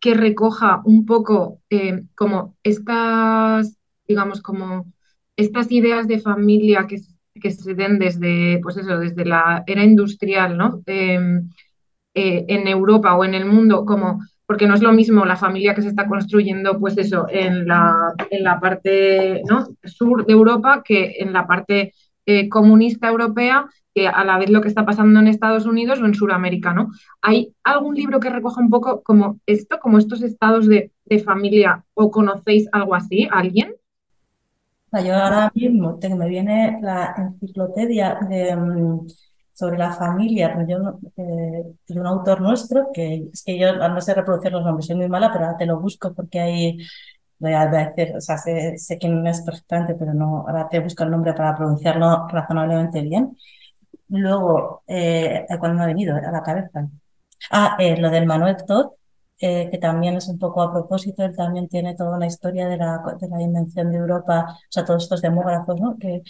[0.00, 4.92] que recoja un poco eh, como estas, digamos, como
[5.36, 6.98] estas ideas de familia que,
[7.40, 10.82] que se den desde, pues eso, desde la era industrial, ¿no?
[10.86, 11.50] Em,
[12.14, 15.74] eh, en Europa o en el mundo, como porque no es lo mismo la familia
[15.74, 19.42] que se está construyendo, pues eso, en la, en la parte
[19.84, 21.92] sur de Europa que en la parte
[22.26, 26.06] eh, comunista europea, que a la vez lo que está pasando en Estados Unidos o
[26.06, 26.90] en Sudamérica, ¿no?
[27.22, 31.84] ¿Hay algún libro que recoja un poco como esto, como estos estados de, de familia,
[31.94, 33.74] o conocéis algo así, alguien?
[35.02, 39.06] Yo ahora mismo me viene la enciclopedia de, mm,
[39.54, 44.14] sobre la familia, yo, eh, de un autor nuestro, que es que yo no sé
[44.14, 46.78] reproducir los nombres, soy muy mala, pero ahora te lo busco porque hay,
[47.38, 51.04] voy a decir, o sea, sé, sé quién es perfectamente, pero no, ahora te busco
[51.04, 53.36] el nombre para pronunciarlo razonablemente bien.
[54.08, 56.88] Luego, eh, cuando me ha venido a la cabeza?
[57.50, 58.92] Ah, eh, lo del Manuel Todd,
[59.38, 62.76] eh, que también es un poco a propósito, él también tiene toda una historia de
[62.76, 65.96] la, de la dimensión de Europa, o sea, todos estos demógrafos, ¿no?
[65.98, 66.22] Que,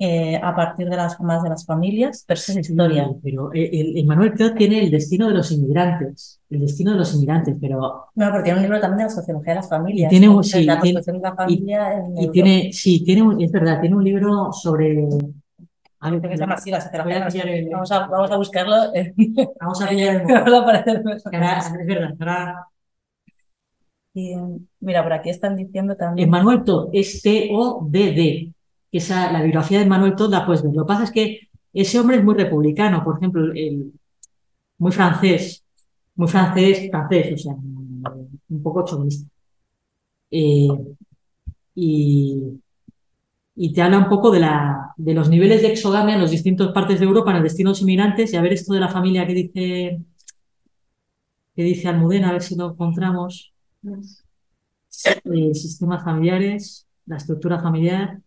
[0.00, 3.10] eh, a partir de las formas de las familias, pero es historia.
[3.20, 7.56] pero eh, el, Manuel tiene el destino de los inmigrantes, el destino de los inmigrantes,
[7.60, 8.06] pero...
[8.14, 10.08] No, porque tiene un libro también de la sociología de las familias.
[10.08, 14.04] Tiene, sí, la tiene, de la familia y, tiene, sí, tiene es verdad, tiene un
[14.04, 15.08] libro sobre...
[15.98, 17.26] A ver, que se llama así, la sociología
[17.72, 18.76] vamos, a, vamos a buscarlo.
[19.60, 22.66] Vamos a pillar el Es verdad, ahora...
[24.14, 24.36] Y,
[24.78, 26.30] mira, por aquí están diciendo también...
[26.30, 28.54] Manuel Todd es T-O-D-D
[28.92, 30.74] esa, la biografía de Manuel Todd la puedes ver.
[30.74, 33.92] Lo que pasa es que ese hombre es muy republicano, por ejemplo, el,
[34.78, 35.64] muy francés,
[36.14, 39.28] muy francés, francés, o sea, un poco chauvinista.
[40.30, 40.68] Eh,
[41.74, 42.60] y,
[43.54, 46.72] y, te habla un poco de, la, de los niveles de exogamia en las distintas
[46.72, 49.34] partes de Europa, en los destinos inmigrantes, y a ver esto de la familia que
[49.34, 50.00] dice,
[51.54, 53.52] que dice Almudena, a ver si lo encontramos.
[53.84, 58.20] Eh, sistemas familiares, la estructura familiar.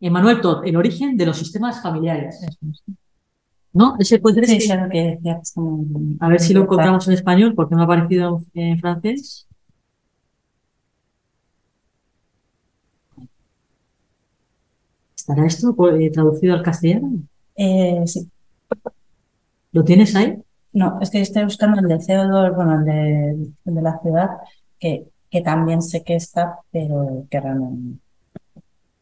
[0.00, 2.40] Emanuel Todd, el origen de los sistemas familiares.
[3.72, 3.96] ¿No?
[3.98, 4.60] Ese puede ser.
[4.60, 5.18] Sí, que
[6.20, 9.46] A ver si lo encontramos en español, porque me ha parecido en francés.
[15.16, 17.10] ¿Estará esto eh, traducido al castellano?
[17.56, 18.30] Eh, sí.
[19.72, 20.42] ¿Lo tienes ahí?
[20.72, 24.28] No, es que estoy buscando el de Theodore, bueno, el de, de la ciudad,
[24.78, 28.00] que, que también sé que está, pero que realmente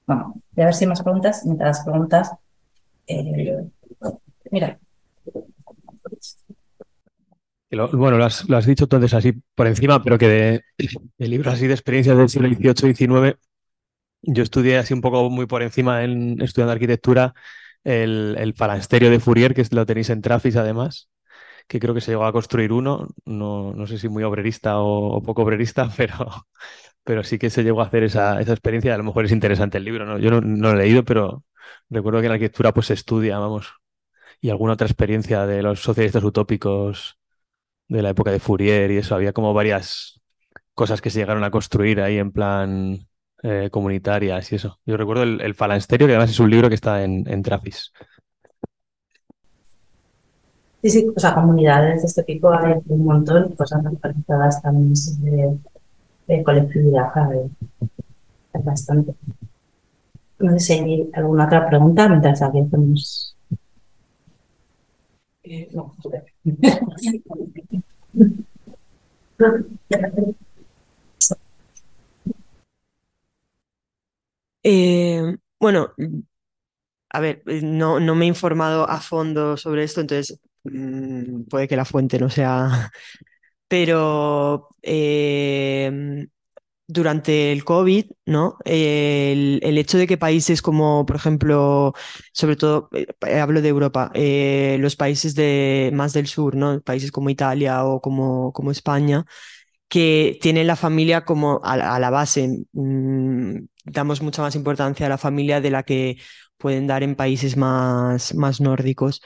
[0.07, 1.43] bueno, voy a ver si hay más preguntas.
[1.45, 2.31] Mientras las preguntas,
[3.07, 3.69] eh,
[4.51, 4.79] mira.
[7.93, 10.65] bueno, lo has, dicho entonces así por encima, pero que de,
[11.19, 13.39] libros así de experiencias del siglo XVIII y XIX,
[14.23, 17.35] yo estudié así un poco muy por encima en estudiando arquitectura
[17.85, 21.09] el, el de Fourier, que lo tenéis en Trafis además,
[21.69, 25.23] que creo que se llegó a construir uno, no, no sé si muy obrerista o,
[25.23, 26.47] poco obrerista, pero,
[27.07, 28.93] pero sí que se llegó a hacer esa, esa experiencia.
[28.93, 30.19] A lo mejor es interesante el libro, ¿no?
[30.19, 31.45] Yo no, lo he leído, pero
[31.89, 33.75] recuerdo que en arquitectura pues se estudia, vamos,
[34.41, 37.17] y alguna otra experiencia de los socialistas utópicos
[37.87, 39.15] de la época de Fourier y eso.
[39.15, 40.21] Había como varias
[40.75, 42.99] cosas que se llegaron a construir ahí en plan
[43.45, 44.81] eh, comunitarias y eso.
[44.85, 47.93] Yo recuerdo el, el Falansterio, que además es un libro que está en, en Trafis.
[50.83, 53.83] Sí, sí, o sea, comunidades de este tipo hay un montón, cosas
[54.63, 55.59] también de,
[56.27, 57.51] de colectividad, hay
[58.63, 59.15] bastante.
[60.39, 63.37] No sé si hay alguna otra pregunta mientras aquí hacemos.
[65.43, 65.95] Eh, no,
[74.65, 75.93] eh, bueno,
[77.11, 81.77] a ver, no, no, me he informado a fondo sobre esto, entonces mm, puede que
[81.77, 82.91] la fuente no sea.
[83.69, 86.27] Pero eh,
[86.89, 88.59] durante el COVID, ¿no?
[88.65, 91.95] El, hecho de que países como, por ejemplo,
[92.33, 96.81] sobre todo, eh, hablo de Europa, eh, los países de, más del sur, ¿no?
[96.83, 99.25] Países como Italia o como, como España,
[99.89, 102.67] que tienen la familia como a, la base.
[102.73, 106.19] Mm, damos mucha más importancia a la familia de la que
[106.59, 109.23] pueden dar en países más, más nórdicos.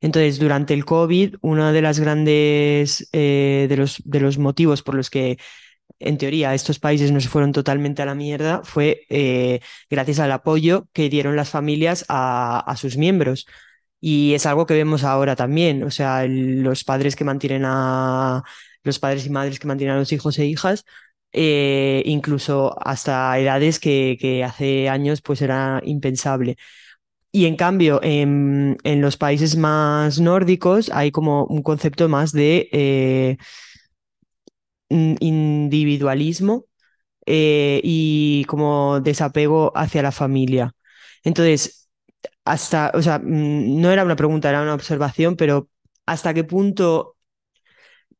[0.00, 4.94] Entonces, durante el COVID, uno de las grandes eh, de, los, de los motivos por
[4.94, 5.38] los que
[5.98, 9.60] en teoría, estos países no se fueron totalmente a la mierda, fue eh,
[9.90, 13.46] gracias al apoyo que dieron las familias a, sus miembros.
[14.00, 15.84] Y es algo que vemos ahora también.
[15.84, 18.42] O sea, los padres que mantienen a
[18.82, 20.84] los padres y madres que mantienen a los hijos e hijas,
[21.32, 26.56] eh, incluso hasta edades que, hace años pues era impensable.
[27.32, 33.36] Y en cambio, en, los países más nórdicos hay como un concepto más de eh,
[34.90, 36.66] individualismo
[37.26, 40.74] eh, y como desapego hacia la familia.
[41.24, 41.88] Entonces,
[42.44, 45.68] hasta, o sea, mm, no era una pregunta, era una observación, pero
[46.06, 47.16] ¿hasta qué punto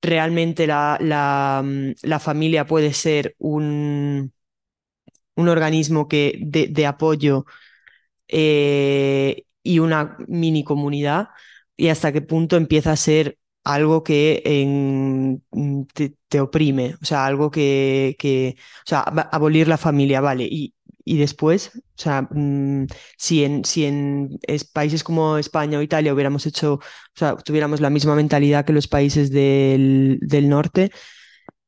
[0.02, 4.32] realmente la, la, familia puede ser un,
[5.36, 7.46] un organismo que, de, apoyo
[8.28, 11.28] eh, y una mini comunidad?
[11.76, 14.42] ¿Y hasta qué punto empieza a ser algo que
[15.50, 15.82] mm,
[16.28, 20.74] te, oprime, o sea, algo que, que, o sea, abolir la familia, vale, y,
[21.04, 24.38] y después, o sea, mm, si en, si en
[24.72, 26.80] países como España o Italia hubiéramos hecho, o
[27.14, 30.90] sea, tuviéramos la misma mentalidad que los países del, del norte,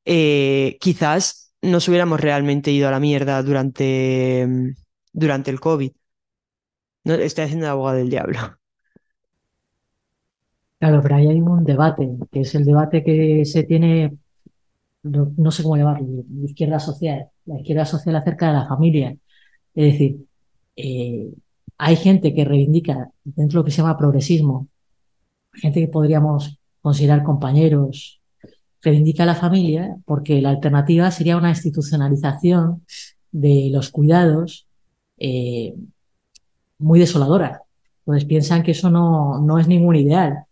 [0.04, 4.74] eh, quizás nos hubiéramos realmente ido a la mierda durante,
[5.12, 5.92] durante el COVID.
[7.04, 8.38] No, estoy haciendo la abogado del diablo.
[10.78, 14.18] Claro, pero ahí hay un debate, que es el debate que se tiene,
[15.02, 19.16] no, sé cómo llamarlo, la izquierda social, la izquierda social acerca de la familia.
[19.74, 20.26] Es decir,
[20.76, 21.32] eh,
[21.78, 24.68] hay gente que reivindica dentro de lo que se llama progresismo,
[25.52, 28.20] gente que podríamos considerar compañeros,
[28.82, 32.84] reivindica la familia porque la alternativa sería una institucionalización
[33.32, 34.66] de los cuidados
[35.18, 35.74] eh,
[36.78, 37.62] muy desoladora.
[38.00, 40.44] Entonces piensan que eso no, no es ningún ideal.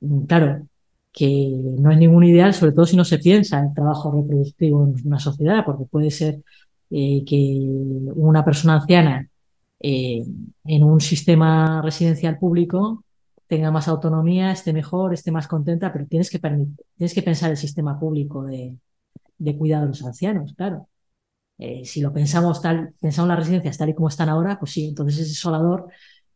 [0.00, 0.66] Mm, claro,
[1.12, 4.84] que no es ningún ideal, sobre todo si no se piensa en el trabajo reproductivo
[4.84, 6.42] en una sociedad, porque puede ser
[6.90, 7.66] eh, que
[8.14, 9.28] una persona anciana
[9.80, 10.24] eh,
[10.64, 13.04] en un sistema residencial público
[13.46, 17.56] tenga más autonomía, esté mejor, esté más contenta, pero tienes que, tienes que pensar el
[17.56, 18.76] sistema público de,
[19.56, 20.88] cuidado de los ancianos, claro.
[21.58, 24.88] Eh, si lo pensamos tal, pensamos las residencias tal y como están ahora, pues sí,
[24.88, 25.88] entonces es desolador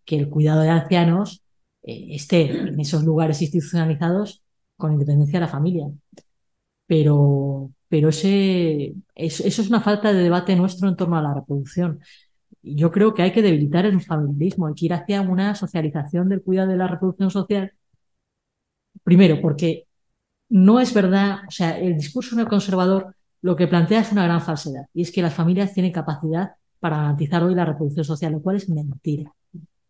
[0.05, 1.43] que el cuidado de ancianos
[1.83, 4.43] esté en esos lugares institucionalizados
[4.77, 5.87] con independencia de la familia.
[6.87, 12.01] Pero, pero ese, eso, es una falta de debate nuestro en torno a la reproducción.
[12.63, 16.43] Yo creo que hay que debilitar el familiarismo, hay que ir hacia una socialización del
[16.43, 17.73] cuidado de la reproducción social.
[19.05, 19.87] Primero, porque
[20.49, 24.87] no es verdad, o sea, el discurso neoconservador lo que plantea es una gran falsedad,
[24.95, 28.57] y es que las familias tienen capacidad para garantizar hoy la reproducción social, lo cual
[28.57, 29.33] es mentira.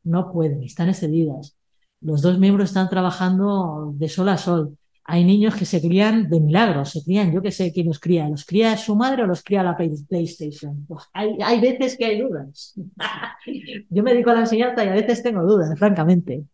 [0.05, 1.57] No pueden, están excedidas
[2.01, 4.77] los dos miembros están trabajando de sol a sol.
[5.13, 8.29] Hay niños que se crían de milagro, se crían, yo que sé quién los cría,
[8.29, 10.87] ¿los cría su madre o los cría la PlayStation?
[10.87, 12.75] Pues hay, hay veces que hay dudas.
[13.91, 16.45] yo me dedico a la enseñanza y a veces tengo dudas, francamente.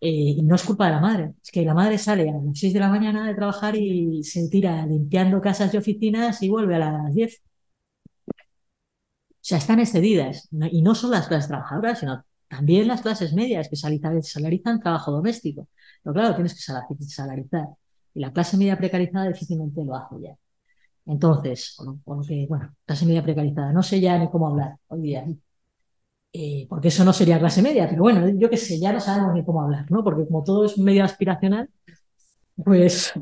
[0.00, 0.08] Eh,
[0.38, 2.72] y no es culpa de la madre, es que la madre sale a las 6
[2.72, 6.78] de la mañana de trabajar y se tira limpiando casas y oficinas y vuelve a
[6.78, 7.42] las 10.
[9.28, 10.48] O sea, están excedidas.
[10.70, 15.68] Y no son las clases trabajadoras, sino también las clases medias que salarizan trabajo doméstico.
[16.02, 16.60] Pero claro, tienes que
[17.08, 17.68] salarizar.
[18.14, 20.36] Y la clase media precarizada difícilmente lo hace ya.
[21.06, 21.76] Entonces,
[22.28, 25.26] que, bueno, clase media precarizada, no sé ya ni cómo hablar hoy día.
[26.32, 29.34] Eh, porque eso no sería clase media, pero bueno, yo qué sé, ya no sabemos
[29.34, 30.04] ni cómo hablar, ¿no?
[30.04, 31.68] Porque como todo es medio aspiracional,
[32.64, 33.12] pues.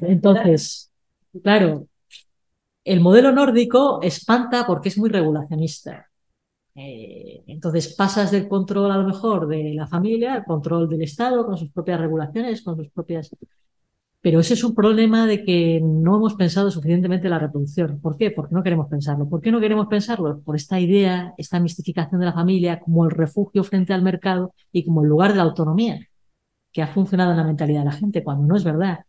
[0.00, 0.92] Entonces,
[1.42, 1.88] claro,
[2.84, 6.10] el modelo nórdico espanta porque es muy regulacionista.
[6.76, 11.46] Eh, entonces pasas del control a lo mejor de la familia al control del Estado
[11.46, 13.30] con sus propias regulaciones, con sus propias...
[14.20, 18.00] Pero ese es un problema de que no hemos pensado suficientemente en la reproducción.
[18.00, 18.30] ¿Por qué?
[18.30, 19.28] Porque no queremos pensarlo.
[19.28, 20.40] ¿Por qué no queremos pensarlo?
[20.40, 24.84] Por esta idea, esta mistificación de la familia como el refugio frente al mercado y
[24.84, 26.00] como el lugar de la autonomía
[26.72, 29.00] que ha funcionado en la mentalidad de la gente, cuando no es verdad.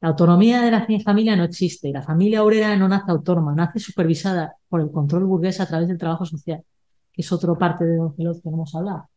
[0.00, 4.54] La autonomía de la familia no existe la familia obrera no nace autónoma, nace supervisada
[4.68, 6.64] por el control burgués a través del trabajo social
[7.12, 9.08] que es otra parte de Don Celot que hemos hablado.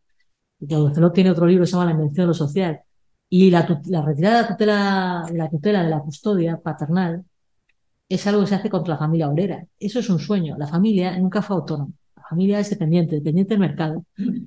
[0.60, 2.82] Y Don Celot tiene otro libro que se llama La invención de lo social.
[3.30, 7.26] Y la, retirada de la, tutela, de la tutela de la custodia paternal
[8.10, 9.66] es algo que se hace contra la familia obrera.
[9.80, 10.56] Eso es un sueño.
[10.58, 11.92] La familia nunca fue autónoma.
[12.16, 14.06] La familia es dependiente, dependiente del mercado.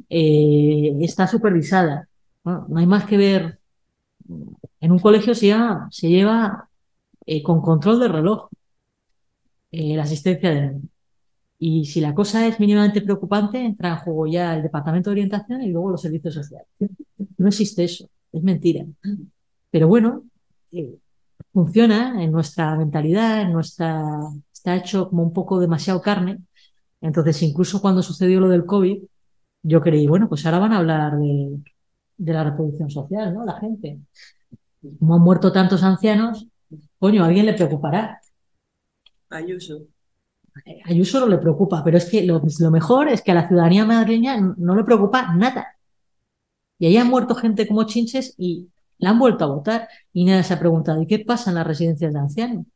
[0.08, 2.08] Eh, está supervisada.
[2.44, 3.58] no hay más que ver.
[4.80, 5.52] En un colegio se,
[5.90, 6.68] se lleva
[7.26, 8.48] eh, con control del reloj
[9.72, 10.80] eh, la asistencia de
[11.58, 15.62] y si la cosa es mínimamente preocupante, entra en juego ya el departamento de orientación
[15.62, 16.68] y luego los servicios sociales.
[17.38, 18.84] No existe eso, es mentira.
[19.70, 20.24] Pero bueno,
[20.72, 20.98] eh,
[21.52, 24.04] funciona en nuestra mentalidad, en nuestra,
[24.52, 26.40] está hecho como un poco demasiado carne.
[27.00, 29.02] Entonces, incluso cuando sucedió lo del COVID,
[29.62, 31.62] yo creí, bueno, pues ahora van a hablar de,
[32.18, 33.44] la reproducción social, ¿no?
[33.44, 34.00] La gente.
[34.98, 36.46] Como han muerto tantos ancianos,
[36.98, 38.20] coño, alguien le preocupará.
[39.30, 39.86] Ayuso.
[40.84, 43.84] A Ayuso no le preocupa, pero es que lo, mejor es que a la ciudadanía
[43.84, 45.76] madrileña no, le preocupa nada.
[46.78, 48.68] Y ahí han muerto gente como chinches y
[48.98, 51.66] la han vuelto a votar y nadie se ha preguntado, ¿y qué pasa en las
[51.66, 52.66] residencias de ancianos?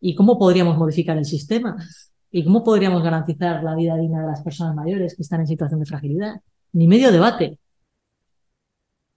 [0.00, 1.76] ¿Y cómo podríamos modificar el sistema?
[2.30, 5.80] ¿Y cómo podríamos garantizar la vida digna de las personas mayores que están en situación
[5.80, 6.40] de fragilidad?
[6.72, 7.58] Ni medio debate.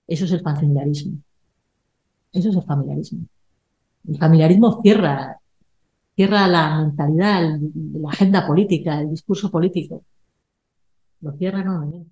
[0.07, 1.19] Eso es el familiarismo.
[2.31, 3.25] Eso es el familiarismo.
[4.07, 5.38] El familiarismo cierra
[6.19, 7.59] cierra la mentalidad,
[7.93, 10.03] la agenda política, el discurso político.
[11.21, 12.11] Lo cierra enormemente.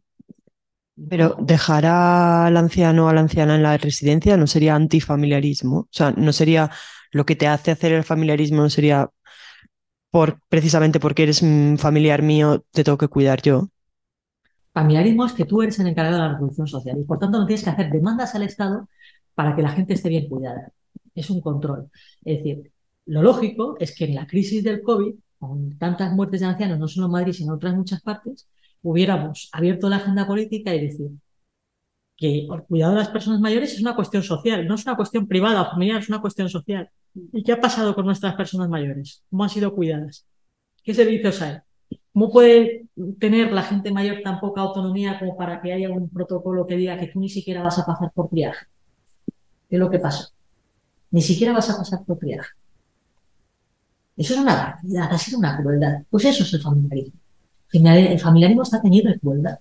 [1.10, 5.80] Pero dejar al anciano o a la anciana en la residencia no sería antifamiliarismo.
[5.80, 6.72] O sea, no sería
[7.12, 9.10] lo que te hace hacer el familiarismo, no sería
[10.10, 11.42] por, precisamente porque eres
[11.78, 13.68] familiar mío, te tengo que cuidar yo.
[14.74, 17.46] Familiarismo es que tú eres el encargado de la reproducción social y por tanto no
[17.46, 18.88] tienes que hacer demandas al Estado
[19.36, 20.72] para que la gente esté bien cuidada.
[21.14, 21.92] Es un control.
[22.24, 22.72] Es decir,
[23.08, 26.88] lo lógico es que en la crisis del COVID, con tantas muertes de ancianos, no
[26.88, 28.48] solo en Madrid, sino en otras muchas partes,
[28.82, 31.10] hubiéramos abierto la agenda política y decir
[32.18, 35.28] que el cuidado de las personas mayores es una cuestión social, no es una cuestión
[35.28, 36.90] privada o familiar, es una cuestión social.
[37.14, 39.24] ¿Y qué ha pasado con nuestras personas mayores?
[39.30, 40.26] ¿Cómo han sido cuidadas?
[40.84, 41.60] ¿Qué servicios hay?
[42.12, 42.88] ¿Cómo puede
[43.20, 46.98] tener la gente mayor tan poca autonomía como para que haya un protocolo que diga
[46.98, 48.66] que tú ni siquiera vas a pasar por triaje?
[49.70, 50.30] ¿Qué es lo que pasa?
[51.12, 52.50] Ni siquiera vas a pasar por triaje.
[54.18, 56.03] Eso es una barbaridad, ha sido una crueldad.
[56.10, 57.19] Pues eso es el familiarismo.
[57.72, 59.60] El familiarismo está teniendo de crueldad.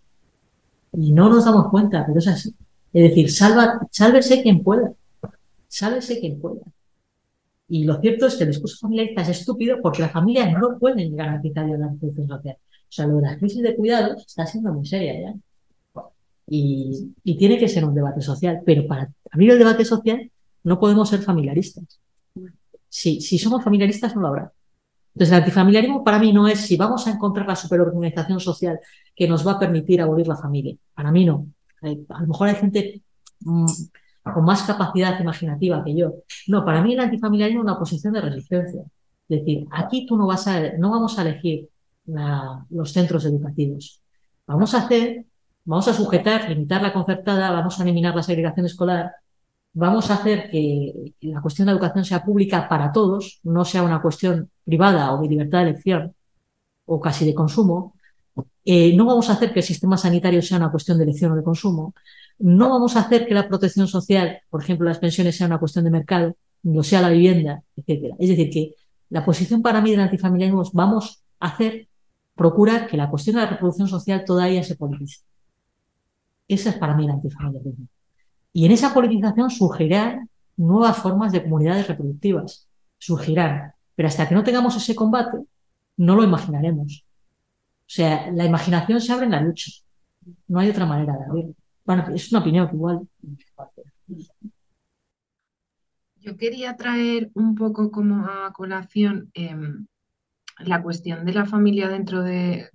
[0.93, 2.55] Y no nos damos cuenta, pero es así.
[2.93, 4.93] Es decir, salva, sálvese quien pueda.
[5.69, 6.63] Sálvese quien pueda.
[7.69, 11.15] Y lo cierto es que el discurso familiarista es estúpido porque las familias no pueden
[11.17, 12.57] garantizar la reproducción social.
[12.89, 15.35] O sea, lo de la crisis de cuidados está siendo muy seria ya.
[16.49, 20.31] Y, tiene que ser un debate social, pero para abrir el debate social
[20.63, 22.01] no podemos ser familiaristas.
[22.97, 24.53] Si, si somos familiaristas, no lo habrá.
[25.13, 28.81] Entonces, el antifamiliarismo para mí no es si vamos a encontrar la superorganización social
[29.15, 30.75] que nos va a permitir abolir la familia.
[30.95, 31.47] Para mí no.
[31.83, 33.03] Eh, a lo mejor hay gente
[33.41, 33.67] mm,
[34.23, 36.15] con más capacidad imaginativa que yo.
[36.49, 38.81] No, para mí el antifamiliarismo es una posición de resistencia.
[39.29, 41.69] Es decir, aquí tú no vas a, no vamos a elegir
[42.71, 44.01] los centros educativos.
[44.47, 45.27] Vamos a hacer,
[45.67, 49.13] vamos a sujetar, limitar la concertada, vamos a eliminar la segregación escolar,
[49.77, 53.83] vamos a hacer que la cuestión de la educación sea pública para todos, no sea
[53.83, 56.15] una cuestión privada o de libertad de elección
[56.87, 57.95] o casi de consumo.
[58.65, 61.37] Eh, no vamos a hacer que el sistema sanitario sea una cuestión de elección o
[61.37, 61.95] de consumo.
[62.39, 65.85] No vamos a hacer que la protección social, por ejemplo, las pensiones, sea una cuestión
[65.85, 68.15] de mercado, no sea la vivienda, etc.
[68.19, 68.75] Es decir, que
[69.11, 71.89] la posición para mí del antifamiliarismo es vamos a hacer,
[72.35, 75.21] procurar que la cuestión de la reproducción social todavía se politice.
[76.49, 77.89] Esa es para mí el antifamiliarismo.
[78.57, 82.67] Y en esa politización surgirán nuevas formas de comunidades reproductivas,
[82.97, 83.75] surgirán.
[83.95, 85.37] Pero hasta que no tengamos ese combate,
[85.99, 87.05] no lo imaginaremos.
[87.81, 89.71] O sea, la imaginación se abre en la lucha.
[90.49, 91.55] No hay otra manera de abrirlo.
[91.85, 93.07] Bueno, es una opinión que igual.
[96.17, 99.87] Yo quería traer un poco como a colación em,
[100.61, 102.71] la cuestión de la familia dentro de,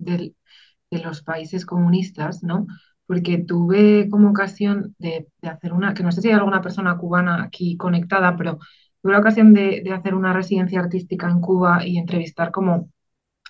[0.90, 2.68] los países comunistas, ¿no?
[3.06, 7.42] Porque tuve como ocasión de, hacer una, que no sé si hay alguna persona cubana
[7.44, 8.58] aquí conectada, pero
[9.02, 12.88] tuve la ocasión de, hacer una residencia artística en Cuba y entrevistar como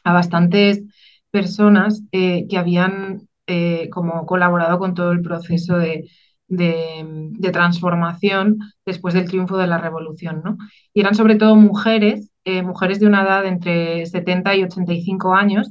[0.04, 0.82] a bastantes
[1.30, 6.08] personas eh, que habían eh, como colaborado con todo el proceso de,
[6.48, 10.58] de- de transformación después del triunfo de la revolución, ¿no?
[10.94, 15.70] Y eran sobre todo mujeres, eh, mujeres de una edad entre 70 y 85 años,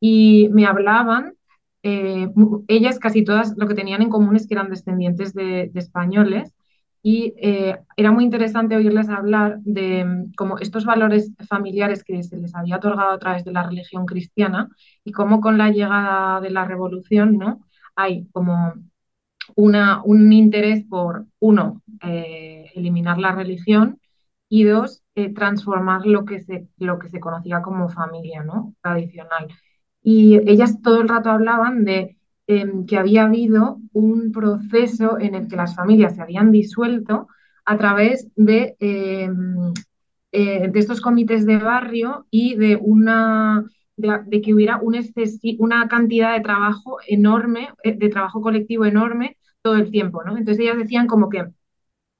[0.00, 1.34] y me hablaban,
[1.88, 2.28] eh,
[2.68, 6.54] ellas casi todas lo que tenían en común es que eran descendientes de, de españoles
[7.02, 12.36] y eh, era muy interesante oírles hablar de mm, como estos valores familiares que se
[12.36, 14.68] les había otorgado a través de la religión cristiana
[15.04, 17.60] y cómo con la llegada de la revolución, ¿no?
[17.96, 18.74] Hay como
[19.56, 24.00] una, un interés por, uno, eh, eliminar la religión
[24.48, 28.74] y dos, eh, transformar lo que se, lo que se conocía como familia, ¿no?
[28.82, 29.48] Tradicional.
[30.02, 32.16] Y ellas todo el rato hablaban de
[32.46, 37.28] em, que había habido un proceso en el que las familias se habían disuelto
[37.64, 39.74] a través de, em,
[40.32, 43.64] eh, de estos comités de barrio y de una
[43.96, 44.96] de, que hubiera un
[45.58, 50.36] una cantidad de trabajo enorme, eh, de trabajo colectivo enorme todo el tiempo, ¿no?
[50.36, 51.44] Entonces ellas decían como que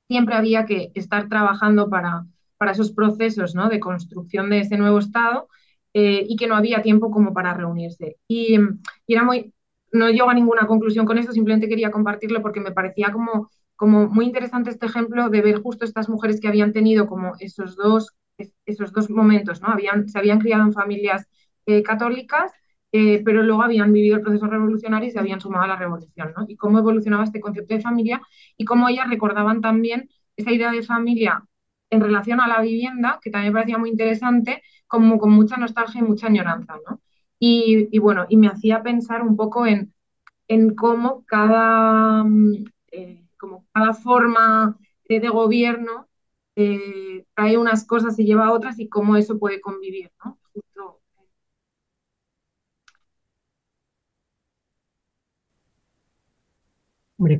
[0.08, 2.26] siempre había que estar trabajando para,
[2.56, 3.68] para esos procesos, ¿no?
[3.68, 5.48] de construcción de ese nuevo Estado
[5.94, 8.16] eh, y que no había tiempo como para reunirse.
[8.28, 8.58] Y,
[9.06, 9.52] y, era muy,
[9.92, 14.08] no llego a ninguna conclusión con eso, simplemente quería compartirlo porque me parecía como, como
[14.08, 18.14] muy interesante este ejemplo de ver justo estas mujeres que habían tenido como esos dos,
[18.66, 19.68] esos dos momentos, ¿no?
[19.68, 21.26] Habían, se habían criado en familias
[21.66, 22.52] eh, católicas
[22.92, 26.32] eh, pero luego habían vivido el proceso revolucionario y se habían sumado a la revolución,
[26.36, 26.44] ¿no?
[26.48, 28.22] Y cómo evolucionaba este concepto de familia
[28.56, 31.44] y cómo ellas recordaban también esa idea de familia
[31.90, 36.00] en relación a la vivienda, que también me parecía muy interesante, como con mucha nostalgia
[36.00, 37.00] y mucha añoranza, ¿no?
[37.40, 39.94] Y, bueno, y me hacía pensar un poco en,
[40.48, 42.24] en cómo cada,
[42.92, 44.78] eh, como cada forma
[45.08, 46.08] de, gobierno
[46.56, 50.38] eh, trae unas cosas y lleva otras y cómo eso puede convivir, ¿no?
[50.54, 51.00] Justo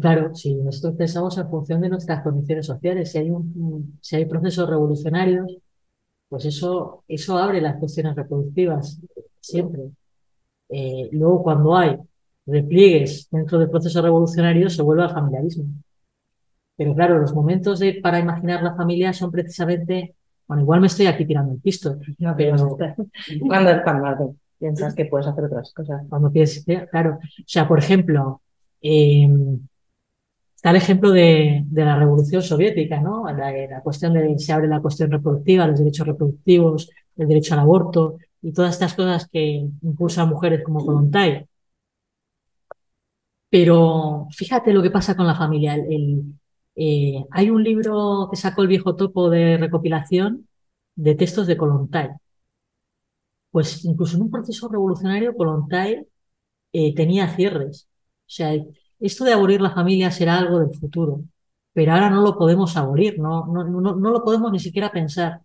[0.01, 4.27] claro, si nosotros pensamos en función de nuestras condiciones sociales, si hay un- si hay
[4.27, 5.47] procesos revolucionarios,
[6.29, 9.01] pues eso, eso abre las cuestiones reproductivas
[9.41, 9.91] siempre.
[10.69, 11.97] Eh, luego, cuando hay
[12.47, 15.65] repliegues dentro del proceso revolucionario, se vuelve al familiarismo.
[16.77, 20.15] Pero claro, los momentos de, para imaginar la familia son precisamente,
[20.47, 21.99] bueno, igual me estoy aquí tirando el pisto,
[22.37, 22.77] pero
[23.47, 26.03] Cuando, cuando piensas que puedes hacer otras cosas.
[26.09, 28.43] cuando piensas, claro, o sea, por ejemplo,
[28.81, 29.29] eh,
[30.59, 33.25] Está el ejemplo de, la Revolución Soviética, ¿no?
[33.33, 38.19] La, cuestión de se abre la cuestión reproductiva, los derechos reproductivos, el derecho al aborto
[38.43, 39.41] y todas estas cosas que
[39.83, 41.47] impulsan mujeres como Kollontai.
[43.51, 45.77] Pero fíjate lo que pasa con la familia.
[46.77, 50.49] Eh, hay un libro que sacó el viejo topo de recopilación
[50.97, 52.11] de textos de Kollontai.
[53.51, 56.07] Pues incluso en un proceso revolucionario, Kollontai
[56.73, 57.89] eh, tenía cierres.
[58.27, 58.53] O sea,
[59.01, 61.23] esto de abolir la familia será algo del futuro,
[61.73, 65.43] pero ahora no lo podemos abolir, no, no, no, no lo podemos ni siquiera pensar.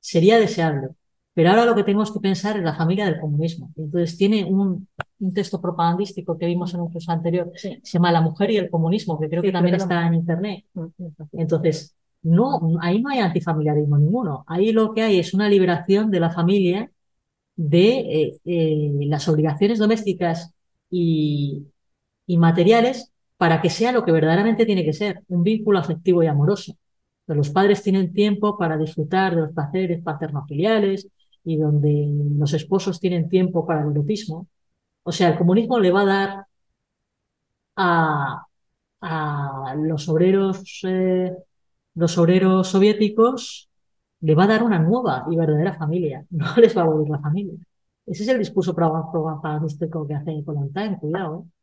[0.00, 0.88] Sería deseable,
[1.34, 3.72] pero ahora lo que tenemos que pensar es la familia del comunismo.
[3.76, 4.88] Entonces tiene un,
[5.20, 8.70] un texto propagandístico que vimos en un curso anterior, se llama La mujer y el
[8.70, 10.64] comunismo, que creo Sí, que también creo que está en internet.
[11.32, 14.44] Entonces, no, ahí no hay antifamiliarismo ninguno.
[14.46, 16.90] Ahí lo que hay es una liberación de la familia
[17.56, 20.52] de eh, eh, las obligaciones domésticas
[20.90, 21.66] y,
[22.26, 26.26] y materiales para que sea lo que verdaderamente tiene que ser, un vínculo afectivo y
[26.26, 26.76] amoroso.
[27.26, 31.08] Donde los padres tienen tiempo para disfrutar de los placeres paternofiliales
[31.44, 32.08] y donde
[32.38, 34.48] los esposos tienen tiempo para el erotismo.
[35.04, 36.46] O sea, el comunismo le va a dar
[37.76, 38.46] a,
[39.00, 41.32] a los obreros, eh,
[41.94, 43.70] los obreros soviéticos,
[44.20, 46.24] le va a dar una nueva y verdadera familia.
[46.30, 47.58] No les va a abolir la familia.
[48.06, 51.46] Ese es el discurso propagandístico que hace Kollontai, cuidado.
[51.46, 51.61] ¿eh?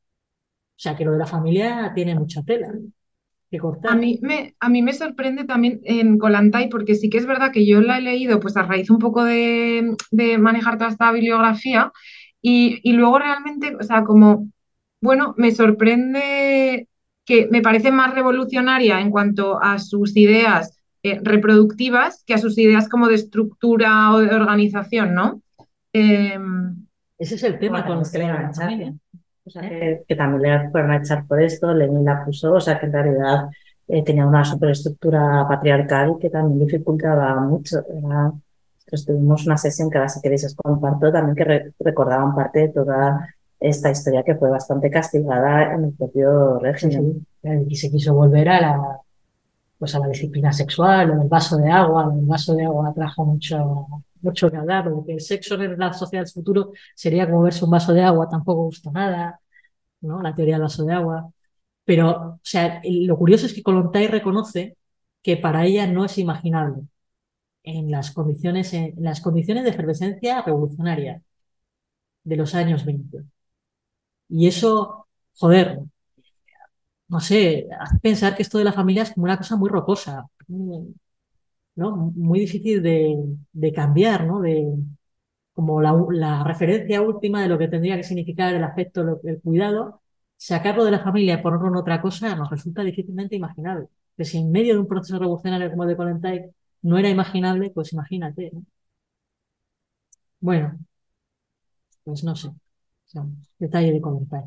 [0.79, 2.71] O sea, que lo de la familia tiene mucha tela
[3.51, 3.91] que cortar.
[3.91, 7.51] A mí me, a mí me sorprende también en Kollontai, porque sí que es verdad
[7.51, 11.11] que yo la he leído pues a raíz un poco de, de manejar toda esta
[11.11, 11.91] bibliografía
[12.41, 14.49] y, y luego realmente, o sea, como,
[15.01, 16.87] bueno, me sorprende
[17.25, 22.57] que me parece más revolucionaria en cuanto a sus ideas eh, reproductivas que a sus
[22.59, 25.41] ideas como de estructura o de organización, ¿no?
[25.93, 26.37] Eh,
[27.19, 28.61] Ese es el tema con es que le la engancha.
[28.61, 28.93] familia.
[29.49, 32.79] O sea, que, también le fueron a echar por esto, Lenin la puso, o sea,
[32.79, 33.49] que en realidad
[33.87, 37.79] eh, tenía una superestructura patriarcal que también dificultaba mucho.
[37.89, 38.31] Era,
[39.05, 43.27] tuvimos una sesión que ahora si queréis os comparto también que recordaban parte de toda
[43.59, 47.25] esta historia que fue bastante castigada en el propio régimen.
[47.67, 48.99] Y se quiso volver a la,
[49.79, 52.11] pues a la disciplina sexual, o el vaso de agua.
[52.13, 53.87] El vaso de agua trajo mucho,
[54.21, 57.71] mucho que hablar, porque el sexo en la sociedad del futuro sería como verse un
[57.71, 59.39] vaso de agua, tampoco gusta nada,
[60.01, 60.21] ¿no?
[60.21, 61.31] La teoría del vaso de agua.
[61.85, 64.77] Pero, o sea, lo curioso es que Kolontai reconoce
[65.23, 66.83] que para ella no es imaginable
[67.63, 71.21] en las condiciones, en las condiciones de efervescencia revolucionaria
[72.23, 73.25] de los años 20.
[74.29, 75.79] Y eso, joder,
[77.07, 80.27] no sé, hace pensar que esto de la familia es como una cosa muy rocosa,
[81.79, 84.41] Muy difícil de, cambiar, ¿no?
[84.41, 84.65] De,
[85.53, 90.01] como la, referencia última de lo que tendría que significar el afecto, el cuidado,
[90.37, 93.87] sacarlo de la familia y ponerlo en otra cosa nos resulta difícilmente imaginable.
[94.17, 96.45] Que si en medio de un proceso revolucionario como el de Colentay
[96.83, 98.51] no era imaginable, pues imagínate.
[100.41, 100.77] Bueno,
[102.03, 102.49] pues no sé.
[103.59, 104.43] detalle de Colentay.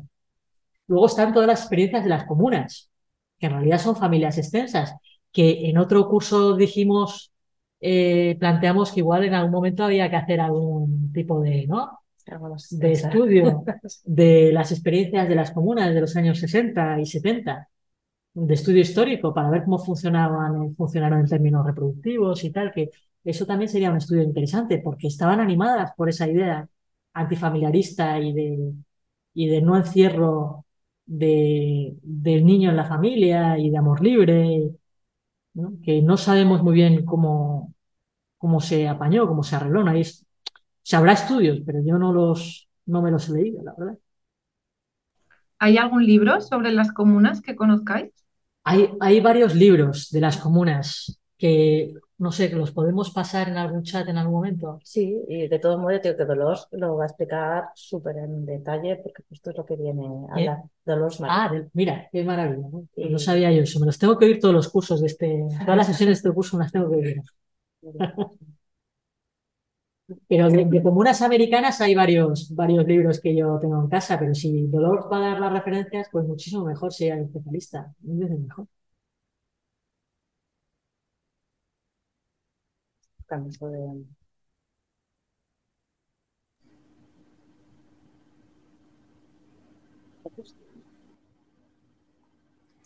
[0.87, 2.91] Luego están todas las experiencias de las comunas,
[3.39, 4.95] que en realidad son familias extensas,
[5.33, 7.33] que en otro curso dijimos,
[7.81, 11.99] eh, planteamos que igual en algún momento había que hacer algún tipo de, ¿no?
[12.71, 13.63] de estudio
[14.05, 17.69] de las experiencias de las comunas de los años 60 y 70,
[18.33, 22.89] de estudio histórico para ver cómo funcionaban, funcionaron en términos reproductivos y tal, que
[23.23, 26.67] eso también sería un estudio interesante porque estaban animadas por esa idea
[27.13, 28.73] antifamiliarista y de,
[29.33, 30.65] y de no encierro
[31.05, 34.71] de, del niño en la familia y de amor libre,
[35.83, 37.73] que no sabemos muy bien cómo,
[38.37, 39.87] cómo se apañó, cómo se arregló.
[39.87, 40.03] Ahí
[40.81, 43.97] se habrá estudios, pero yo no, los, no me los he leído, la verdad.
[45.59, 48.11] ¿Hay algún libro sobre las comunas que conozcáis?
[48.63, 53.57] Hay, hay varios libros de las comunas que no sé, que los podemos pasar en
[53.57, 54.79] algún chat en algún momento.
[54.81, 58.95] Sí, y de todos modos, creo que Dolores lo va a explicar súper en detalle,
[59.03, 60.63] porque justo es lo que viene a hablar.
[60.85, 62.69] Dolores Ah, mira, qué maravilla.
[62.71, 62.87] ¿no?
[62.95, 63.77] Pues no sabía yo eso.
[63.81, 66.33] Me los tengo que oír todos los cursos de este, todas las sesiones de este
[66.33, 67.21] curso me las tengo que oír.
[70.29, 74.67] Pero de, comunas americanas hay varios, varios libros que yo tengo en casa, pero si
[74.67, 77.93] Dolores va a dar las referencias, pues muchísimo mejor si hay especialista.
[78.01, 78.67] Mil veces mejor.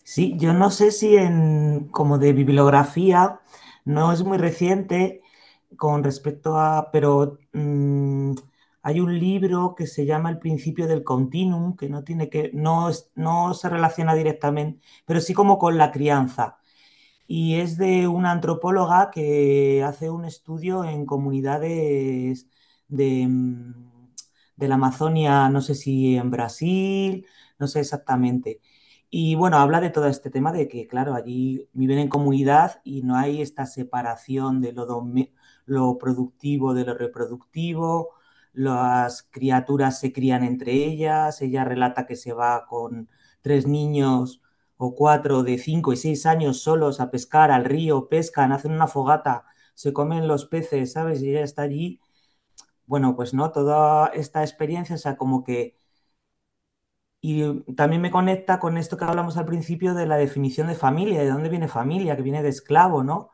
[0.03, 3.41] Sí, yo no sé si en como de bibliografía
[3.85, 5.21] no es muy reciente
[5.77, 8.33] con respecto a, pero mm,
[8.83, 12.89] hay un libro que se llama El principio del continuum, que no tiene que, no,
[13.15, 16.57] no se relaciona directamente, pero sí como con la crianza
[17.27, 22.47] y es de una antropóloga que hace un estudio en comunidades
[22.87, 23.73] de, mm,
[24.55, 27.25] de, la Amazonia, no sé si en Brasil,
[27.59, 28.61] no sé exactamente.
[29.09, 33.03] Y bueno, habla de todo este tema de que, claro, allí viven en comunidad y
[33.03, 35.05] no hay esta separación de lo,
[35.65, 38.11] lo productivo de lo reproductivo,
[38.53, 43.09] las criaturas se crían entre ellas, ella relata que se va con
[43.41, 44.41] tres niños
[44.77, 48.87] o cuatro de cinco y seis años solos a pescar al río, pescan, hacen una
[48.87, 49.45] fogata,
[49.75, 51.21] se comen los peces, ¿sabes?
[51.21, 51.99] Y ella está allí.
[52.87, 55.77] Bueno, pues no, toda esta experiencia, o sea, como que...
[57.21, 61.19] Y también me conecta con esto que hablamos al principio de la definición de familia,
[61.21, 63.31] de dónde viene familia, que viene de esclavo, ¿no?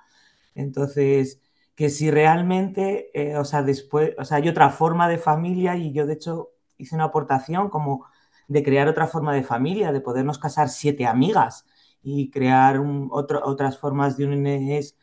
[0.56, 1.42] Entonces,
[1.76, 5.94] que si realmente, eh, o sea, después, o sea, hay otra forma de familia y
[5.94, 8.06] yo de hecho hice una aportación como
[8.48, 11.66] de crear otra forma de familia, de podernos casar siete amigas
[12.04, 12.80] y crear
[13.12, 14.98] otras formas de uniones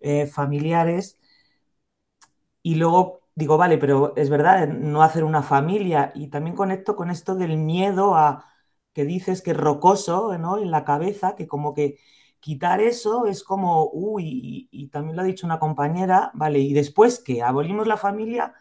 [0.00, 1.18] eh, familiares.
[2.62, 6.12] Y luego digo, vale, pero es verdad, no hacer una familia.
[6.14, 8.46] Y también conecto con esto del miedo a
[8.92, 10.58] que dices que es rocoso ¿no?
[10.58, 11.98] en la cabeza, que como que
[12.40, 17.20] quitar eso es como, uy, y, también lo ha dicho una compañera, vale, y después
[17.20, 18.54] que abolimos la familia,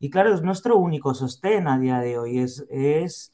[0.00, 3.31] y claro, es nuestro único sostén a día de hoy, es, es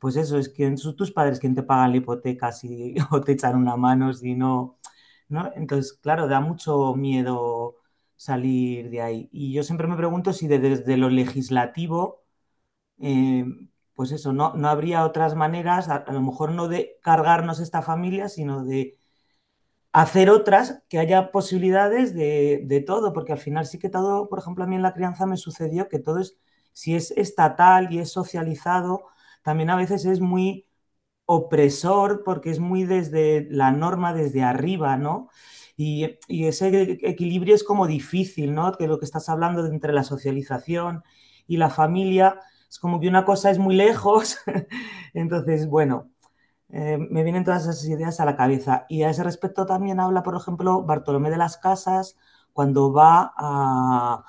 [0.00, 3.32] pues eso, es que son tus padres quien te pagan la hipoteca si, o te
[3.32, 4.78] echan una mano si no,
[5.28, 5.52] ¿no?
[5.56, 7.76] Entonces, claro, da mucho miedo
[8.16, 9.28] salir de ahí.
[9.32, 12.24] Y yo siempre me pregunto si desde lo legislativo,
[12.98, 13.44] eh,
[13.94, 18.28] pues eso, no, no habría otras maneras, a, lo mejor no de cargarnos esta familia,
[18.28, 18.98] sino de
[19.92, 24.38] hacer otras, que haya posibilidades de, de, todo, porque al final sí que todo, por
[24.38, 26.38] ejemplo, a mí en la crianza me sucedió que todo es,
[26.72, 29.06] si es estatal y es socializado,
[29.42, 30.66] también a veces es muy
[31.26, 35.28] opresor porque es muy desde la norma, desde arriba, ¿no?
[35.76, 38.72] Y, ese equilibrio es como difícil, ¿no?
[38.72, 41.04] Que lo que estás hablando de entre la socialización
[41.46, 44.38] y la familia, es como que una cosa es muy lejos.
[45.14, 46.10] Entonces, bueno,
[46.70, 48.86] eh, me vienen todas esas ideas a la cabeza.
[48.88, 52.16] Y a ese respecto también habla, por ejemplo, Bartolomé de las Casas
[52.52, 54.24] cuando va a,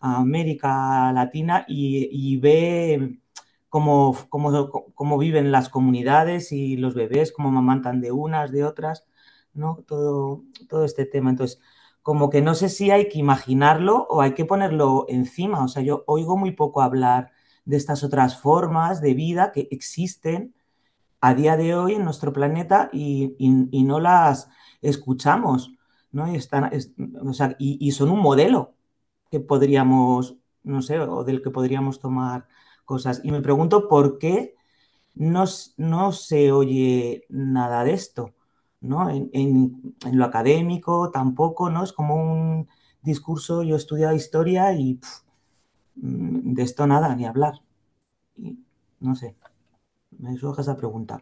[0.00, 3.20] América Latina y, ve
[3.72, 9.06] cómo, cómo, viven las comunidades y los bebés, cómo mamantan de unas, de otras,
[9.54, 9.82] ¿no?
[9.86, 11.30] Todo, todo este tema.
[11.30, 11.58] Entonces,
[12.02, 15.64] como que no sé si hay que imaginarlo o hay que ponerlo encima.
[15.64, 17.30] O sea, yo oigo muy poco hablar
[17.64, 20.54] de estas otras formas de vida que existen
[21.22, 24.50] a día de hoy en nuestro planeta y, no las
[24.82, 25.72] escuchamos,
[26.10, 26.30] ¿no?
[26.30, 26.70] Y, están,
[27.58, 28.74] y, son un modelo
[29.30, 32.48] que podríamos, no sé, o del que podríamos tomar
[32.84, 33.20] cosas.
[33.24, 34.54] Y me pregunto por qué
[35.14, 35.44] no,
[35.76, 38.34] no se oye nada de esto,
[38.80, 39.10] ¿no?
[39.10, 41.84] En, lo académico tampoco, ¿no?
[41.84, 42.68] Es como un
[43.02, 45.00] discurso, yo he estudiado historia y
[45.96, 47.54] mm, de esto nada, ni hablar.
[49.00, 49.36] no sé,
[50.18, 51.20] me surge esa pregunta.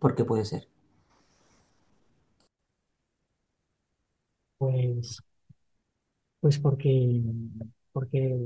[0.00, 0.68] ¿Por qué puede ser?
[4.58, 5.18] Pues,
[6.40, 7.22] pues porque,
[7.92, 8.36] porque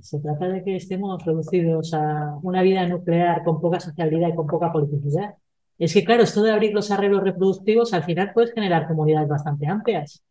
[0.00, 4.46] se trata de que estemos reducidos a una vida nuclear con poca sociabilidad y con
[4.46, 5.34] poca politicidad.
[5.78, 9.66] Es que, claro, esto de abrir los arreglos reproductivos, al final puedes generar comunidades bastante
[9.66, 10.22] amplias.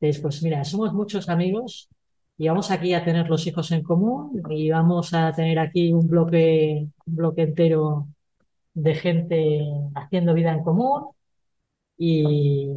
[0.00, 1.88] Entonces, pues mira, somos muchos amigos
[2.38, 6.08] y vamos aquí a tener los hijos en común y vamos a tener aquí un
[6.08, 8.08] bloque, un bloque entero
[8.74, 9.60] de gente
[9.94, 11.08] haciendo vida en común
[11.98, 12.68] y,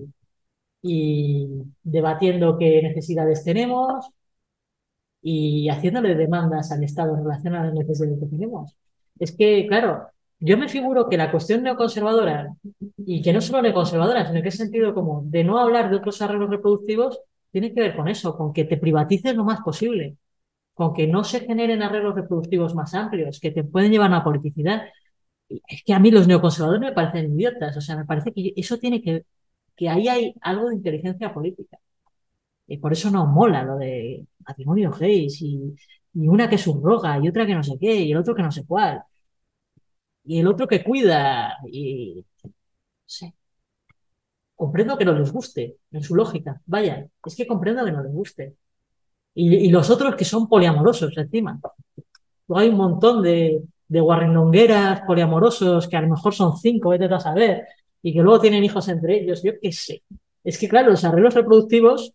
[0.81, 1.47] y
[1.83, 4.07] debatiendo qué necesidades tenemos
[5.23, 8.75] y haciéndole demandas al Estado en relación a las necesidades que tenemos.
[9.17, 10.07] Es que, claro,
[10.39, 12.53] yo me figuro que la cuestión neoconservadora,
[12.97, 16.21] y que no solo neoconservadora, sino que es sentido común, de no hablar de otros
[16.21, 17.21] arreglos reproductivos,
[17.51, 20.17] tiene que ver con eso, con que te privatices lo más posible,
[20.73, 24.23] con que no se generen arreglos reproductivos más amplios, que te pueden llevar a la
[24.23, 24.83] politicidad.
[25.49, 28.77] Es que a mí los neoconservadores me parecen idiotas, o sea, me parece que eso
[28.77, 29.25] tiene que,
[29.75, 31.77] que ahí hay algo de inteligencia política.
[32.67, 35.75] Y por eso no mola lo de matrimonio gays y,
[36.13, 38.51] y una que subroga y otra que no sé qué y el otro que no
[38.51, 39.03] sé cuál
[40.23, 43.33] y el otro que cuida y no.
[44.55, 46.61] Comprendo que no les guste, en su lógica.
[46.65, 48.55] Vaya, es que comprendo que no les guste.
[49.35, 51.59] Y, los otros que son poliamorosos encima.
[52.49, 57.19] hay un montón de, de guarrindongueras poliamorosos que a lo mejor son cinco, vete a
[57.19, 57.65] saber,
[58.01, 60.03] y que luego tienen hijos entre ellos, yo qué sé.
[60.43, 62.13] Es que claro, los arreglos reproductivos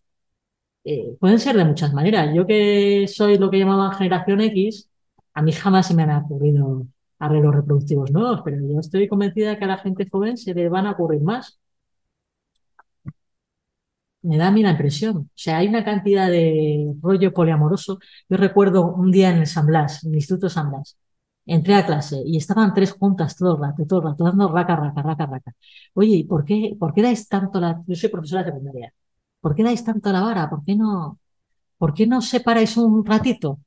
[0.84, 2.30] eh, pueden ser de muchas maneras.
[2.34, 4.90] Yo que soy lo que llamaban generación X,
[5.34, 6.86] a mí jamás se me han ocurrido
[7.18, 10.86] arreglos reproductivos nuevos, pero yo estoy convencida que a la gente joven se le van
[10.86, 11.58] a ocurrir más.
[14.22, 15.16] Me da a mí la impresión.
[15.18, 17.98] O sea, hay una cantidad de rollo poliamoroso.
[18.28, 20.98] Yo recuerdo un día en el San Blas, en el Instituto San Blas,
[21.46, 24.76] entré a clase y estaban tres juntas todo el rato, todo el rato, dando raca,
[24.76, 25.52] raca, raca, raca.
[25.94, 27.82] Oye, ¿por qué, por qué dais tanto la...
[27.86, 28.92] Yo soy profesora de secundaria.
[29.40, 30.50] ¿Por qué dais tanto la vara?
[30.50, 31.18] ¿Por qué no,
[31.78, 33.60] por qué no separáis un ratito?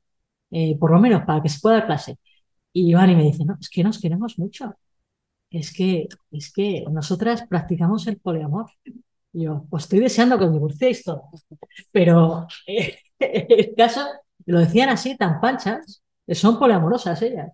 [0.50, 2.18] Eh, por lo menos para que se pueda dar clase.
[2.72, 4.76] Y Iván y me dice, no, es que nos queremos mucho.
[5.50, 8.66] Es que, es que nosotras practicamos el poliamor.
[9.32, 11.46] Y yo, pues estoy deseando que os divorciéis todos.
[11.92, 14.02] Pero eh, el caso,
[14.46, 17.50] lo decían así, tan panchas, son poliamorosas ellas.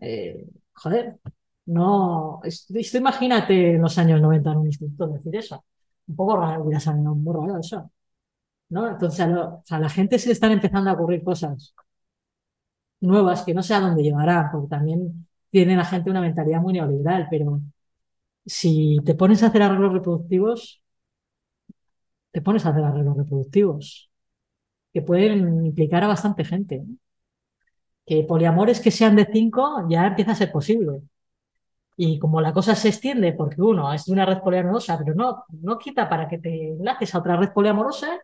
[0.00, 1.18] Eh, joder,
[1.66, 2.40] no.
[2.44, 5.64] Esto, imagínate en los años 90 en un instituto decir eso.
[6.08, 7.90] Un poco raro, hubiera salido un raro eso.
[8.70, 8.88] ¿No?
[8.88, 11.74] Entonces a, a la gente se le están empezando a ocurrir cosas
[13.00, 16.72] nuevas que no sé a dónde llevarán, porque también tiene la gente una mentalidad muy
[16.74, 17.60] neoliberal, pero
[18.46, 20.82] si te pones a hacer arreglos reproductivos,
[22.32, 24.10] te pones a hacer arreglos reproductivos
[24.92, 26.84] que pueden implicar a bastante gente.
[28.08, 29.62] Que poliamores que sean de cinco
[29.92, 31.02] ya empieza a ser posible.
[31.96, 35.44] Y como la cosa se extiende, porque uno es de una red poliamorosa, pero no,
[35.62, 38.20] no quita para que te enlaces a otra red poliamorosa,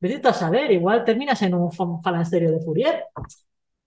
[0.00, 1.72] vete a saber, igual terminas en un
[2.02, 3.04] falansterio de Fourier.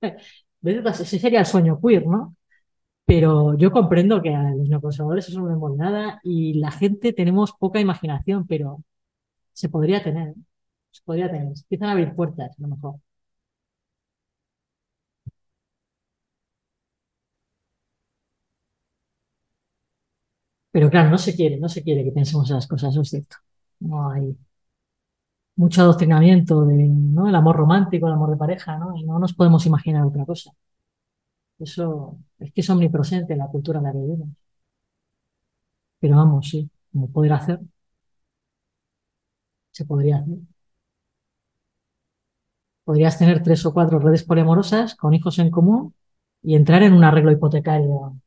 [0.61, 2.35] Ese sería el sueño queer, ¿no?
[3.05, 7.53] Pero yo comprendo que a los neoconservadores eso no vemos nada y la gente tenemos
[7.53, 8.83] poca imaginación, pero
[9.53, 10.35] se podría tener.
[10.91, 11.47] Se podría tener.
[11.47, 12.95] Empiezan a abrir puertas, a lo mejor.
[20.71, 23.37] Pero claro, no se quiere, no se quiere que pensemos esas cosas, eso es cierto.
[23.79, 24.35] No hay
[25.57, 27.27] mucho adoctrinamiento de, ¿no?
[27.27, 28.95] El amor romántico, el amor de pareja, ¿no?
[28.97, 30.51] Y no nos podemos imaginar otra cosa.
[31.59, 34.29] Eso es que es omnipresente en la cultura de la que vivimos.
[35.99, 37.59] Pero vamos, sí, como poder hacer,
[39.71, 40.37] se podría hacer.
[42.83, 45.93] Podrías tener tres o cuatro redes poliamorosas con hijos en común
[46.41, 48.17] y entrar en un arreglo hipotecario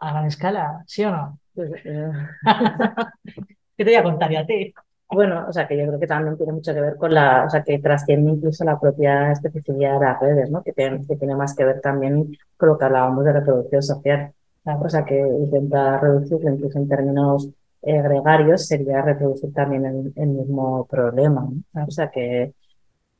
[0.00, 1.40] a gran escala, ¿sí o no?
[1.58, 2.12] Pues, eh,
[3.76, 4.72] ¿Qué te voy a contar ya a ti?
[5.10, 7.50] Bueno, o sea, que yo creo que también tiene mucho que ver con la, o
[7.50, 10.62] sea, que trasciende incluso la propia especificidad de las redes, ¿no?
[10.62, 14.32] Que tiene, que tiene más que ver también con lo que hablábamos de reproducción social.
[14.64, 17.48] O sea, que intentar reducirlo incluso en términos
[17.82, 21.84] eh, gregarios sería reproducir también el, el mismo problema, ¿no?
[21.86, 22.54] O sea, que,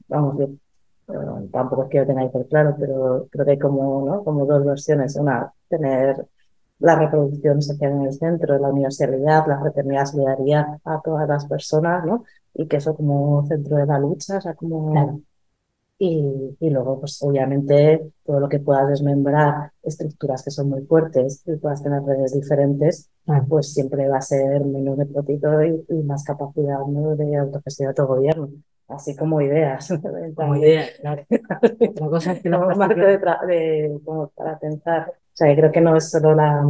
[0.09, 0.45] vamos, yo
[1.09, 4.25] eh, tampoco es que lo tenga hiper claro, pero creo que hay como, ¿no?
[4.25, 5.17] como dos versiones.
[5.17, 6.25] Una, tener
[6.81, 12.05] la reproducción social en el centro, la universalidad, la fraternidad, solidaridad a todas las personas,
[12.07, 12.25] ¿no?
[12.55, 14.93] Y que eso como centro de la lucha, o sea, como...
[14.93, 15.21] Claro.
[16.01, 21.43] Y, y luego, pues obviamente, todo lo que puedas desmembrar, estructuras que son muy fuertes
[21.47, 23.47] y puedas tener redes diferentes, Claro.
[23.49, 27.17] pues siempre va a ser menos nepotismo y, y más capacidad ¿no?
[27.17, 28.49] de autogestión de autogobierno,
[28.89, 29.89] así como ideas.
[30.37, 31.25] Como idea, claro.
[32.01, 33.19] La cosa es que como marco de,
[33.49, 35.13] de- como para pensar.
[35.39, 36.65] O sea, que creo que no es solo la,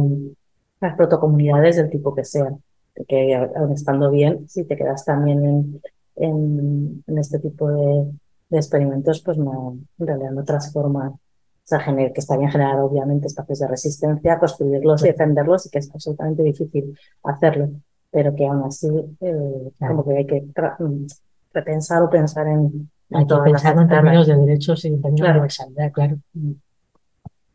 [0.79, 2.61] las protocomunidades del tipo que sean,
[3.07, 5.81] que aun estando bien, si te quedas también en,
[6.17, 8.11] en, en este tipo de,
[8.49, 11.09] de experimentos, pues no, en realidad no transforma.
[11.09, 11.19] O
[11.63, 15.89] sea, que está bien generar obviamente espacios de resistencia, construirlos y defenderlos y que es
[15.93, 17.69] absolutamente difícil hacerlo,
[18.11, 18.87] pero que aún así
[19.21, 19.95] eh, Claro.
[19.97, 20.41] como que hay que
[20.79, 21.05] mm,
[21.53, 25.19] repensar o pensar en, en Hay que pensarlo en términos de derechos y en términos
[25.19, 25.39] de Claro.
[25.39, 26.17] universalidad, claro.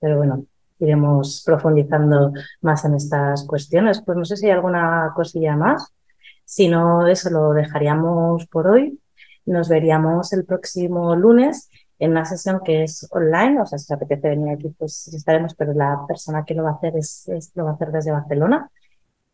[0.01, 0.45] Pero bueno,
[0.79, 2.33] iremos profundizando
[2.63, 4.03] más en estas cuestiones.
[4.05, 5.93] Pues no sé si hay alguna cosilla más.
[6.45, 9.01] Si no, eso lo dejaríamos por hoy.
[9.47, 13.97] Nos veríamos el próximo lunes en una sesión que es online, o sea, si os
[13.97, 17.53] apetece venir aquí, pues estaremos, pero la persona que lo va a hacer es, es-
[17.55, 18.71] lo va a hacer desde Barcelona.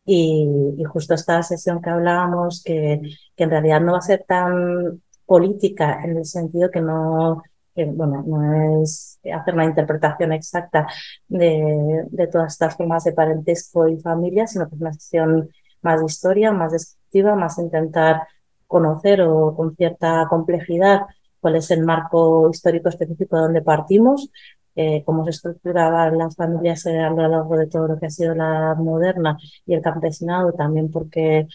[0.04, 0.48] Y,
[0.78, 3.00] y justo esta sesión que hablábamos, que,
[3.36, 7.42] que en realidad no va a ser tan política en el sentido que no,
[7.74, 10.86] que, bueno, no es hacer una interpretación exacta
[11.28, 15.50] de, de todas estas formas de parentesco y familia, sino que es una sesión
[15.82, 18.22] más de historia, más descriptiva, más intentar
[18.66, 21.02] conocer o con cierta complejidad
[21.40, 24.30] cuál es el marco histórico específico de donde partimos,
[24.76, 28.10] eh, cómo se estructuraban las familias eh, a lo largo de todo lo que ha
[28.10, 29.36] sido la moderna
[29.66, 31.48] y el campesinado, también porque,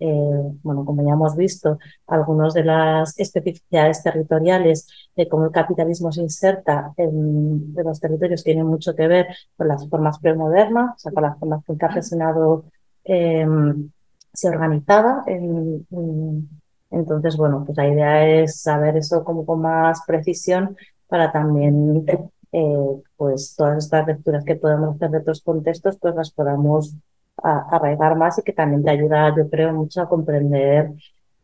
[0.00, 4.86] eh, bueno, como ya hemos visto, algunas de las especificidades territoriales
[5.16, 9.26] de cómo el capitalismo se inserta en los territorios tienen mucho que ver
[9.56, 12.64] con las formas premodernas, o sea, con las formas que el campesinado
[13.04, 13.46] eh,
[14.32, 15.22] se organizaba.
[15.26, 16.48] En, en-
[16.90, 20.76] entonces, bueno, pues la idea es saber eso como con más precisión
[21.08, 22.04] para también,
[22.52, 22.76] eh,
[23.16, 26.94] pues todas estas lecturas que podemos hacer de otros contextos, pues las podamos
[27.42, 30.90] a- arraigar más y que también te ayuda, yo creo, mucho a comprender,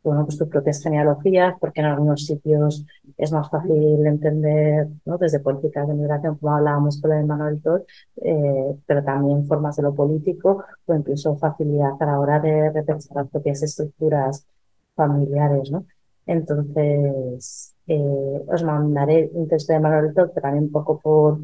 [0.03, 2.87] bueno, pues tus propias genealogías, porque en algunos sitios
[3.19, 5.19] es más fácil entender, ¿no?
[5.19, 7.83] Desde políticas de migración, como hablábamos con de Manuel Todd,
[8.23, 13.17] eh, pero también formas de lo político o incluso facilidad a la hora de repensar
[13.17, 14.47] las propias estructuras
[14.95, 15.85] familiares, ¿no?
[16.27, 21.41] Entonces, eh, os mandaré un texto de Manuel Todd, pero también un poco por,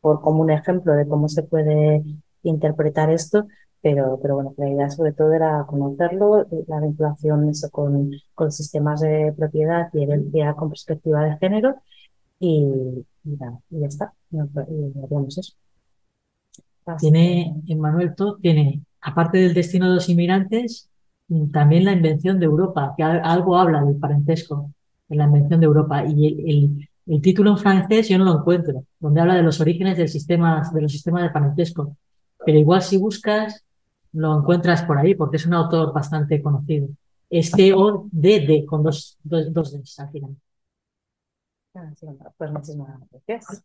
[0.00, 2.02] por como un ejemplo de cómo se puede
[2.42, 3.46] interpretar esto,
[3.82, 9.00] pero, pero bueno, la idea sobre todo era conocerlo, la vinculación eso con, con sistemas
[9.00, 11.76] de propiedad y herencia con perspectiva de género
[12.40, 12.64] y,
[13.24, 15.54] y nada, y ya está, y, y haríamos eso.
[16.86, 20.90] Así Tiene, Emmanuel Todd tiene, aparte del destino de los inmigrantes,
[21.28, 24.70] mm, también la invención de Europa, que al- algo habla del parentesco
[25.08, 26.04] en la invención de Europa.
[26.06, 29.60] Y el, el- el título en francés yo no lo encuentro, donde habla de los
[29.60, 31.96] orígenes del sistema, de los sistemas de parentesco.
[32.44, 33.64] Pero igual si buscas,
[34.12, 36.88] lo encuentras por ahí, porque es un autor bastante conocido.
[37.30, 40.36] Es C-O-D-D, con dos, dos, dos Ds al final.
[41.74, 41.92] ah,
[42.36, 43.64] pues muchísimas gracias.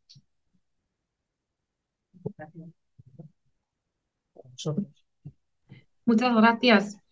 [4.51, 5.03] Nosotros.
[6.05, 7.02] Muchas gracias.